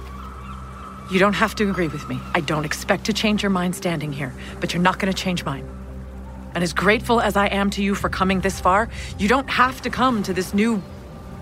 you 1.10 1.18
don't 1.18 1.34
have 1.34 1.54
to 1.56 1.70
agree 1.70 1.88
with 1.88 2.08
me. 2.08 2.18
I 2.34 2.40
don't 2.40 2.64
expect 2.64 3.04
to 3.06 3.12
change 3.12 3.42
your 3.42 3.50
mind 3.50 3.74
standing 3.76 4.12
here, 4.12 4.34
but 4.60 4.72
you're 4.72 4.82
not 4.82 4.98
going 4.98 5.12
to 5.12 5.18
change 5.18 5.44
mine. 5.44 5.68
And 6.54 6.62
as 6.62 6.72
grateful 6.72 7.20
as 7.20 7.36
I 7.36 7.46
am 7.46 7.70
to 7.70 7.82
you 7.82 7.94
for 7.94 8.08
coming 8.08 8.40
this 8.40 8.60
far, 8.60 8.88
you 9.18 9.28
don't 9.28 9.48
have 9.48 9.80
to 9.82 9.90
come 9.90 10.22
to 10.24 10.32
this 10.34 10.52
new 10.52 10.82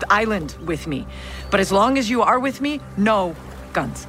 island 0.09 0.57
with 0.65 0.87
me. 0.87 1.07
But 1.51 1.61
as 1.61 1.73
long 1.73 1.99
as 1.99 2.09
you 2.09 2.23
are 2.23 2.39
with 2.39 2.61
me, 2.61 2.81
no 2.97 3.35
guns. 3.73 4.07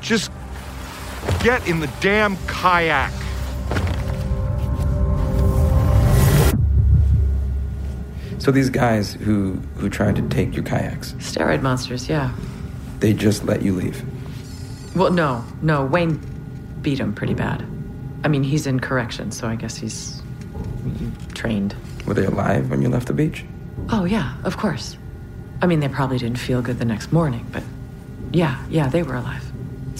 Just 0.00 0.30
get 1.42 1.66
in 1.68 1.80
the 1.80 1.90
damn 2.00 2.36
kayak. 2.46 3.12
So 8.38 8.50
these 8.50 8.70
guys 8.70 9.12
who 9.12 9.60
who 9.76 9.90
tried 9.90 10.16
to 10.16 10.22
take 10.28 10.54
your 10.54 10.64
kayaks, 10.64 11.12
Steroid 11.18 11.62
monsters, 11.62 12.08
yeah. 12.08 12.32
they 13.00 13.12
just 13.12 13.44
let 13.44 13.62
you 13.62 13.74
leave. 13.74 14.02
Well, 14.96 15.12
no, 15.12 15.44
no. 15.62 15.84
Wayne 15.84 16.20
beat 16.82 16.98
him 16.98 17.14
pretty 17.14 17.34
bad. 17.34 17.64
I 18.24 18.28
mean, 18.28 18.42
he's 18.42 18.66
in 18.66 18.80
correction, 18.80 19.30
so 19.30 19.46
I 19.46 19.56
guess 19.56 19.76
he's 19.76 20.22
trained. 21.34 21.74
Were 22.06 22.14
they 22.14 22.24
alive 22.24 22.70
when 22.70 22.82
you 22.82 22.88
left 22.88 23.06
the 23.06 23.12
beach? 23.12 23.44
Oh, 23.90 24.04
yeah, 24.04 24.36
of 24.44 24.56
course. 24.56 24.96
I 25.62 25.66
mean, 25.66 25.80
they 25.80 25.88
probably 25.88 26.18
didn't 26.18 26.38
feel 26.38 26.62
good 26.62 26.78
the 26.78 26.84
next 26.84 27.12
morning, 27.12 27.46
but 27.52 27.62
yeah, 28.32 28.62
yeah, 28.68 28.88
they 28.88 29.02
were 29.02 29.16
alive. 29.16 29.49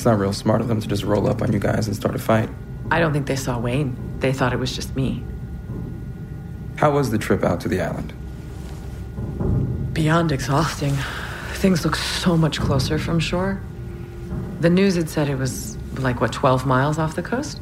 It's 0.00 0.06
not 0.06 0.18
real 0.18 0.32
smart 0.32 0.62
of 0.62 0.68
them 0.68 0.80
to 0.80 0.88
just 0.88 1.02
roll 1.02 1.28
up 1.28 1.42
on 1.42 1.52
you 1.52 1.58
guys 1.58 1.86
and 1.86 1.94
start 1.94 2.14
a 2.14 2.18
fight. 2.18 2.48
I 2.90 3.00
don't 3.00 3.12
think 3.12 3.26
they 3.26 3.36
saw 3.36 3.58
Wayne. 3.58 3.94
They 4.20 4.32
thought 4.32 4.54
it 4.54 4.58
was 4.58 4.74
just 4.74 4.96
me. 4.96 5.22
How 6.76 6.90
was 6.92 7.10
the 7.10 7.18
trip 7.18 7.44
out 7.44 7.60
to 7.60 7.68
the 7.68 7.82
island? 7.82 8.14
Beyond 9.92 10.32
exhausting. 10.32 10.96
Things 11.52 11.84
look 11.84 11.96
so 11.96 12.34
much 12.34 12.58
closer 12.58 12.98
from 12.98 13.20
shore. 13.20 13.60
The 14.60 14.70
news 14.70 14.94
had 14.94 15.10
said 15.10 15.28
it 15.28 15.36
was 15.36 15.76
like, 15.98 16.18
what, 16.22 16.32
12 16.32 16.64
miles 16.64 16.98
off 16.98 17.14
the 17.14 17.22
coast? 17.22 17.60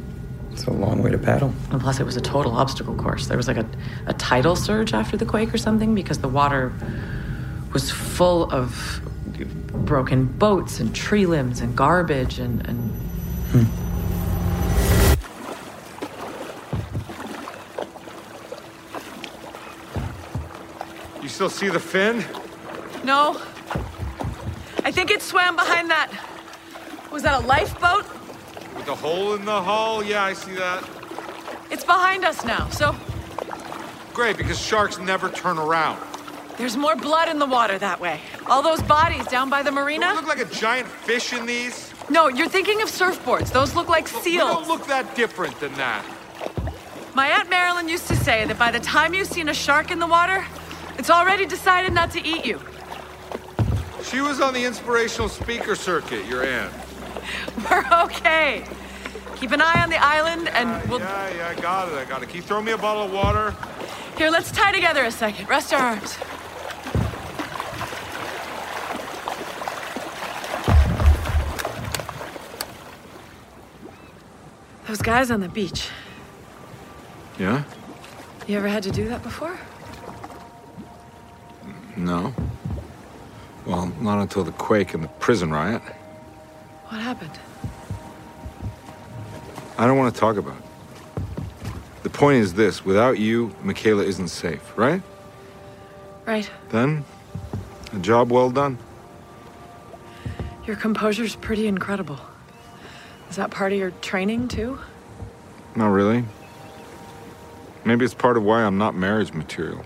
It's 0.53 0.65
a 0.67 0.71
long 0.71 1.03
way 1.03 1.11
to 1.11 1.19
paddle. 1.19 1.53
And 1.73 1.81
plus, 1.81 1.99
it 1.99 2.05
was 2.05 2.17
a 2.17 2.21
total 2.21 2.53
obstacle 2.53 2.95
course. 2.95 3.27
There 3.27 3.37
was 3.37 3.49
like 3.49 3.57
a, 3.57 3.67
a 4.07 4.15
tidal 4.15 4.55
surge 4.55 4.95
after 4.95 5.17
the 5.17 5.27
quake 5.27 5.53
or 5.53 5.59
something 5.59 5.93
because 5.93 6.19
the 6.19 6.29
water 6.29 6.73
was 7.73 7.91
full 7.91 8.49
of 8.53 9.01
broken 9.85 10.27
boats 10.27 10.81
and 10.81 10.95
tree 10.95 11.27
limbs 11.27 11.61
and 11.61 11.77
garbage 11.77 12.39
and. 12.39 12.67
and 12.69 12.79
hmm. 13.51 13.65
You 21.23 21.29
still 21.29 21.51
see 21.51 21.69
the 21.69 21.81
fin? 21.81 22.25
No. 23.05 23.41
I 24.85 24.91
think 24.91 25.11
it 25.11 25.23
swam 25.23 25.57
behind 25.57 25.91
that. 25.91 26.11
Was 27.11 27.23
that 27.23 27.43
a 27.43 27.47
lifeboat? 27.47 28.05
With 28.77 28.87
the 28.87 28.95
hole 28.95 29.35
in 29.35 29.45
the 29.45 29.63
hull? 29.63 30.05
Yeah, 30.05 30.25
I 30.25 30.33
see 30.33 30.55
that. 30.55 30.89
It's 31.71 31.85
behind 31.85 32.25
us 32.25 32.45
now, 32.45 32.69
so 32.71 32.95
Great, 34.19 34.37
because 34.37 34.59
sharks 34.59 34.99
never 34.99 35.29
turn 35.31 35.59
around. 35.59 35.97
there's 36.57 36.77
more 36.77 36.97
blood 36.97 37.29
in 37.29 37.39
the 37.39 37.47
water 37.47 37.79
that 37.79 38.01
way. 38.01 38.21
All 38.49 38.63
those 38.63 38.83
bodies 38.83 39.27
down 39.27 39.51
by 39.51 39.63
the 39.63 39.71
marina. 39.71 40.13
Look 40.15 40.27
like 40.27 40.41
a 40.41 40.45
giant 40.47 40.89
fish 40.89 41.33
in 41.33 41.45
these. 41.47 41.93
No, 42.09 42.29
you're 42.29 42.49
thinking 42.49 42.81
of 42.81 42.89
surfboards. 42.89 43.53
Those 43.53 43.75
look 43.75 43.89
like 43.89 44.09
They 44.11 44.21
seals. 44.21 44.51
don't 44.51 44.69
look 44.69 44.87
that 44.87 45.15
different 45.15 45.59
than 45.61 45.75
that. 45.75 46.05
My 47.15 47.29
Aunt 47.29 47.51
Marilyn 47.51 47.89
used 47.89 48.07
to 48.09 48.17
say 48.17 48.47
that 48.47 48.59
by 48.59 48.71
the 48.71 48.81
time 48.81 49.13
you've 49.13 49.29
seen 49.29 49.49
a 49.49 49.55
shark 49.55 49.91
in 49.91 49.99
the 49.99 50.07
water, 50.07 50.47
it's 50.97 51.11
already 51.11 51.45
decided 51.45 51.93
not 51.93 52.11
to 52.13 52.25
eat 52.27 52.47
you. 52.47 52.61
She 54.05 54.21
was 54.21 54.41
on 54.41 54.55
the 54.55 54.65
inspirational 54.65 55.29
speaker 55.29 55.75
circuit, 55.75 56.25
your 56.27 56.45
aunt. 56.45 56.73
We're 57.71 57.85
okay. 58.05 58.65
Keep 59.37 59.51
an 59.53 59.61
eye 59.61 59.83
on 59.83 59.91
the 59.91 60.03
island 60.03 60.49
and 60.49 60.89
we'll. 60.89 61.01
Yeah, 61.01 61.35
yeah, 61.37 61.49
I 61.57 61.61
got 61.61 61.89
it. 61.89 61.95
I 61.95 62.05
got 62.07 62.23
it. 62.23 62.27
Can 62.29 62.37
you 62.37 62.43
throw 62.43 62.63
me 62.63 62.73
a 62.73 62.79
bottle 62.79 63.03
of 63.05 63.13
water? 63.13 63.55
Here, 64.17 64.31
let's 64.31 64.51
tie 64.51 64.73
together 64.73 65.05
a 65.05 65.11
second. 65.13 65.49
Rest 65.49 65.73
our 65.73 65.81
arms. 65.81 66.17
Those 74.89 75.03
guys 75.03 75.31
on 75.31 75.41
the 75.41 75.51
beach. 75.51 75.91
Yeah? 77.39 77.65
You 78.47 78.57
ever 78.57 78.69
had 78.69 78.83
to 78.85 78.91
do 78.91 79.07
that 79.11 79.23
before? 79.23 79.59
No. 81.95 82.35
Well, 83.67 83.93
not 84.01 84.19
until 84.23 84.45
the 84.45 84.53
quake 84.53 84.95
and 84.95 85.05
the 85.05 85.09
prison 85.09 85.51
riot. 85.53 85.83
What 86.87 87.03
happened? 87.03 87.39
I 89.77 89.87
don't 89.87 89.99
want 89.99 90.15
to 90.15 90.19
talk 90.19 90.39
about 90.39 90.57
it. 90.57 90.65
The 92.03 92.11
point 92.11 92.39
is 92.39 92.55
this 92.55 92.83
without 92.83 93.19
you, 93.19 93.49
McKayla 93.63 94.05
isn't 94.05 94.29
safe, 94.29 94.73
right? 94.75 95.03
Right. 96.25 96.51
Then, 96.71 97.05
a 97.93 97.99
job 97.99 98.33
well 98.33 98.51
done. 98.51 98.79
Your 100.67 100.77
composure's 100.77 101.37
pretty 101.37 101.67
incredible. 101.67 102.19
Is 103.31 103.37
that 103.37 103.51
part 103.51 103.73
of 103.73 103.79
your 103.79 103.93
training, 104.03 104.49
too? 104.49 104.79
Not 105.77 105.89
really. 105.89 106.25
Maybe 107.85 108.05
it's 108.05 108.15
part 108.15 108.37
of 108.37 108.43
why 108.43 108.65
I'm 108.65 108.79
not 108.79 108.95
marriage 108.95 109.33
material. 109.33 109.85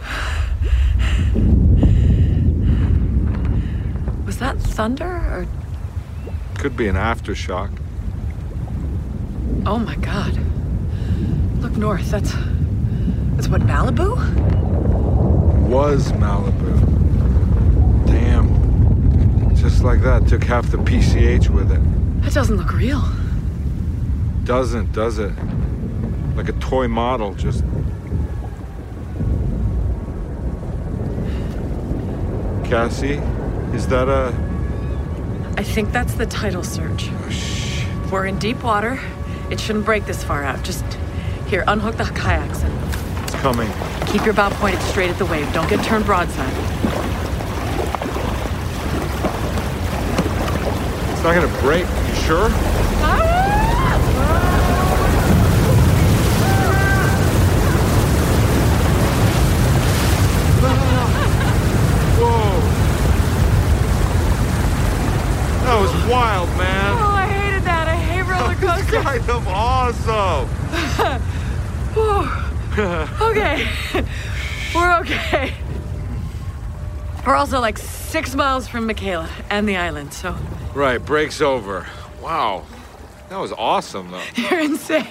Was 4.26 4.38
that 4.38 4.58
thunder 4.58 5.06
or. 5.06 5.46
Could 6.58 6.76
be 6.76 6.88
an 6.88 6.96
aftershock. 6.96 7.70
Oh 9.66 9.78
my 9.78 9.96
god. 9.96 10.38
Look 11.60 11.76
north. 11.76 12.10
That's. 12.10 12.34
That's 13.36 13.48
what, 13.48 13.62
Malibu? 13.62 14.16
Was 15.68 16.12
Malibu. 16.12 16.80
Damn. 18.06 19.56
Just 19.56 19.82
like 19.82 20.02
that, 20.02 20.28
took 20.28 20.44
half 20.44 20.70
the 20.70 20.76
PCH 20.78 21.48
with 21.48 21.72
it. 21.72 21.80
That 22.24 22.32
doesn't 22.32 22.56
look 22.56 22.72
real. 22.72 23.02
Doesn't, 24.44 24.92
does 24.92 25.18
it? 25.18 25.32
Like 26.36 26.48
a 26.48 26.52
toy 26.54 26.88
model, 26.88 27.34
just. 27.34 27.62
Cassie, 32.64 33.20
is 33.74 33.86
that 33.88 34.08
a. 34.08 34.34
I 35.56 35.62
think 35.62 35.92
that's 35.92 36.14
the 36.14 36.26
tidal 36.26 36.64
surge. 36.64 37.10
We're 38.10 38.26
in 38.26 38.38
deep 38.38 38.62
water. 38.62 38.98
It 39.50 39.60
shouldn't 39.60 39.84
break 39.84 40.06
this 40.06 40.24
far 40.24 40.42
out. 40.42 40.62
Just 40.64 40.84
here, 41.46 41.64
unhook 41.68 41.96
the 41.96 42.04
kayaks 42.04 42.62
and 42.62 43.24
It's 43.24 43.34
coming. 43.36 43.70
keep 44.06 44.24
your 44.24 44.34
bow 44.34 44.50
pointed 44.50 44.80
straight 44.82 45.10
at 45.10 45.18
the 45.18 45.26
wave. 45.26 45.52
Don't 45.52 45.68
get 45.68 45.84
turned 45.84 46.06
broadside. 46.06 46.52
It's 51.26 51.32
not 51.32 51.40
gonna 51.40 51.60
break, 51.62 51.86
you 51.86 52.14
sure? 52.26 52.50
Whoa. 62.20 62.60
That 65.64 65.80
was 65.80 66.10
wild, 66.10 66.48
man. 66.58 66.92
Oh, 66.92 67.14
I 67.14 67.26
hated 67.26 67.62
that. 67.62 67.88
I 67.88 67.96
hate 67.96 68.22
roller 68.22 68.54
coasters. 68.76 69.02
kind 69.02 69.30
of 69.30 69.48
awesome. 69.48 70.50
Okay. 73.20 73.68
We're 74.74 74.98
okay. 74.98 75.54
We're 77.24 77.36
also 77.36 77.60
like 77.60 77.78
six 78.14 78.36
miles 78.36 78.68
from 78.68 78.88
McKayla 78.88 79.28
and 79.50 79.68
the 79.68 79.76
island, 79.76 80.14
so 80.14 80.36
Right, 80.72 81.04
break's 81.04 81.40
over. 81.40 81.88
Wow. 82.22 82.64
That 83.28 83.38
was 83.38 83.50
awesome, 83.50 84.12
though. 84.12 84.22
you're 84.36 84.60
insane. 84.60 85.04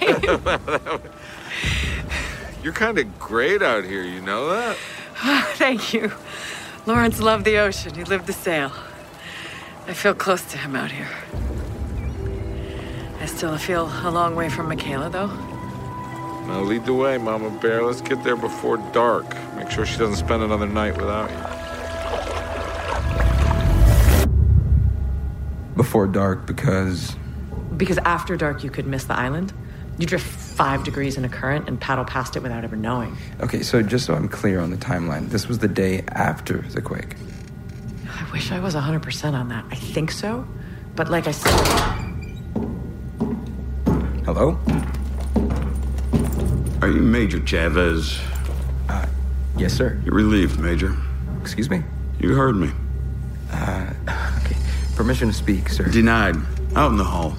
You're 2.62 2.72
kind 2.72 2.98
of 2.98 3.18
great 3.18 3.60
out 3.60 3.84
here, 3.84 4.02
you 4.02 4.22
know 4.22 4.48
that? 4.48 4.78
Ah, 5.16 5.46
thank 5.56 5.92
you. 5.92 6.12
Lawrence 6.86 7.20
loved 7.20 7.44
the 7.44 7.58
ocean. 7.58 7.94
He 7.94 8.04
lived 8.04 8.26
to 8.28 8.32
sail. 8.32 8.72
I 9.86 9.92
feel 9.92 10.14
close 10.14 10.42
to 10.52 10.56
him 10.56 10.74
out 10.74 10.90
here. 10.90 11.10
I 13.20 13.26
still 13.26 13.58
feel 13.58 13.92
a 14.02 14.10
long 14.10 14.34
way 14.34 14.48
from 14.48 14.70
McKayla, 14.70 15.12
though. 15.12 15.26
Now 16.46 16.62
lead 16.62 16.86
the 16.86 16.94
way, 16.94 17.18
Mama 17.18 17.50
Bear. 17.60 17.82
Let's 17.82 18.00
get 18.00 18.24
there 18.24 18.36
before 18.36 18.78
dark. 18.94 19.26
Make 19.56 19.70
sure 19.70 19.84
she 19.84 19.98
doesn't 19.98 20.16
spend 20.16 20.42
another 20.42 20.66
night 20.66 20.96
without 20.96 21.30
you. 21.30 21.63
Before 25.76 26.06
dark 26.06 26.46
because 26.46 27.14
Because 27.76 27.98
after 27.98 28.36
dark, 28.36 28.62
you 28.64 28.70
could 28.70 28.86
miss 28.86 29.04
the 29.04 29.14
island. 29.14 29.52
You 29.98 30.06
drift 30.06 30.26
five 30.26 30.84
degrees 30.84 31.16
in 31.16 31.24
a 31.24 31.28
current 31.28 31.68
and 31.68 31.80
paddle 31.80 32.04
past 32.04 32.36
it 32.36 32.42
without 32.42 32.64
ever 32.64 32.74
knowing. 32.76 33.16
Okay, 33.40 33.62
so 33.62 33.80
just 33.82 34.06
so 34.06 34.14
I'm 34.14 34.28
clear 34.28 34.60
on 34.60 34.70
the 34.70 34.76
timeline, 34.76 35.28
this 35.30 35.46
was 35.46 35.60
the 35.60 35.68
day 35.68 36.02
after 36.08 36.62
the 36.62 36.82
quake. 36.82 37.14
I 38.08 38.30
wish 38.32 38.50
I 38.50 38.58
was 38.58 38.74
100% 38.74 39.32
on 39.34 39.48
that. 39.48 39.64
I 39.70 39.76
think 39.76 40.10
so. 40.10 40.46
But 40.96 41.10
like 41.10 41.26
I 41.28 41.32
said, 41.32 41.50
Hello? 44.24 44.58
Are 46.80 46.88
you 46.88 47.02
Major 47.02 47.40
Chavez? 47.40 48.18
Uh, 48.88 49.06
yes, 49.56 49.72
sir. 49.74 50.00
You're 50.04 50.14
relieved, 50.14 50.58
Major. 50.58 50.96
Excuse 51.40 51.68
me? 51.70 51.82
You 52.18 52.34
heard 52.34 52.56
me. 52.56 52.70
Uh, 53.52 53.92
okay. 54.08 54.33
Permission 54.96 55.28
to 55.28 55.34
speak, 55.34 55.68
sir. 55.68 55.84
Denied. 55.88 56.36
Out 56.76 56.90
in 56.92 56.96
the 56.96 57.04
hall. 57.04 57.36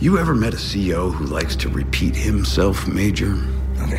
You 0.00 0.18
ever 0.18 0.34
met 0.34 0.54
a 0.54 0.56
CEO 0.56 1.12
who 1.12 1.26
likes 1.26 1.56
to 1.56 1.68
repeat 1.68 2.14
himself, 2.14 2.86
Major? 2.86 3.36
Okay. 3.80 3.98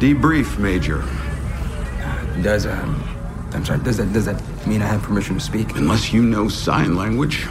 Debrief, 0.00 0.58
Major. 0.58 1.04
Does 2.42 2.66
um, 2.66 3.02
I'm 3.52 3.64
sorry. 3.64 3.80
Does 3.80 3.98
that 3.98 4.12
does 4.12 4.24
that 4.24 4.66
mean 4.66 4.82
I 4.82 4.86
have 4.86 5.02
permission 5.02 5.34
to 5.34 5.40
speak? 5.40 5.76
Unless 5.76 6.12
you 6.12 6.22
know 6.22 6.48
sign 6.48 6.96
language. 6.96 7.46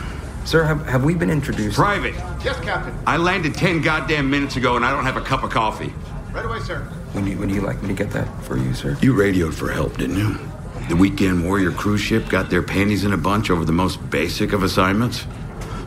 Sir, 0.46 0.64
have, 0.66 0.86
have 0.88 1.04
we 1.04 1.16
been 1.16 1.30
introduced? 1.30 1.76
Private, 1.76 2.14
Yes, 2.44 2.60
Captain. 2.60 2.94
I 3.08 3.18
landed 3.18 3.54
10 3.56 3.82
goddamn 3.82 4.30
minutes 4.30 4.56
ago 4.58 4.76
and 4.76 4.86
I 4.86 4.92
don't 4.92 5.06
have 5.06 5.18
a 5.18 5.22
cup 5.22 5.44
of 5.44 5.50
coffee. 5.52 5.94
Right 6.34 6.46
away, 6.46 6.60
sir. 6.60 6.88
Would 7.16 7.26
you, 7.26 7.38
would 7.38 7.50
you 7.52 7.62
like 7.62 7.82
me 7.82 7.88
to 7.90 7.94
get 7.94 8.12
that 8.12 8.28
for 8.44 8.58
you, 8.58 8.74
sir? 8.74 8.98
You 9.02 9.14
radioed 9.14 9.54
for 9.54 9.72
help, 9.72 9.98
didn't 9.98 10.18
you? 10.18 10.38
The 10.90 10.96
weekend 10.98 11.46
warrior 11.46 11.72
cruise 11.72 12.02
ship 12.02 12.28
got 12.28 12.50
their 12.50 12.62
panties 12.62 13.06
in 13.06 13.14
a 13.14 13.18
bunch 13.18 13.50
over 13.50 13.64
the 13.64 13.72
most 13.72 14.10
basic 14.10 14.52
of 14.52 14.64
assignments. 14.64 15.26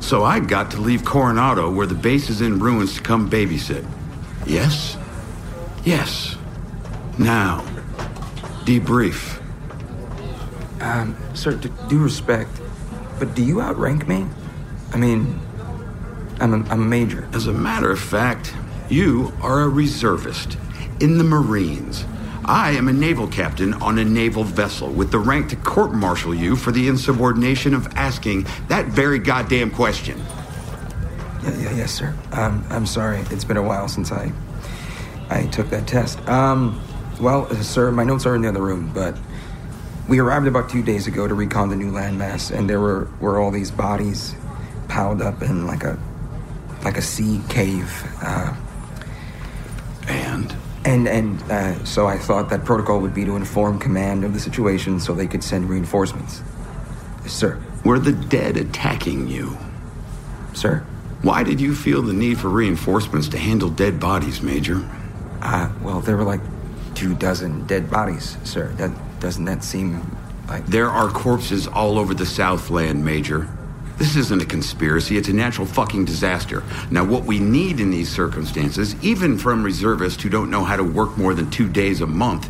So 0.01 0.25
I 0.25 0.41
got 0.41 0.71
to 0.71 0.81
leave 0.81 1.05
Coronado, 1.05 1.71
where 1.71 1.87
the 1.87 1.95
base 1.95 2.31
is 2.31 2.41
in 2.41 2.59
ruins, 2.59 2.95
to 2.95 3.03
come 3.03 3.29
babysit. 3.29 3.87
Yes? 4.47 4.97
Yes. 5.85 6.37
Now, 7.19 7.61
debrief. 8.65 9.43
Um, 10.81 11.17
sir, 11.35 11.57
d- 11.57 11.71
due 11.89 11.99
respect, 12.03 12.51
but 13.19 13.35
do 13.35 13.43
you 13.45 13.61
outrank 13.61 14.07
me? 14.09 14.27
I 14.93 14.97
mean, 14.97 15.41
I'm 16.41 16.55
a, 16.55 16.69
I'm 16.69 16.83
a 16.83 16.87
major. 16.87 17.29
As 17.33 17.47
a 17.47 17.53
matter 17.53 17.91
of 17.91 18.01
fact, 18.01 18.55
you 18.89 19.33
are 19.43 19.63
a 19.63 19.69
reservist 19.69 20.59
in 21.01 21.19
the 21.19 21.25
Marines. 21.25 22.05
I 22.45 22.73
am 22.73 22.89
a 22.89 22.93
naval 22.93 23.27
captain 23.27 23.75
on 23.75 23.99
a 23.99 24.05
naval 24.05 24.45
vessel 24.45 24.89
with 24.89 25.11
the 25.11 25.19
rank 25.19 25.49
to 25.51 25.57
court 25.57 25.93
martial 25.93 26.35
you 26.35 26.55
for 26.55 26.71
the 26.71 26.87
insubordination 26.87 27.75
of 27.75 27.89
asking 27.97 28.47
that 28.69 28.87
very 28.87 29.19
goddamn 29.19 29.73
question. 29.73 30.19
Yeah, 31.43 31.59
yeah, 31.59 31.77
yes, 31.77 31.93
sir. 31.93 32.15
Um, 32.33 32.65
I'm 32.71 32.87
sorry. 32.87 33.25
It's 33.31 33.45
been 33.45 33.57
a 33.57 33.63
while 33.63 33.89
since 33.89 34.13
I 34.13 34.33
I 35.29 35.47
took 35.47 35.71
that 35.71 35.89
test. 35.89 36.21
Um, 36.29 36.81
well, 37.21 37.47
uh, 37.51 37.63
sir, 37.63 37.91
my 37.91 38.05
notes 38.05 38.27
are 38.27 38.37
in 38.37 38.43
the 38.43 38.49
other 38.49 38.63
room, 38.63 38.93
but 38.95 39.17
we 40.09 40.21
arrived 40.21 40.47
about 40.47 40.71
two 40.71 40.83
days 40.83 41.09
ago 41.09 41.27
to 41.27 41.35
recon 41.35 41.69
the 41.69 41.77
new 41.77 41.91
landmass, 41.91 42.57
and 42.57 42.71
there 42.71 42.79
were, 42.79 43.09
were 43.21 43.41
all 43.41 43.51
these 43.51 43.73
bodies 43.73 44.37
piled 44.89 45.23
up 45.23 45.43
in 45.43 45.67
like 45.67 45.85
a 45.85 45.99
like 46.85 46.97
a 46.97 47.03
sea 47.03 47.41
cave. 47.49 48.05
Uh, 48.23 48.55
and 50.09 50.55
and 50.85 51.09
and 51.09 51.43
uh, 51.51 51.85
so 51.85 52.07
I 52.07 52.19
thought 52.19 52.51
that 52.51 52.65
protocol 52.65 53.01
would 53.01 53.15
be 53.15 53.25
to 53.25 53.37
inform 53.37 53.79
command 53.79 54.25
of 54.25 54.35
the 54.35 54.41
situation 54.41 55.01
so 55.01 55.15
they 55.15 55.27
could 55.27 55.43
send 55.43 55.69
reinforcements. 55.69 56.43
Sir. 57.27 57.61
Were 57.85 57.99
the 57.99 58.13
dead 58.13 58.57
attacking 58.57 59.29
you? 59.29 59.57
Sir? 60.55 60.85
Why 61.23 61.43
did 61.43 61.61
you 61.61 61.75
feel 61.75 62.03
the 62.03 62.13
need 62.13 62.39
for 62.39 62.49
reinforcements 62.49 63.29
to 63.29 63.39
handle 63.39 63.69
dead 63.69 63.99
bodies, 63.99 64.43
Major? 64.43 64.89
Uh, 65.43 65.71
well, 65.83 66.01
there 66.01 66.17
were 66.17 66.25
like 66.25 66.41
two 66.95 67.15
dozen 67.15 67.67
dead 67.67 67.91
bodies, 67.91 68.37
sir. 68.45 68.69
That 68.73 68.91
doesn't 69.21 69.45
that 69.45 69.65
seem 69.65 70.03
like 70.49 70.67
There 70.67 70.89
are 70.89 71.09
corpses 71.09 71.67
all 71.67 71.99
over 71.99 72.15
the 72.15 72.27
Southland, 72.27 73.05
Major. 73.05 73.49
This 73.99 74.15
isn't 74.17 74.43
a 74.43 74.47
conspiracy, 74.47 75.17
it's 75.17 75.29
a 75.29 75.33
natural 75.33 75.67
fucking 75.67 76.05
disaster. 76.05 76.63
Now, 76.91 77.05
what 77.05 77.25
we 77.25 77.39
need 77.39 77.81
in 77.81 77.91
these 77.91 78.11
circumstances, 78.11 78.95
even 79.03 79.39
from 79.39 79.63
reservists 79.63 80.23
who 80.23 80.29
don't 80.29 80.51
know 80.51 80.65
how 80.65 80.77
to 80.77 80.85
work 80.85 81.17
more 81.17 81.33
than 81.33 81.51
two 81.51 81.69
days 81.69 82.03
a 82.03 82.07
month, 82.07 82.49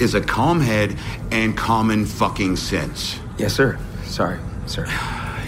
is 0.00 0.14
a 0.14 0.20
calm 0.20 0.60
head 0.60 0.96
and 1.30 1.56
common 1.56 2.04
fucking 2.04 2.56
sense. 2.56 3.18
Yes, 3.38 3.54
sir. 3.54 3.78
Sorry, 4.04 4.38
sir. 4.66 4.86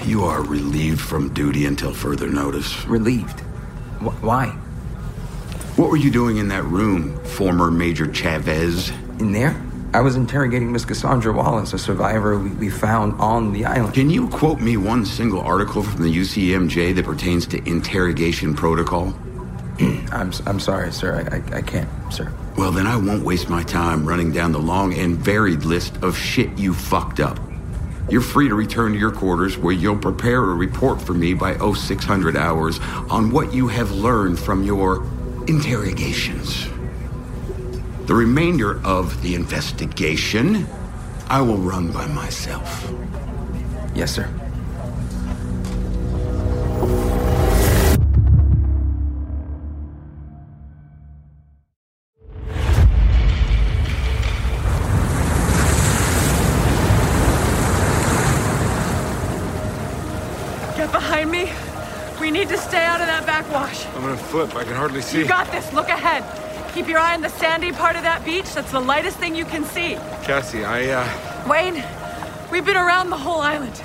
You 0.04 0.24
are 0.24 0.42
relieved 0.42 1.00
from 1.00 1.32
duty 1.34 1.66
until 1.66 1.92
further 1.92 2.28
notice. 2.28 2.86
Relieved? 2.86 3.40
Wh- 4.00 4.22
why? 4.22 4.46
What 5.76 5.90
were 5.90 5.96
you 5.96 6.10
doing 6.10 6.36
in 6.36 6.48
that 6.48 6.64
room, 6.64 7.22
former 7.24 7.70
Major 7.70 8.12
Chavez? 8.12 8.90
In 9.18 9.32
there? 9.32 9.60
I 9.92 10.00
was 10.02 10.14
interrogating 10.14 10.70
Miss 10.70 10.84
Cassandra 10.84 11.32
Wallace, 11.32 11.72
a 11.72 11.78
survivor 11.78 12.38
we, 12.38 12.50
we 12.50 12.70
found 12.70 13.20
on 13.20 13.52
the 13.52 13.64
island. 13.64 13.92
Can 13.92 14.08
you 14.08 14.28
quote 14.28 14.60
me 14.60 14.76
one 14.76 15.04
single 15.04 15.40
article 15.40 15.82
from 15.82 16.02
the 16.02 16.16
UCMJ 16.16 16.94
that 16.94 17.04
pertains 17.04 17.44
to 17.48 17.68
interrogation 17.68 18.54
protocol? 18.54 19.12
I'm, 20.12 20.32
I'm 20.46 20.60
sorry, 20.60 20.92
sir. 20.92 21.26
I, 21.32 21.56
I, 21.56 21.58
I 21.58 21.62
can't, 21.62 21.88
sir. 22.12 22.32
Well, 22.56 22.70
then 22.70 22.86
I 22.86 22.96
won't 22.96 23.24
waste 23.24 23.48
my 23.48 23.64
time 23.64 24.06
running 24.06 24.30
down 24.30 24.52
the 24.52 24.60
long 24.60 24.94
and 24.94 25.16
varied 25.16 25.64
list 25.64 25.96
of 26.04 26.16
shit 26.16 26.56
you 26.56 26.72
fucked 26.72 27.18
up. 27.18 27.40
You're 28.08 28.20
free 28.20 28.48
to 28.48 28.54
return 28.54 28.92
to 28.92 28.98
your 28.98 29.10
quarters 29.10 29.58
where 29.58 29.74
you'll 29.74 29.98
prepare 29.98 30.40
a 30.40 30.54
report 30.54 31.02
for 31.02 31.14
me 31.14 31.34
by 31.34 31.56
0600 31.58 32.36
hours 32.36 32.78
on 33.10 33.32
what 33.32 33.52
you 33.52 33.66
have 33.66 33.90
learned 33.90 34.38
from 34.38 34.62
your 34.62 35.04
interrogations. 35.48 36.69
The 38.06 38.14
remainder 38.16 38.80
of 38.84 39.22
the 39.22 39.34
investigation 39.36 40.66
I 41.28 41.40
will 41.42 41.58
run 41.58 41.92
by 41.92 42.06
myself. 42.08 42.92
Yes, 43.94 44.12
sir. 44.12 44.28
Get 60.76 60.90
behind 60.90 61.30
me. 61.30 61.52
We 62.20 62.32
need 62.32 62.48
to 62.48 62.58
stay 62.58 62.84
out 62.84 63.00
of 63.00 63.06
that 63.06 63.24
backwash. 63.24 63.86
I'm 63.86 64.02
gonna 64.02 64.16
flip. 64.16 64.56
I 64.56 64.64
can 64.64 64.74
hardly 64.74 65.00
see. 65.00 65.18
You 65.18 65.28
got 65.28 65.50
this. 65.52 65.72
Look 65.72 65.88
ahead. 65.88 66.24
Keep 66.74 66.86
your 66.86 67.00
eye 67.00 67.14
on 67.14 67.20
the 67.20 67.28
sandy 67.28 67.72
part 67.72 67.96
of 67.96 68.02
that 68.02 68.24
beach. 68.24 68.54
That's 68.54 68.70
the 68.70 68.80
lightest 68.80 69.18
thing 69.18 69.34
you 69.34 69.44
can 69.44 69.64
see. 69.64 69.94
Cassie, 70.22 70.64
I, 70.64 70.88
uh. 70.90 71.48
Wayne, 71.48 71.84
we've 72.52 72.64
been 72.64 72.76
around 72.76 73.10
the 73.10 73.16
whole 73.16 73.40
island. 73.40 73.82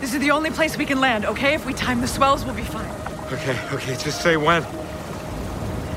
This 0.00 0.14
is 0.14 0.20
the 0.20 0.30
only 0.30 0.50
place 0.50 0.78
we 0.78 0.86
can 0.86 0.98
land, 0.98 1.26
okay? 1.26 1.54
If 1.54 1.66
we 1.66 1.74
time 1.74 2.00
the 2.00 2.08
swells, 2.08 2.44
we'll 2.44 2.54
be 2.54 2.62
fine. 2.62 2.90
Okay, 3.32 3.58
okay, 3.72 3.96
just 3.96 4.22
say 4.22 4.36
when. 4.36 4.64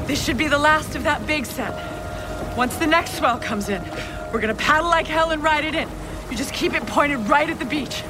This 0.07 0.23
should 0.23 0.37
be 0.37 0.47
the 0.47 0.57
last 0.57 0.95
of 0.95 1.03
that 1.03 1.25
big 1.25 1.45
set. 1.45 1.73
Once 2.57 2.75
the 2.77 2.87
next 2.87 3.15
swell 3.15 3.39
comes 3.39 3.69
in, 3.69 3.81
we're 4.31 4.41
gonna 4.41 4.55
paddle 4.55 4.89
like 4.89 5.07
hell 5.07 5.31
and 5.31 5.41
ride 5.41 5.63
it 5.63 5.73
in. 5.73 5.89
You 6.29 6.35
just 6.35 6.53
keep 6.53 6.73
it 6.73 6.85
pointed 6.85 7.17
right 7.29 7.49
at 7.49 7.59
the 7.59 7.65
beach. 7.65 8.03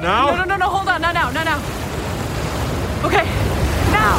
Now? 0.00 0.26
No, 0.26 0.36
no, 0.36 0.44
no, 0.44 0.56
no, 0.56 0.68
hold 0.68 0.88
on. 0.88 1.00
Not 1.00 1.14
now, 1.14 1.30
not 1.30 1.46
now. 1.46 1.58
Okay. 3.04 3.24
Now, 3.92 4.18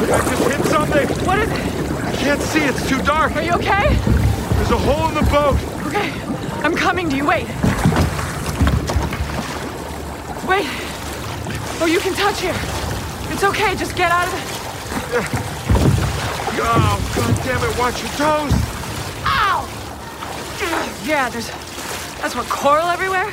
Fuck, 0.00 0.10
I 0.12 0.30
just 0.30 0.42
hit 0.48 0.64
something! 0.66 1.08
What 1.26 1.38
is 1.40 1.50
it? 1.50 2.04
I 2.06 2.12
can't 2.16 2.40
see, 2.40 2.60
it's 2.60 2.88
too 2.88 3.02
dark! 3.02 3.36
Are 3.36 3.42
you 3.42 3.52
okay? 3.52 3.88
There's 4.56 4.70
a 4.70 4.78
hole 4.78 5.08
in 5.08 5.14
the 5.14 5.30
boat! 5.30 5.58
Okay. 5.88 6.10
I'm 6.64 6.74
coming 6.74 7.10
to 7.10 7.16
you. 7.16 7.26
Wait. 7.26 7.46
Wait. 10.48 10.66
Oh, 11.82 11.86
you 11.86 12.00
can 12.00 12.14
touch 12.14 12.40
here. 12.40 12.56
It's 13.30 13.44
okay. 13.44 13.76
Just 13.76 13.94
get 13.94 14.10
out 14.10 14.26
of 14.26 14.32
the. 14.32 14.40
Oh, 16.62 16.98
god 17.16 17.44
damn 17.44 17.62
it, 17.62 17.78
watch 17.78 18.00
your 18.00 18.10
toes! 18.12 18.52
Ow! 19.26 19.68
Yeah, 21.04 21.28
there's. 21.28 21.50
That's 22.20 22.34
what 22.34 22.48
coral 22.48 22.86
everywhere. 22.86 23.26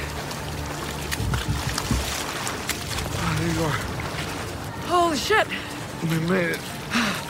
Oh, 3.20 3.36
there 3.40 3.54
you 3.56 3.64
are. 3.64 3.80
Holy 4.88 5.18
shit! 5.18 5.48
We 6.04 6.20
made 6.28 6.52
it. 6.52 6.60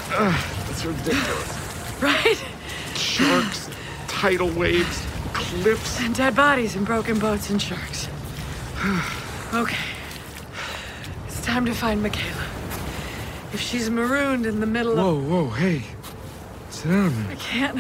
That's 0.10 0.86
ridiculous. 0.86 1.54
Right? 2.00 2.38
Sharks, 2.96 3.72
tidal 4.08 4.52
waves, 4.52 5.04
cliffs. 5.34 6.00
And 6.00 6.14
dead 6.14 6.36
bodies 6.36 6.76
and 6.76 6.86
broken 6.86 7.18
boats 7.18 7.50
and 7.50 7.60
sharks. 7.60 8.08
okay. 9.54 9.78
It's 11.26 11.42
time 11.42 11.66
to 11.66 11.74
find 11.74 12.06
McKayla. 12.06 12.44
If 13.52 13.62
she's 13.62 13.90
marooned 13.90 14.46
in 14.46 14.60
the 14.60 14.68
middle 14.68 14.96
Whoa, 14.96 15.18
of. 15.18 15.28
whoa, 15.28 15.44
whoa, 15.46 15.50
hey. 15.50 15.82
Sit 16.70 16.90
down. 16.90 17.26
I 17.32 17.36
can't. 17.36 17.80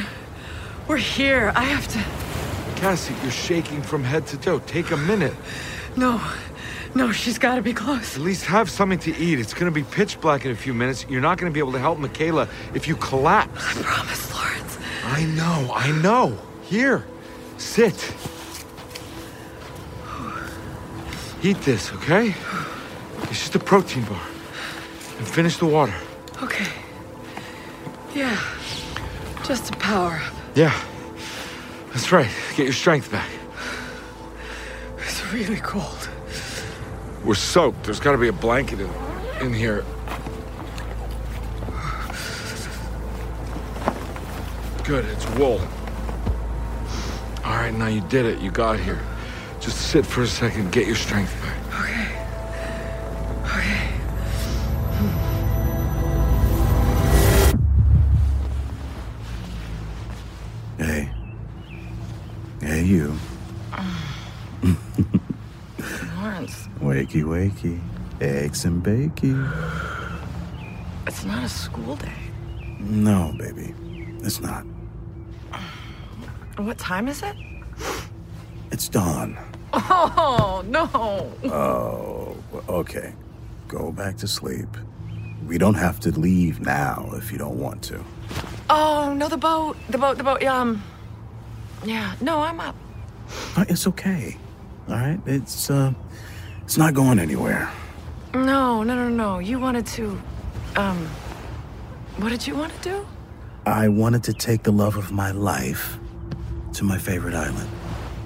We're 0.87 0.97
here. 0.97 1.51
I 1.55 1.63
have 1.63 1.87
to. 1.89 2.79
Cassie, 2.79 3.13
you're 3.21 3.31
shaking 3.31 3.83
from 3.83 4.03
head 4.03 4.25
to 4.27 4.37
toe. 4.37 4.59
Take 4.59 4.89
a 4.89 4.97
minute. 4.97 5.35
No. 5.95 6.19
No, 6.97 7.11
she's 7.11 7.37
got 7.37 7.55
to 7.55 7.61
be 7.61 7.73
close. 7.73 8.15
At 8.15 8.23
least 8.23 8.45
have 8.45 8.71
something 8.71 8.97
to 8.97 9.15
eat. 9.15 9.39
It's 9.39 9.53
gonna 9.53 9.69
be 9.69 9.83
pitch 9.83 10.19
black 10.19 10.45
in 10.45 10.51
a 10.51 10.55
few 10.55 10.73
minutes. 10.73 11.05
You're 11.07 11.21
not 11.21 11.37
gonna 11.37 11.51
be 11.51 11.59
able 11.59 11.73
to 11.73 11.79
help 11.79 11.99
McKayla 11.99 12.49
if 12.73 12.87
you 12.87 12.95
collapse. 12.95 13.77
I 13.77 13.83
promise, 13.83 14.33
Lawrence. 14.33 14.79
I 15.03 15.25
know, 15.25 15.71
I 15.75 15.91
know. 16.01 16.35
Here, 16.63 17.05
sit. 17.59 18.15
Eat 21.43 21.61
this, 21.61 21.93
okay? 21.93 22.33
It's 23.29 23.41
just 23.41 23.53
a 23.53 23.59
protein 23.59 24.03
bar. 24.05 24.19
And 25.19 25.27
finish 25.27 25.57
the 25.57 25.67
water. 25.67 25.93
Okay. 26.41 26.71
Yeah. 28.15 28.41
Just 29.43 29.69
a 29.69 29.77
power 29.77 30.13
up. 30.13 30.33
Yeah. 30.55 30.73
That's 31.89 32.11
right. 32.11 32.31
Get 32.55 32.63
your 32.63 32.73
strength 32.73 33.11
back. 33.11 33.29
It's 34.97 35.31
really 35.31 35.57
cold. 35.57 36.09
We're 37.27 37.35
soaked. 37.35 37.83
There's 37.83 37.99
got 37.99 38.13
to 38.13 38.17
be 38.17 38.29
a 38.29 38.31
blanket 38.31 38.79
in, 38.79 38.89
in 39.41 39.53
here. 39.53 39.83
Good, 44.85 45.03
it's 45.03 45.29
wool. 45.31 45.59
All 47.43 47.51
right, 47.51 47.73
now 47.73 47.87
you 47.87 47.99
did 48.07 48.25
it. 48.25 48.39
You 48.39 48.49
got 48.49 48.79
here. 48.79 49.01
Just 49.59 49.89
sit 49.89 50.05
for 50.05 50.21
a 50.21 50.27
second, 50.27 50.71
get 50.71 50.87
your 50.87 50.95
strength 50.95 51.35
back. 51.41 51.66
Wakey, 67.17 67.51
wakey. 67.51 67.79
Eggs 68.21 68.65
and 68.65 68.83
bakey. 68.83 69.35
it's 71.07 71.25
not 71.25 71.43
a 71.43 71.49
school 71.49 71.95
day. 71.95 72.11
No, 72.79 73.33
baby. 73.37 73.73
It's 74.21 74.39
not. 74.39 74.63
What 76.57 76.77
time 76.77 77.07
is 77.07 77.23
it? 77.23 77.35
It's 78.71 78.89
dawn. 78.89 79.37
Oh, 79.73 80.63
no. 80.67 80.89
Oh, 81.51 82.35
okay. 82.69 83.13
Go 83.67 83.91
back 83.91 84.17
to 84.17 84.27
sleep. 84.27 84.69
We 85.45 85.57
don't 85.57 85.75
have 85.75 85.99
to 86.01 86.11
leave 86.11 86.59
now 86.61 87.09
if 87.13 87.31
you 87.31 87.37
don't 87.37 87.59
want 87.59 87.81
to. 87.83 88.03
Oh, 88.69 89.13
no, 89.15 89.27
the 89.27 89.37
boat. 89.37 89.77
The 89.89 89.97
boat, 89.97 90.17
the 90.17 90.23
boat. 90.23 90.43
Um, 90.43 90.83
yeah, 91.85 92.15
no, 92.21 92.39
I'm 92.39 92.59
up. 92.59 92.75
It's 93.57 93.87
okay. 93.87 94.37
All 94.89 94.95
right? 94.95 95.19
It's, 95.25 95.69
uh, 95.69 95.93
it's 96.67 96.77
not 96.77 96.93
going 96.93 97.17
anywhere. 97.17 97.71
No, 98.33 98.83
no, 98.83 98.93
no, 98.93 99.07
no. 99.07 99.39
You 99.39 99.57
wanted 99.57 99.87
to, 99.87 100.21
um, 100.75 100.97
what 102.17 102.27
did 102.27 102.45
you 102.45 102.57
want 102.57 102.73
to 102.73 102.79
do? 102.81 103.07
I 103.65 103.87
wanted 103.87 104.21
to 104.25 104.33
take 104.33 104.63
the 104.63 104.73
love 104.73 104.97
of 104.97 105.09
my 105.09 105.31
life 105.31 105.97
to 106.73 106.83
my 106.83 106.97
favorite 106.97 107.35
island. 107.35 107.69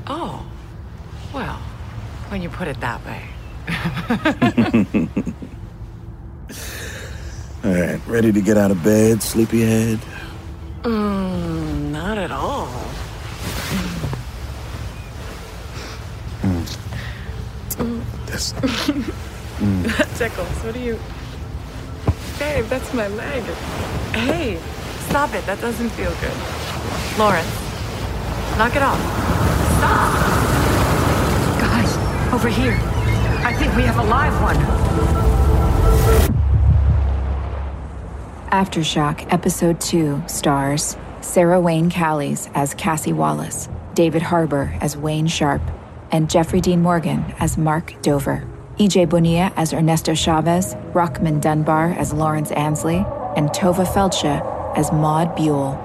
Oh, 0.07 0.43
well, 1.31 1.57
when 2.29 2.41
you 2.41 2.49
put 2.49 2.67
it 2.67 2.79
that 2.79 3.05
way. 3.05 3.21
All 7.63 7.71
right, 7.71 8.01
ready 8.07 8.31
to 8.31 8.41
get 8.41 8.57
out 8.57 8.71
of 8.71 8.83
bed, 8.83 9.21
sleepyhead? 9.21 9.99
Mm, 10.81 11.91
not 11.91 12.17
at 12.17 12.31
all. 12.31 12.67
This. 18.31 18.51
that 19.91 20.09
tickles. 20.15 20.47
What 20.63 20.73
do 20.73 20.79
you. 20.79 20.97
Babe, 22.39 22.65
that's 22.65 22.93
my 22.93 23.07
leg. 23.09 23.43
Hey, 24.13 24.57
stop 25.09 25.33
it. 25.33 25.45
That 25.45 25.59
doesn't 25.59 25.89
feel 25.89 26.11
good. 26.21 26.33
Lawrence, 27.19 27.51
knock 28.57 28.75
it 28.75 28.81
off. 28.81 28.97
Stop! 29.77 30.13
Guys, 31.59 32.33
over 32.33 32.47
here. 32.47 32.79
I 33.43 33.53
think 33.53 33.75
we 33.75 33.81
have 33.83 33.97
a 33.97 34.03
live 34.03 34.41
one. 34.41 34.55
Aftershock 38.51 39.27
Episode 39.31 39.81
2 39.81 40.23
stars 40.27 40.95
Sarah 41.19 41.59
Wayne 41.59 41.89
Callies 41.89 42.49
as 42.53 42.73
Cassie 42.75 43.13
Wallace, 43.13 43.67
David 43.93 44.21
Harbour 44.21 44.73
as 44.81 44.95
Wayne 44.95 45.27
Sharp, 45.27 45.61
and 46.11 46.29
Jeffrey 46.29 46.61
Dean 46.61 46.81
Morgan 46.81 47.23
as 47.39 47.57
Mark 47.57 47.93
Dover. 48.01 48.47
EJ 48.77 49.09
Bonilla 49.09 49.51
as 49.55 49.73
Ernesto 49.73 50.13
Chavez, 50.13 50.75
Rockmond 50.93 51.41
Dunbar 51.41 51.91
as 51.91 52.13
Lawrence 52.13 52.51
Ansley, 52.51 53.05
and 53.35 53.49
Tova 53.49 53.85
Feldshuh 53.85 54.77
as 54.77 54.91
Maud 54.91 55.35
Buell. 55.35 55.77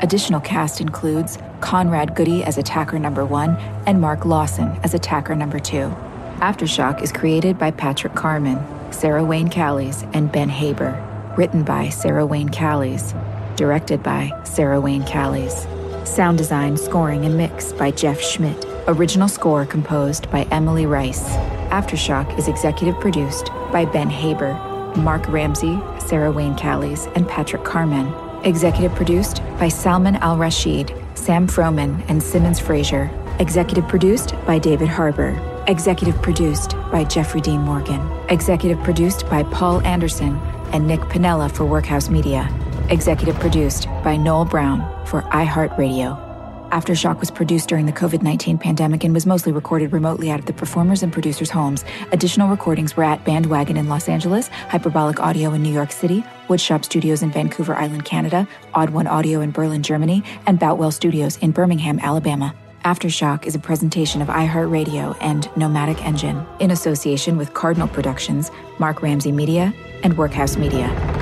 Additional 0.00 0.40
cast 0.40 0.80
includes 0.80 1.38
Conrad 1.60 2.16
Goody 2.16 2.42
as 2.42 2.58
attacker 2.58 2.98
number 2.98 3.24
one 3.24 3.56
and 3.86 4.00
Mark 4.00 4.24
Lawson 4.24 4.76
as 4.82 4.94
attacker 4.94 5.36
number 5.36 5.60
two. 5.60 5.94
Aftershock 6.38 7.02
is 7.02 7.12
created 7.12 7.56
by 7.56 7.70
Patrick 7.70 8.16
Carman, 8.16 8.58
Sarah 8.92 9.24
Wayne 9.24 9.48
Callies, 9.48 10.08
and 10.12 10.32
Ben 10.32 10.48
Haber. 10.48 11.00
Written 11.36 11.62
by 11.62 11.88
Sarah 11.88 12.26
Wayne 12.26 12.48
Callies. 12.48 13.14
Directed 13.54 14.02
by 14.02 14.32
Sarah 14.42 14.80
Wayne 14.80 15.04
Callies. 15.04 15.68
Sound 16.06 16.38
design, 16.38 16.76
scoring, 16.76 17.24
and 17.24 17.36
mix 17.36 17.72
by 17.72 17.92
Jeff 17.92 18.20
Schmidt. 18.20 18.71
Original 18.88 19.28
score 19.28 19.64
composed 19.64 20.28
by 20.32 20.42
Emily 20.50 20.86
Rice. 20.86 21.22
Aftershock 21.70 22.36
is 22.36 22.48
executive 22.48 22.98
produced 22.98 23.46
by 23.70 23.84
Ben 23.84 24.10
Haber, 24.10 24.54
Mark 24.96 25.28
Ramsey, 25.28 25.78
Sarah 26.00 26.32
Wayne 26.32 26.56
Callies, 26.56 27.10
and 27.14 27.28
Patrick 27.28 27.62
Carman. 27.62 28.12
Executive 28.44 28.92
produced 28.96 29.40
by 29.56 29.68
Salman 29.68 30.16
Al 30.16 30.36
Rashid, 30.36 30.92
Sam 31.14 31.46
Froman, 31.46 32.04
and 32.08 32.20
Simmons 32.20 32.58
Fraser. 32.58 33.08
Executive 33.38 33.86
produced 33.86 34.34
by 34.46 34.58
David 34.58 34.88
Harbour. 34.88 35.40
Executive 35.68 36.20
produced 36.20 36.72
by 36.90 37.04
Jeffrey 37.04 37.40
Dean 37.40 37.60
Morgan. 37.60 38.00
Executive 38.30 38.82
produced 38.82 39.30
by 39.30 39.44
Paul 39.44 39.80
Anderson 39.82 40.36
and 40.72 40.88
Nick 40.88 41.00
Panella 41.02 41.48
for 41.52 41.64
Workhouse 41.64 42.10
Media. 42.10 42.52
Executive 42.90 43.38
produced 43.38 43.86
by 44.02 44.16
Noel 44.16 44.44
Brown 44.44 44.80
for 45.06 45.22
iHeartRadio. 45.22 46.31
Aftershock 46.72 47.20
was 47.20 47.30
produced 47.30 47.68
during 47.68 47.84
the 47.84 47.92
COVID 47.92 48.22
19 48.22 48.56
pandemic 48.56 49.04
and 49.04 49.12
was 49.12 49.26
mostly 49.26 49.52
recorded 49.52 49.92
remotely 49.92 50.30
out 50.30 50.40
of 50.40 50.46
the 50.46 50.54
performers 50.54 51.02
and 51.02 51.12
producers' 51.12 51.50
homes. 51.50 51.84
Additional 52.12 52.48
recordings 52.48 52.96
were 52.96 53.04
at 53.04 53.22
Bandwagon 53.26 53.76
in 53.76 53.90
Los 53.90 54.08
Angeles, 54.08 54.48
Hyperbolic 54.48 55.20
Audio 55.20 55.52
in 55.52 55.62
New 55.62 55.72
York 55.72 55.92
City, 55.92 56.24
Woodshop 56.48 56.82
Studios 56.82 57.22
in 57.22 57.30
Vancouver 57.30 57.74
Island, 57.74 58.06
Canada, 58.06 58.48
Odd 58.72 58.88
One 58.88 59.06
Audio 59.06 59.42
in 59.42 59.50
Berlin, 59.50 59.82
Germany, 59.82 60.24
and 60.46 60.58
Boutwell 60.58 60.90
Studios 60.90 61.36
in 61.36 61.50
Birmingham, 61.50 61.98
Alabama. 62.00 62.54
Aftershock 62.86 63.44
is 63.44 63.54
a 63.54 63.58
presentation 63.58 64.22
of 64.22 64.28
iHeartRadio 64.28 65.14
and 65.20 65.54
Nomadic 65.58 66.02
Engine 66.02 66.42
in 66.58 66.70
association 66.70 67.36
with 67.36 67.52
Cardinal 67.52 67.86
Productions, 67.86 68.50
Mark 68.78 69.02
Ramsey 69.02 69.30
Media, 69.30 69.74
and 70.02 70.16
Workhouse 70.16 70.56
Media. 70.56 71.21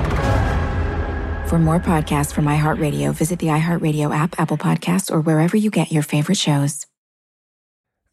For 1.51 1.59
more 1.59 1.81
podcasts 1.81 2.31
from 2.31 2.45
iHeartRadio, 2.45 3.13
visit 3.13 3.39
the 3.39 3.47
iHeartRadio 3.47 4.15
app, 4.15 4.39
Apple 4.39 4.55
Podcasts, 4.55 5.11
or 5.11 5.19
wherever 5.19 5.57
you 5.57 5.69
get 5.69 5.91
your 5.91 6.01
favorite 6.01 6.37
shows. 6.37 6.85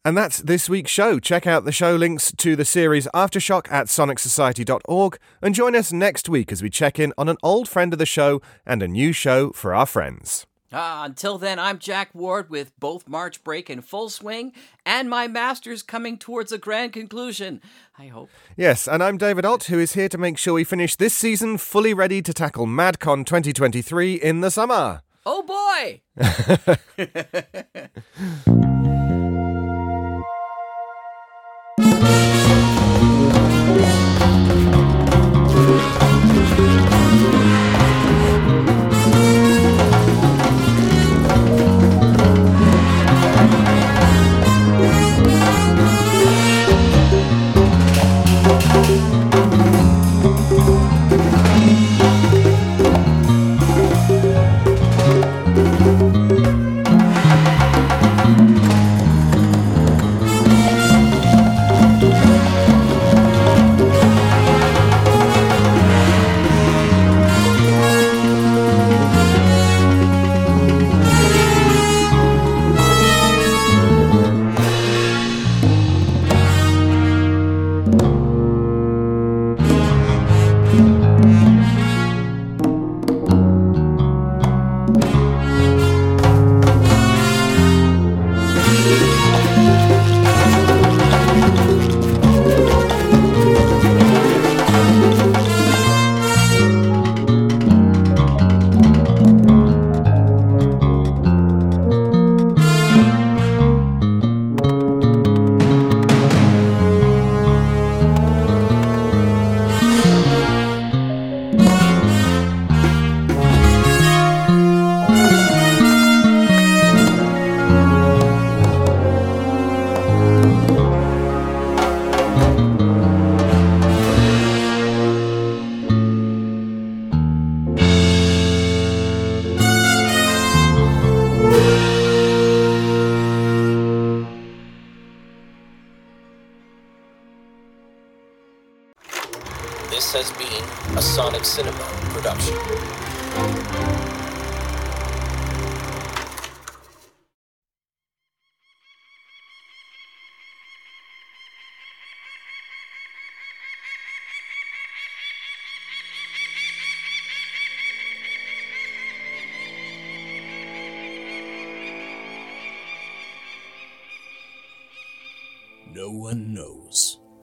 And 0.03 0.17
that's 0.17 0.39
this 0.39 0.67
week's 0.67 0.91
show. 0.91 1.19
Check 1.19 1.47
out 1.47 1.63
the 1.63 1.71
show 1.71 1.95
links 1.95 2.33
to 2.35 2.57
the 2.57 2.65
series 2.65 3.07
Aftershock 3.15 3.71
at 3.71 3.87
sonicsociety.org 3.87 5.17
and 5.41 5.55
join 5.55 5.73
us 5.73 5.93
next 5.93 6.27
week 6.27 6.51
as 6.51 6.61
we 6.61 6.69
check 6.69 6.99
in 6.99 7.13
on 7.17 7.29
an 7.29 7.37
old 7.41 7.69
friend 7.69 7.93
of 7.93 7.99
the 7.99 8.05
show 8.05 8.41
and 8.65 8.83
a 8.83 8.89
new 8.89 9.13
show 9.13 9.51
for 9.51 9.73
our 9.73 9.85
friends. 9.85 10.45
Ah, 10.71 11.03
until 11.05 11.39
then, 11.39 11.57
I'm 11.57 11.79
Jack 11.79 12.13
Ward 12.13 12.51
with 12.51 12.79
both 12.79 13.07
March 13.07 13.43
break 13.43 13.71
in 13.71 13.81
full 13.81 14.09
swing 14.09 14.53
and 14.85 15.09
my 15.09 15.27
masters 15.27 15.81
coming 15.81 16.15
towards 16.15 16.51
a 16.51 16.59
grand 16.59 16.93
conclusion. 16.93 17.59
I 17.97 18.07
hope. 18.07 18.29
Yes, 18.55 18.87
and 18.87 19.01
I'm 19.01 19.17
David 19.17 19.45
Ott, 19.45 19.63
who 19.63 19.79
is 19.79 19.93
here 19.93 20.09
to 20.09 20.17
make 20.17 20.37
sure 20.37 20.53
we 20.53 20.63
finish 20.63 20.95
this 20.95 21.15
season 21.15 21.57
fully 21.57 21.95
ready 21.95 22.21
to 22.21 22.33
tackle 22.33 22.67
MadCon 22.67 23.25
2023 23.25 24.13
in 24.15 24.41
the 24.41 24.51
summer. 24.51 25.01
Oh 25.25 25.41
boy! 25.43 26.01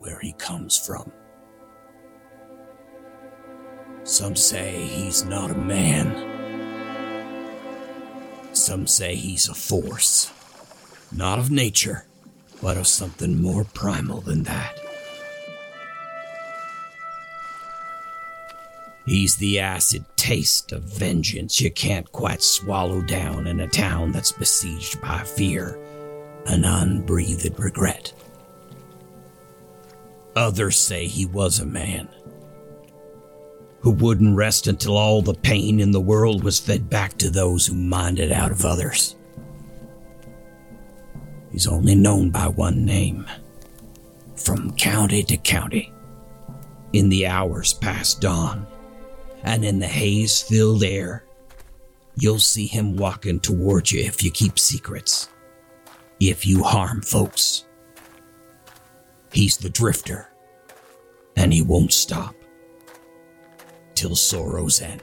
where 0.07 0.21
he 0.21 0.33
comes 0.35 0.79
from. 0.79 1.11
Some 4.05 4.37
say 4.37 4.87
he's 4.87 5.25
not 5.25 5.51
a 5.51 5.55
man. 5.55 6.15
Some 8.53 8.87
say 8.87 9.17
he's 9.17 9.49
a 9.49 9.55
force. 9.55 10.33
Not 11.13 11.41
of 11.41 11.51
nature, 11.51 12.07
but 12.63 12.77
of 12.77 12.87
something 12.87 13.43
more 13.43 13.65
primal 13.65 14.21
than 14.21 14.45
that. 14.45 14.79
He's 19.07 19.37
the 19.37 19.59
acid 19.59 20.05
taste 20.17 20.73
of 20.73 20.83
vengeance 20.83 21.61
you 21.61 21.71
can't 21.71 22.11
quite 22.13 22.43
swallow 22.43 23.03
down 23.03 23.47
in 23.47 23.61
a 23.61 23.69
town 23.69 24.13
that's 24.13 24.33
besieged 24.33 25.01
by 25.01 25.23
fear 25.25 25.79
and 26.47 26.65
unbreathed 26.65 27.59
regret. 27.59 28.13
Others 30.37 30.78
say 30.78 31.07
he 31.07 31.24
was 31.24 31.59
a 31.59 31.66
man 31.66 32.09
who 33.80 33.93
wouldn't 33.93 34.37
rest 34.37 34.66
until 34.66 34.97
all 34.97 35.22
the 35.22 35.32
pain 35.32 35.80
in 35.80 35.93
the 35.93 36.01
world 36.01 36.43
was 36.43 36.59
fed 36.59 36.91
back 36.91 37.16
to 37.18 37.30
those 37.30 37.66
who 37.66 37.74
mined 37.74 38.18
it 38.18 38.32
out 38.32 38.51
of 38.51 38.64
others. 38.64 39.14
He's 41.53 41.66
only 41.66 41.95
known 41.95 42.30
by 42.30 42.49
one 42.49 42.84
name. 42.84 43.26
From 44.34 44.76
county 44.76 45.22
to 45.22 45.37
county, 45.37 45.93
in 46.93 47.09
the 47.09 47.26
hours 47.26 47.74
past 47.74 48.20
dawn, 48.20 48.66
and 49.45 49.64
in 49.64 49.78
the 49.78 49.87
haze 49.87 50.43
filled 50.43 50.82
air, 50.82 51.24
you'll 52.16 52.41
see 52.41 52.66
him 52.66 52.97
walking 52.97 53.41
toward 53.41 53.91
you 53.91 54.01
if 54.01 54.22
you 54.22 54.30
keep 54.30 54.59
secrets, 54.59 55.28
if 56.20 56.47
you 56.47 56.62
harm 56.62 57.03
folks. 57.03 57.66
He's 59.37 59.59
the 59.59 59.68
drifter, 59.68 60.30
and 61.37 61.53
he 61.53 61.61
won't 61.61 61.93
stop 61.93 62.34
till 63.95 64.16
sorrow's 64.16 64.80
end. 64.80 65.03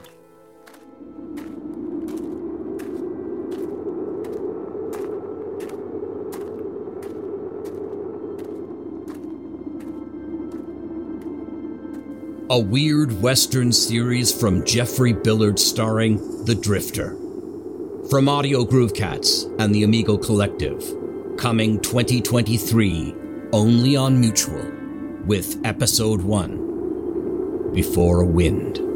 A 12.49 12.59
weird 12.59 13.21
Western 13.21 13.71
series 13.71 14.33
from 14.33 14.65
Jeffrey 14.65 15.13
Billard 15.13 15.59
starring 15.59 16.45
The 16.45 16.55
Drifter. 16.55 17.15
From 18.09 18.27
Audio 18.27 18.65
Groove 18.65 18.95
Cats 18.95 19.43
and 19.59 19.75
the 19.75 19.83
Amigo 19.83 20.17
Collective. 20.17 20.83
Coming 21.37 21.79
2023 21.81 23.22
only 23.53 23.95
on 23.95 24.19
Mutual 24.19 24.65
with 25.27 25.63
Episode 25.63 26.23
1 26.23 27.71
Before 27.71 28.21
a 28.21 28.25
Wind. 28.25 28.92